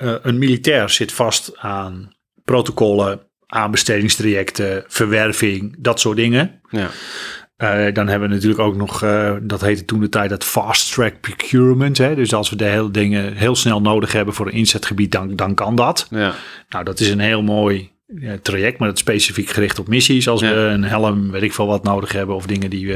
een 0.06 0.38
militair 0.38 0.90
zit 0.90 1.12
vast 1.12 1.58
aan 1.58 2.14
protocollen, 2.46 3.22
aanbestedingstrajecten, 3.48 4.84
verwerving, 4.88 5.76
dat 5.80 6.00
soort 6.00 6.18
dingen. 6.18 6.62
Ja, 6.70 6.90
Eh, 7.58 7.94
dan 7.94 8.08
hebben 8.08 8.30
we 8.30 8.34
natuurlijk 8.36 8.62
ook 8.62 8.76
nog, 8.76 9.04
eh, 9.04 9.34
dat 9.42 9.62
heette 9.62 9.86
toen 9.86 10.00
de 10.00 10.10
tijd, 10.10 10.30
dat 10.30 10.44
fast 10.44 10.94
track 10.94 11.20
procurement. 11.22 11.98
Hè? 11.98 12.16
Dus 12.16 12.34
als 12.34 12.50
we 12.50 12.56
de 12.56 12.64
hele 12.66 12.92
dingen 12.92 13.34
heel 13.34 13.56
snel 13.56 13.82
nodig 13.82 14.12
hebben 14.12 14.34
voor 14.34 14.46
een 14.48 14.54
inzetgebied, 14.54 15.12
dan, 15.12 15.36
dan 15.36 15.54
kan 15.54 15.76
dat. 15.76 16.08
ja, 16.10 16.34
Nou, 16.70 16.84
dat 16.84 17.00
is 17.00 17.10
een 17.10 17.20
heel 17.20 17.42
mooi 17.42 17.92
traject, 18.42 18.78
maar 18.80 18.88
dat 18.88 18.98
is 18.98 19.04
specifiek 19.04 19.50
gericht 19.50 19.80
op 19.80 19.88
missies. 19.88 20.28
Als 20.28 20.42
Ja. 20.42 20.50
we 20.54 20.56
een 20.60 20.84
helm, 20.84 21.32
weet 21.32 21.42
ik 21.42 21.54
veel 21.54 21.68
wat, 21.68 21.84
nodig 21.84 22.12
hebben 22.12 22.36
of 22.36 22.46
dingen 22.46 22.70
die 22.70 22.88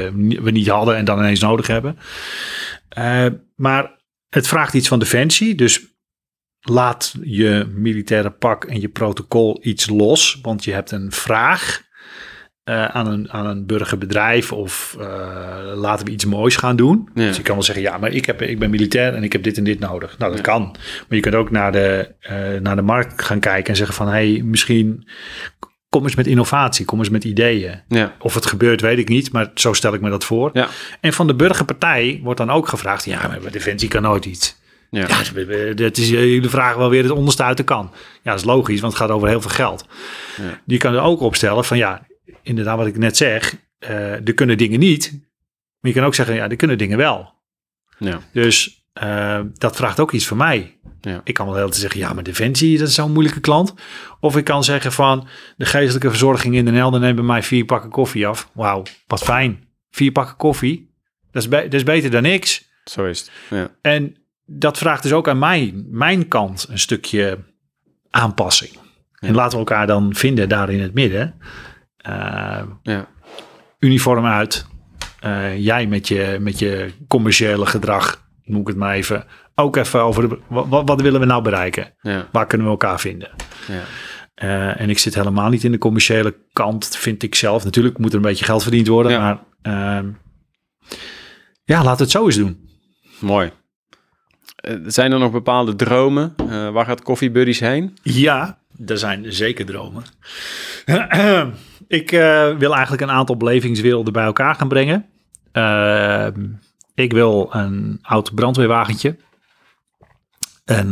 we 0.42 0.50
niet 0.50 0.68
hadden 0.68 0.96
en 0.96 1.04
dan 1.04 1.18
ineens 1.18 1.40
nodig 1.40 1.66
hebben. 1.66 1.98
Eh, 2.88 3.26
maar 3.56 3.90
het 4.28 4.48
vraagt 4.48 4.74
iets 4.74 4.88
van 4.88 4.98
defensie, 4.98 5.54
dus 5.54 5.86
laat 6.60 7.14
je 7.22 7.66
militaire 7.74 8.30
pak 8.30 8.64
en 8.64 8.80
je 8.80 8.88
protocol 8.88 9.58
iets 9.62 9.88
los, 9.88 10.38
want 10.42 10.64
je 10.64 10.72
hebt 10.72 10.90
een 10.90 11.12
vraag 11.12 11.86
eh, 12.68 12.84
aan, 12.84 13.06
een, 13.06 13.32
aan 13.32 13.46
een 13.46 13.66
burgerbedrijf 13.66 14.52
of 14.52 14.96
eh, 15.00 15.06
laten 15.74 16.06
we 16.06 16.12
iets 16.12 16.24
moois 16.24 16.56
gaan 16.56 16.76
doen. 16.76 17.08
Ja. 17.14 17.26
Dus 17.26 17.36
je 17.36 17.42
kan 17.42 17.54
wel 17.54 17.64
zeggen, 17.64 17.84
ja, 17.84 17.98
maar 17.98 18.12
ik, 18.12 18.24
heb, 18.24 18.42
ik 18.42 18.58
ben 18.58 18.70
militair 18.70 19.14
en 19.14 19.22
ik 19.22 19.32
heb 19.32 19.42
dit 19.42 19.56
en 19.56 19.64
dit 19.64 19.78
nodig. 19.78 20.18
Nou, 20.18 20.32
dat 20.32 20.40
kan. 20.40 20.62
Maar 21.08 21.16
je 21.16 21.20
kunt 21.20 21.34
ook 21.34 21.50
naar 21.50 21.72
de, 21.72 22.14
eh, 22.20 22.60
naar 22.60 22.76
de 22.76 22.82
markt 22.82 23.22
gaan 23.22 23.40
kijken 23.40 23.70
en 23.70 23.76
zeggen 23.76 23.94
van, 23.94 24.06
hé, 24.06 24.32
hey, 24.32 24.42
misschien 24.44 25.08
kom 25.88 26.02
eens 26.02 26.14
met 26.14 26.26
innovatie, 26.26 26.84
kom 26.84 26.98
eens 26.98 27.08
met 27.10 27.24
ideeën. 27.24 27.82
ja, 27.88 28.14
Of 28.18 28.34
het 28.34 28.46
gebeurt, 28.46 28.80
weet 28.80 28.98
ik 28.98 29.08
niet, 29.08 29.32
maar 29.32 29.50
zo 29.54 29.72
stel 29.72 29.94
ik 29.94 30.00
me 30.00 30.10
dat 30.10 30.24
voor. 30.24 30.50
En 31.00 31.12
van 31.12 31.26
de 31.26 31.34
burgerpartij 31.34 32.20
wordt 32.22 32.38
dan 32.38 32.50
ook 32.50 32.68
gevraagd, 32.68 33.04
ja, 33.04 33.28
maar 33.28 33.52
Defensie 33.52 33.88
kan 33.88 34.02
nooit 34.02 34.24
iets. 34.24 34.56
Ja. 34.90 35.06
Ja, 35.36 35.74
dat 35.74 35.96
is, 35.96 36.08
jullie 36.08 36.48
vragen 36.48 36.78
wel 36.78 36.90
weer 36.90 37.02
het 37.02 37.12
onderste 37.12 37.42
uit 37.42 37.56
de 37.56 37.62
kan. 37.62 37.90
Ja, 38.22 38.30
dat 38.30 38.40
is 38.40 38.46
logisch, 38.46 38.80
want 38.80 38.92
het 38.92 39.02
gaat 39.02 39.10
over 39.10 39.28
heel 39.28 39.40
veel 39.40 39.50
geld. 39.50 39.86
Ja. 40.36 40.60
Die 40.64 40.78
kan 40.78 40.94
er 40.94 41.00
ook 41.00 41.20
opstellen 41.20 41.64
van 41.64 41.76
ja, 41.78 42.06
inderdaad 42.42 42.76
wat 42.76 42.86
ik 42.86 42.98
net 42.98 43.16
zeg, 43.16 43.56
eh, 43.78 44.12
er 44.12 44.34
kunnen 44.34 44.58
dingen 44.58 44.78
niet. 44.78 45.10
Maar 45.80 45.90
je 45.90 45.92
kan 45.92 46.04
ook 46.04 46.14
zeggen, 46.14 46.34
ja, 46.34 46.48
er 46.48 46.56
kunnen 46.56 46.78
dingen 46.78 46.98
wel. 46.98 47.34
ja. 47.98 48.20
Dus 48.32 48.86
eh, 48.92 49.40
dat 49.52 49.76
vraagt 49.76 50.00
ook 50.00 50.12
iets 50.12 50.26
van 50.26 50.36
mij. 50.36 50.78
Ja. 51.00 51.20
Ik 51.24 51.34
kan 51.34 51.46
wel 51.46 51.56
heel 51.56 51.70
te 51.70 51.78
zeggen, 51.78 52.00
ja, 52.00 52.12
maar 52.12 52.22
Defensie, 52.22 52.78
dat 52.78 52.88
is 52.88 52.94
zo'n 52.94 53.12
moeilijke 53.12 53.40
klant. 53.40 53.74
Of 54.20 54.36
ik 54.36 54.44
kan 54.44 54.64
zeggen 54.64 54.92
van, 54.92 55.28
de 55.56 55.64
geestelijke 55.64 56.08
verzorging 56.08 56.54
in 56.54 56.64
Den 56.64 56.74
Helder 56.74 57.00
neemt 57.00 57.16
bij 57.16 57.24
mij 57.24 57.42
vier 57.42 57.64
pakken 57.64 57.90
koffie 57.90 58.26
af. 58.26 58.50
Wauw, 58.54 58.82
wat 59.06 59.22
fijn. 59.22 59.68
Vier 59.90 60.12
pakken 60.12 60.36
koffie, 60.36 60.90
dat 61.30 61.42
is, 61.42 61.48
dat 61.48 61.74
is 61.74 61.82
beter 61.82 62.10
dan 62.10 62.22
niks. 62.22 62.68
Zo 62.84 63.04
is 63.04 63.20
het. 63.20 63.30
Ja, 63.50 63.70
En 63.80 64.16
dat 64.50 64.78
vraagt 64.78 65.02
dus 65.02 65.12
ook 65.12 65.28
aan 65.28 65.38
mij, 65.38 65.84
mijn 65.90 66.28
kant 66.28 66.66
een 66.68 66.78
stukje 66.78 67.38
aanpassing. 68.10 68.70
En 69.18 69.34
laten 69.34 69.52
we 69.52 69.58
elkaar 69.58 69.86
dan 69.86 70.14
vinden 70.14 70.48
daar 70.48 70.70
in 70.70 70.80
het 70.80 70.94
midden. 70.94 71.34
Eh, 71.96 72.62
ja, 72.82 73.08
uniform 73.78 74.26
uit. 74.26 74.66
Eh, 75.20 75.58
jij 75.58 75.86
met 75.86 76.08
je, 76.08 76.36
met 76.40 76.58
je 76.58 76.92
commerciële 77.08 77.66
gedrag, 77.66 78.28
noem 78.44 78.60
ik 78.60 78.66
het 78.66 78.76
maar 78.76 78.94
even. 78.94 79.24
Ook 79.54 79.76
even 79.76 80.00
over 80.02 80.28
de, 80.28 80.38
wat, 80.48 80.88
wat 80.88 81.00
willen 81.00 81.20
we 81.20 81.26
nou 81.26 81.42
bereiken? 81.42 81.94
ja, 82.00 82.28
Waar 82.32 82.46
kunnen 82.46 82.66
we 82.66 82.72
elkaar 82.72 83.00
vinden? 83.00 83.30
ja. 83.68 83.82
Eh, 84.34 84.80
en 84.80 84.90
ik 84.90 84.98
zit 84.98 85.14
helemaal 85.14 85.48
niet 85.48 85.64
in 85.64 85.72
de 85.72 85.78
commerciële 85.78 86.36
kant, 86.52 86.96
vind 86.96 87.22
ik 87.22 87.34
zelf. 87.34 87.64
Natuurlijk 87.64 87.98
moet 87.98 88.10
er 88.10 88.16
een 88.16 88.22
beetje 88.22 88.44
geld 88.44 88.62
verdiend 88.62 88.86
worden. 88.86 89.20
Maar 89.20 89.38
ja, 91.64 91.82
laten 91.82 91.96
we 91.96 92.02
het 92.02 92.10
zo 92.10 92.24
eens 92.26 92.36
doen. 92.36 92.68
Mooi. 93.20 93.52
Eh, 94.58 94.74
zijn 94.86 95.12
er 95.12 95.18
nog 95.18 95.32
bepaalde 95.32 95.76
dromen? 95.76 96.34
Eh, 96.36 96.70
waar 96.70 96.84
gaat 96.84 97.02
Coffee 97.02 97.30
Buddies 97.30 97.60
heen? 97.60 97.98
Ja, 98.02 98.58
er 98.86 98.98
zijn 98.98 99.32
zeker 99.32 99.66
dromen. 99.66 100.02
ik 102.00 102.12
eh, 102.12 102.56
wil 102.56 102.72
eigenlijk 102.72 103.02
een 103.02 103.10
aantal 103.10 103.36
belevingswerelden 103.36 104.12
bij 104.12 104.24
elkaar 104.24 104.54
gaan 104.54 104.68
brengen. 104.68 105.06
Ik 106.94 107.12
wil 107.12 107.48
een 107.52 107.98
oud 108.02 108.34
brandweerwagentje. 108.34 109.16
En 110.64 110.90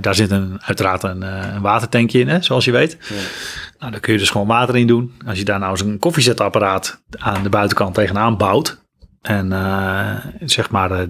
daar 0.00 0.14
zit 0.14 0.30
een, 0.30 0.58
uiteraard 0.62 1.02
een, 1.02 1.22
een 1.54 1.62
watertankje 1.62 2.18
in, 2.18 2.28
hè, 2.28 2.42
zoals 2.42 2.64
je 2.64 2.72
weet. 2.72 2.98
Nou, 3.78 3.90
daar 3.90 4.00
kun 4.00 4.12
je 4.12 4.18
dus 4.18 4.30
gewoon 4.30 4.46
water 4.46 4.76
in 4.76 4.86
doen. 4.86 5.14
Als 5.26 5.38
je 5.38 5.44
daar 5.44 5.58
nou 5.58 5.70
eens 5.70 5.80
een 5.80 5.98
koffiezetapparaat 5.98 7.02
aan 7.18 7.42
de 7.42 7.48
buitenkant 7.48 7.94
tegenaan 7.94 8.36
bouwt. 8.36 8.85
En 9.26 9.52
eh, 9.52 10.16
zeg 10.44 10.70
maar 10.70 10.88
de, 10.88 11.08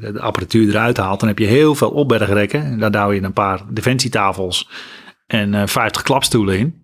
de, 0.00 0.20
apparatuur 0.20 0.68
eruit 0.68 0.96
haalt. 0.96 1.20
Dan 1.20 1.28
heb 1.28 1.38
je 1.38 1.46
heel 1.46 1.74
veel 1.74 1.90
opbergrekken. 1.90 2.64
En 2.64 2.78
daar 2.78 2.90
douw 2.90 3.10
je 3.10 3.22
een 3.22 3.32
paar 3.32 3.60
defensietafels 3.70 4.70
en 5.26 5.54
eh 5.54 5.66
50 5.66 6.02
klapstoelen 6.02 6.58
in. 6.58 6.82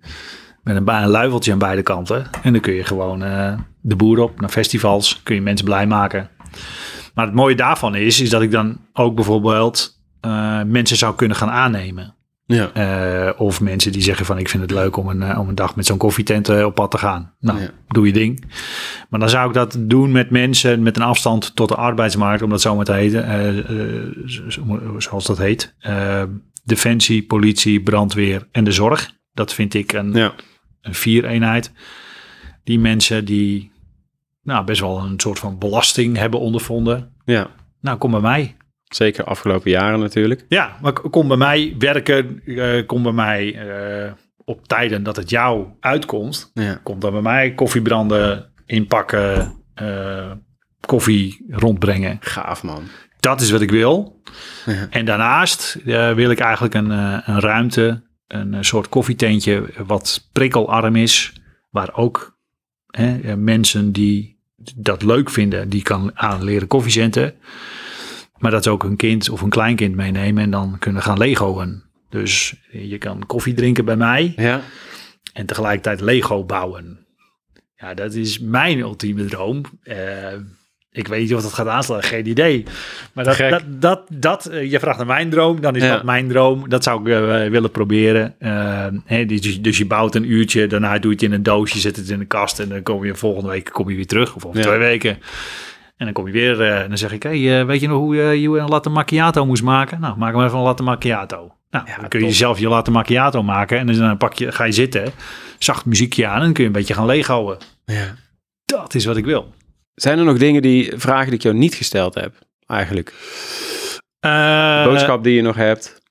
Met 0.63 0.77
een, 0.77 0.89
een 0.89 1.09
luifeltje 1.09 1.53
aan 1.53 1.59
beide 1.59 1.83
kanten. 1.83 2.27
En 2.43 2.53
dan 2.53 2.61
kun 2.61 2.75
je 2.75 2.85
gewoon 2.85 3.23
eh, 3.23 3.59
de 3.81 3.97
boer 3.97 4.19
op 4.19 4.41
naar 4.41 4.51
festivals. 4.51 5.21
Kun 5.23 5.35
je 5.35 5.43
mensen 5.43 5.67
blij 5.67 5.87
maken. 5.87 6.31
Maar 7.15 7.27
het 7.27 7.35
mooie 7.35 7.57
daarvan 7.57 7.95
is, 7.95 8.21
is 8.21 8.31
dat 8.31 8.43
ik 8.43 8.51
dan 8.51 8.81
ook 8.93 9.15
bijvoorbeeld 9.15 10.03
mensen 10.67 10.97
zou 10.97 11.15
kunnen 11.15 11.37
gaan 11.37 11.51
aannemen. 11.51 12.15
Ja. 12.47 12.71
Eh, 12.73 13.41
of 13.41 13.61
mensen 13.61 13.93
die 13.93 14.03
zeggen 14.03 14.27
van 14.27 14.39
ik 14.39 14.49
vind 14.49 14.63
het 14.63 14.71
leuk 14.71 14.97
om 14.97 15.09
een, 15.09 15.23
eh, 15.23 15.39
om 15.39 15.49
een 15.49 15.55
dag 15.55 15.77
met 15.77 15.87
zo'n 15.87 15.99
koffietent 15.99 16.49
eh, 16.49 16.65
op 16.65 16.75
pad 16.75 16.91
te 16.91 16.99
gaan. 16.99 17.35
Nou, 17.41 17.61
Ja. 17.61 17.71
doe 17.89 18.07
je 18.07 18.13
ding. 18.13 18.45
Maar 19.09 19.21
dan 19.21 19.29
zou 19.29 19.49
ik 19.49 19.55
dat 19.55 19.77
doen 19.81 20.13
met 20.13 20.31
mensen 20.31 20.83
met 20.83 20.97
een 20.97 21.03
afstand 21.03 21.57
tot 21.57 21.69
de 21.69 21.75
arbeidsmarkt, 21.75 22.43
om 22.43 22.51
dat 22.51 22.61
zo 22.61 22.77
maar 22.77 22.85
te 22.85 22.93
heten. 22.93 24.25
zo- 24.31 24.51
zo- 24.51 24.95
zoals 24.99 25.27
dat 25.27 25.39
heet. 25.39 25.75
Defensie, 26.65 27.23
politie, 27.27 27.83
brandweer 27.83 28.49
en 28.53 28.65
de 28.65 28.73
zorg. 28.73 29.13
Dat 29.33 29.53
vind 29.55 29.75
ik 29.75 29.93
een, 29.93 30.13
Ja. 30.13 30.33
een 30.81 30.95
vier-eenheid. 30.95 31.73
Die 32.65 32.79
mensen 32.79 33.25
die 33.25 33.73
nou, 34.43 34.65
best 34.65 34.81
wel 34.81 34.99
een 34.99 35.21
soort 35.21 35.39
van 35.39 35.59
belasting 35.59 36.17
hebben 36.17 36.41
ondervonden. 36.41 37.13
Ja. 37.25 37.51
Nou, 37.81 37.99
kom 37.99 38.11
bij 38.11 38.21
mij. 38.21 38.57
Zeker 38.95 39.25
afgelopen 39.25 39.71
jaren 39.71 40.01
natuurlijk. 40.01 40.45
Ja, 40.49 40.77
maar 40.83 40.93
kom 40.93 41.29
bij 41.29 41.37
mij 41.37 41.75
werken, 41.79 42.43
eh, 42.45 42.87
kom 42.87 43.03
bij 43.03 43.13
mij 43.13 43.55
eh, 43.55 44.13
op 44.45 44.69
tijden 44.69 45.03
dat 45.03 45.17
het 45.17 45.31
jou 45.31 45.67
uitkomt. 45.81 46.51
Ja. 46.55 46.81
Komt 46.83 47.01
dan 47.01 47.13
bij 47.13 47.21
mij 47.21 47.55
koffie 47.55 47.83
branden, 47.83 48.53
inpakken, 48.67 49.55
eh, 49.75 50.31
koffie 50.81 51.45
rondbrengen. 51.49 52.17
Gaaf 52.21 52.63
man. 52.63 52.83
Dat 53.21 53.41
is 53.41 53.51
wat 53.51 53.61
ik 53.61 53.71
wil. 53.71 54.23
Ja. 54.67 54.87
En 54.91 55.05
daarnaast 55.05 55.79
wil 56.15 56.31
ik 56.31 56.39
eigenlijk 56.39 56.75
een, 56.75 56.91
eh, 56.91 57.19
een 57.25 57.41
ruimte, 57.41 58.03
een 58.29 58.65
soort 58.65 58.89
koffietentje 58.89 59.65
wat 59.87 60.29
prikkelarm 60.33 60.97
is. 60.97 61.33
Waar 61.71 61.95
ook 61.95 62.39
hè, 62.87 63.37
mensen 63.37 63.93
die 63.93 64.39
dat 64.77 65.03
leuk 65.03 65.31
vinden, 65.31 65.69
die 65.69 65.83
kan 65.83 66.11
aan 66.15 66.45
leren 66.45 66.69
koffie 66.69 66.93
zetten. 66.93 67.35
Maar 68.39 68.51
dat 68.51 68.63
ze 68.63 68.71
ook 68.71 68.85
een 68.85 68.97
kind 68.97 69.31
of 69.31 69.41
een 69.41 69.49
kleinkind 69.49 69.95
meenemen 69.95 70.43
en 70.43 70.51
dan 70.51 70.77
kunnen 70.79 71.03
gaan 71.03 71.19
legoen. 71.19 71.83
Dus 72.11 72.55
je 72.71 72.99
kan 72.99 73.27
koffie 73.27 73.55
drinken 73.55 73.85
bij 73.85 73.97
mij 73.97 74.33
Ja. 74.37 74.61
en 75.33 75.47
tegelijkertijd 75.47 76.01
Lego 76.01 76.45
bouwen. 76.45 76.99
Ja, 77.77 77.95
dat 77.95 78.15
is 78.15 78.39
mijn 78.39 78.79
ultieme 78.79 79.25
droom. 79.25 79.63
Eh, 79.83 79.97
ik 80.91 81.09
weet 81.09 81.21
niet 81.21 81.35
of 81.35 81.43
dat 81.43 81.53
gaat 81.53 81.67
aanslaan, 81.67 82.03
geen 82.03 82.27
idee. 82.29 82.65
Maar 83.13 83.25
dat, 83.25 83.37
dat, 83.37 83.63
dat, 83.67 84.03
dat 84.13 84.47
eh, 84.47 84.71
je 84.71 84.79
vraagt 84.79 84.97
naar 84.97 85.07
mijn 85.07 85.31
droom, 85.31 85.61
dan 85.61 85.77
is 85.77 85.83
Ja. 85.83 85.93
dat 85.95 86.03
mijn 86.05 86.29
droom. 86.29 86.69
Dat 86.69 86.83
zou 86.85 87.01
ik 87.01 87.07
eh, 87.09 87.51
willen 87.51 87.71
proberen. 87.71 88.35
Hè, 89.05 89.25
dus, 89.27 89.63
dus 89.63 89.79
je 89.79 89.87
bouwt 89.87 90.15
een 90.15 90.31
uurtje, 90.31 90.67
daarna 90.67 90.93
doe 90.99 91.11
je 91.11 91.17
het 91.17 91.23
in 91.23 91.33
een 91.33 91.43
doosje, 91.43 91.79
zet 91.79 91.97
het 91.97 92.09
in 92.09 92.19
de 92.19 92.25
kast 92.25 92.61
en 92.61 92.69
dan 92.69 92.83
kom 92.83 93.05
je 93.05 93.15
volgende 93.15 93.49
week 93.49 93.69
kom 93.73 93.91
je 93.91 93.97
weer 93.97 94.07
terug, 94.07 94.35
of 94.37 94.45
over 94.45 94.59
Ja. 94.61 94.67
twee 94.67 94.79
weken. 94.79 95.19
En 95.97 96.05
dan 96.05 96.13
kom 96.15 96.27
je 96.27 96.33
weer 96.33 96.61
eh, 96.63 96.81
en 96.83 96.89
dan 96.89 96.99
zeg 96.99 97.13
ik, 97.13 97.23
hey, 97.23 97.61
eh, 97.61 97.67
weet 97.67 97.81
je 97.81 97.89
nog 97.89 97.99
hoe 97.99 98.17
je, 98.17 98.41
je 98.41 98.49
een 98.59 98.69
latte 98.69 98.89
macchiato 98.91 99.47
moest 99.47 99.63
maken? 99.63 100.01
Nou, 100.01 100.17
maak 100.19 100.35
maar 100.35 100.47
even 100.47 100.59
een 100.59 100.65
latte 100.65 100.83
macchiato. 100.83 101.55
Nou, 101.71 101.87
Ja, 101.87 101.97
dan 101.99 102.09
kun 102.09 102.21
je 102.21 102.27
top. 102.27 102.35
zelf 102.35 102.59
je 102.59 102.69
latte 102.69 102.91
macchiato 102.91 103.43
maken 103.43 103.79
en 103.79 103.87
dan 103.87 104.17
pak 104.17 104.33
je, 104.33 104.53
ga 104.53 104.65
je 104.65 104.73
zitten, 104.73 105.13
zacht 105.59 105.85
muziekje 105.85 106.27
aan 106.27 106.37
en 106.39 106.43
dan 106.45 106.53
kun 106.53 106.63
je 106.63 106.69
een 106.69 106.75
beetje 106.77 106.95
gaan 106.95 107.07
leeghouden. 107.07 107.59
ja. 107.85 108.15
Dat 108.65 108.95
is 108.95 109.05
wat 109.05 109.17
ik 109.17 109.25
wil. 109.25 109.55
Zijn 109.95 110.19
er 110.19 110.25
nog 110.25 110.39
dingen 110.39 110.63
die, 110.63 110.93
vragen 110.97 111.25
die 111.27 111.35
ik 111.35 111.43
jou 111.43 111.55
niet 111.55 111.75
gesteld 111.75 112.15
heb? 112.15 112.35
Eigenlijk. 112.67 113.13
Eh, 114.21 114.85
Boodschap 114.85 115.25
die 115.25 115.35
je 115.35 115.43
nog 115.43 115.57
hebt. 115.57 116.03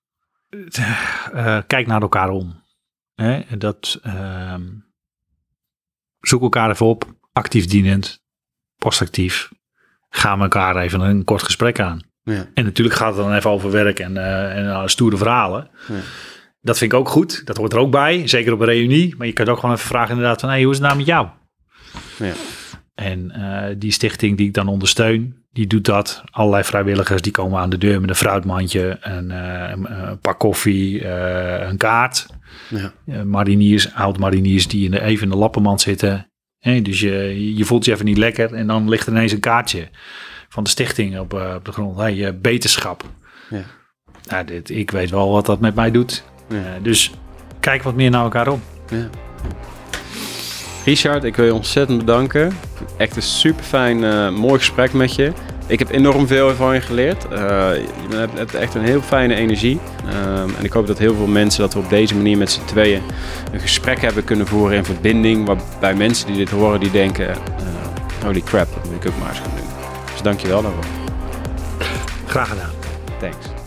kijk 1.68 1.88
naar 1.88 2.02
elkaar 2.02 2.30
om. 2.30 2.62
Hè? 3.16 3.42
Dat, 3.58 4.00
ehm, 4.04 4.62
zoek 6.20 6.42
elkaar 6.42 6.70
even 6.70 6.86
op, 6.86 7.06
actief 7.34 7.66
dienend, 7.66 8.22
postactief. 8.78 9.52
Ga 10.16 10.36
met 10.36 10.44
elkaar 10.54 10.76
even 10.76 11.02
een 11.02 11.24
kort 11.24 11.44
gesprek 11.44 11.80
aan. 11.80 12.02
Ja. 12.24 12.46
En 12.54 12.64
natuurlijk 12.64 12.98
gaat 12.98 13.16
het 13.16 13.26
dan 13.26 13.34
even 13.34 13.50
over 13.50 13.72
werk 13.72 14.00
en, 14.00 14.18
eh, 14.18 14.58
en 14.58 14.70
eh, 14.70 14.82
stoere 14.86 15.18
verhalen. 15.18 15.70
Ja. 15.88 15.96
Dat 16.62 16.78
vind 16.78 16.94
ik 16.94 17.00
ook 17.00 17.10
goed. 17.10 17.46
Dat 17.46 17.58
hoort 17.58 17.74
er 17.74 17.80
ook 17.80 17.92
bij. 17.92 18.28
Zeker 18.28 18.54
op 18.54 18.60
een 18.60 18.66
reunie. 18.66 19.16
Maar 19.18 19.28
je 19.28 19.34
kunt 19.34 19.50
ook 19.50 19.60
gewoon 19.60 19.76
even 19.76 19.88
vragen 19.88 20.10
inderdaad 20.10 20.40
van... 20.40 20.50
Hey, 20.50 20.62
hoe 20.64 20.72
is 20.72 20.78
het 20.78 20.86
nou 20.86 20.98
met 20.98 21.06
jou? 21.06 21.28
Ja. 22.18 22.34
En 22.96 23.32
eh, 23.32 23.76
die 23.78 23.92
stichting 23.92 24.38
die 24.38 24.48
ik 24.48 24.54
dan 24.54 24.68
ondersteun... 24.68 25.36
die 25.52 25.68
doet 25.68 25.86
dat. 25.86 26.24
Allerlei 26.32 26.64
vrijwilligers 26.64 27.22
die 27.22 27.32
komen 27.32 27.60
aan 27.60 27.70
de 27.70 27.78
deur 27.78 28.02
met 28.02 28.10
een 28.10 28.16
fruitmandje... 28.16 28.98
een, 29.02 29.30
een, 29.30 30.10
een 30.10 30.20
pak 30.20 30.40
koffie, 30.40 31.08
een 31.08 31.78
kaart. 31.78 32.28
Ja. 32.70 33.24
Mariniers, 33.24 33.94
oud-mariniers 33.94 34.68
die 34.68 34.86
in 34.86 34.92
de, 34.92 35.02
even 35.02 35.24
in 35.24 35.30
de 35.30 35.38
lappenmand 35.38 35.82
zitten. 35.82 36.28
Hè, 36.64 36.82
dus 36.82 37.00
je, 37.00 37.56
je 37.56 37.66
voelt 37.66 37.86
je 37.86 37.92
even 37.92 38.06
niet 38.06 38.18
lekker... 38.18 38.54
en 38.54 38.68
dan 38.68 38.90
ligt 38.90 39.08
er 39.08 39.14
ineens 39.14 39.32
een 39.32 39.40
kaartje 39.40 39.88
van 40.50 40.64
de 40.64 40.70
stichting 40.70 41.20
op, 41.20 41.34
eh, 41.34 41.54
op 41.56 41.66
de 41.66 41.72
grond. 41.72 41.98
Hey, 41.98 42.26
eh, 42.26 42.34
beterschap. 42.42 43.04
Ja. 43.50 43.64
Nou, 44.30 44.46
dit, 44.46 44.70
ik 44.70 44.92
weet 44.92 45.10
wel 45.10 45.32
wat 45.32 45.46
dat 45.46 45.60
met 45.60 45.76
mij 45.76 45.92
doet. 45.92 46.24
Ja. 46.50 46.58
Eh, 46.58 46.64
dus 46.82 47.12
kijk 47.60 47.84
wat 47.84 47.96
meer 47.96 48.10
naar 48.10 48.24
elkaar 48.24 48.48
om. 48.48 48.62
Ja. 48.90 49.10
Richard, 50.86 51.24
ik 51.24 51.36
wil 51.36 51.46
je 51.46 51.54
ontzettend 51.54 51.98
bedanken. 51.98 52.58
Echt 52.98 53.16
een 53.16 53.22
super 53.22 53.64
fijn, 53.64 54.34
mooi 54.34 54.58
gesprek 54.60 54.94
met 54.94 55.16
je. 55.16 55.32
Ik 55.68 55.80
heb 55.80 55.90
enorm 55.90 56.28
veel 56.28 56.56
van 56.56 56.74
je 56.74 56.82
geleerd. 56.82 57.28
Eh, 57.28 57.40
je 58.10 58.16
hebt- 58.16 58.38
hebt 58.38 58.54
echt 58.56 58.76
een 58.76 58.84
heel 58.84 59.02
fijne 59.02 59.36
energie. 59.36 59.80
Ehm, 60.10 60.50
en 60.58 60.64
ik 60.64 60.74
hoop 60.74 60.88
dat 60.88 60.98
heel 60.98 61.16
veel 61.16 61.28
mensen 61.28 61.62
dat 61.62 61.74
we 61.74 61.80
op 61.80 61.90
deze 61.90 62.16
manier 62.16 62.38
met 62.38 62.52
z'n 62.52 62.66
tweeën 62.66 63.02
een 63.52 63.60
gesprek 63.60 64.02
hebben 64.02 64.24
kunnen 64.24 64.48
voeren 64.48 64.78
in 64.78 64.86
verbinding. 64.86 65.46
Waarbij 65.46 65.94
mensen 65.94 66.28
die 66.28 66.36
dit 66.36 66.50
horen, 66.50 66.80
die 66.80 66.92
denken, 66.92 67.30
eh, 67.30 67.36
holy 68.24 68.42
crap, 68.42 68.68
dat 68.74 68.92
moet 68.92 69.04
ik 69.06 69.12
ook 69.12 69.20
maar 69.20 69.30
eens 69.30 69.40
gaan 69.40 69.52
doen. 69.58 69.68
Dus 70.12 70.22
dank 70.22 70.40
je 70.40 70.48
wel 70.48 70.62
daarvoor. 70.62 70.84
Graag 72.28 72.50
gedaan. 72.50 72.72
Thanks. 73.20 73.63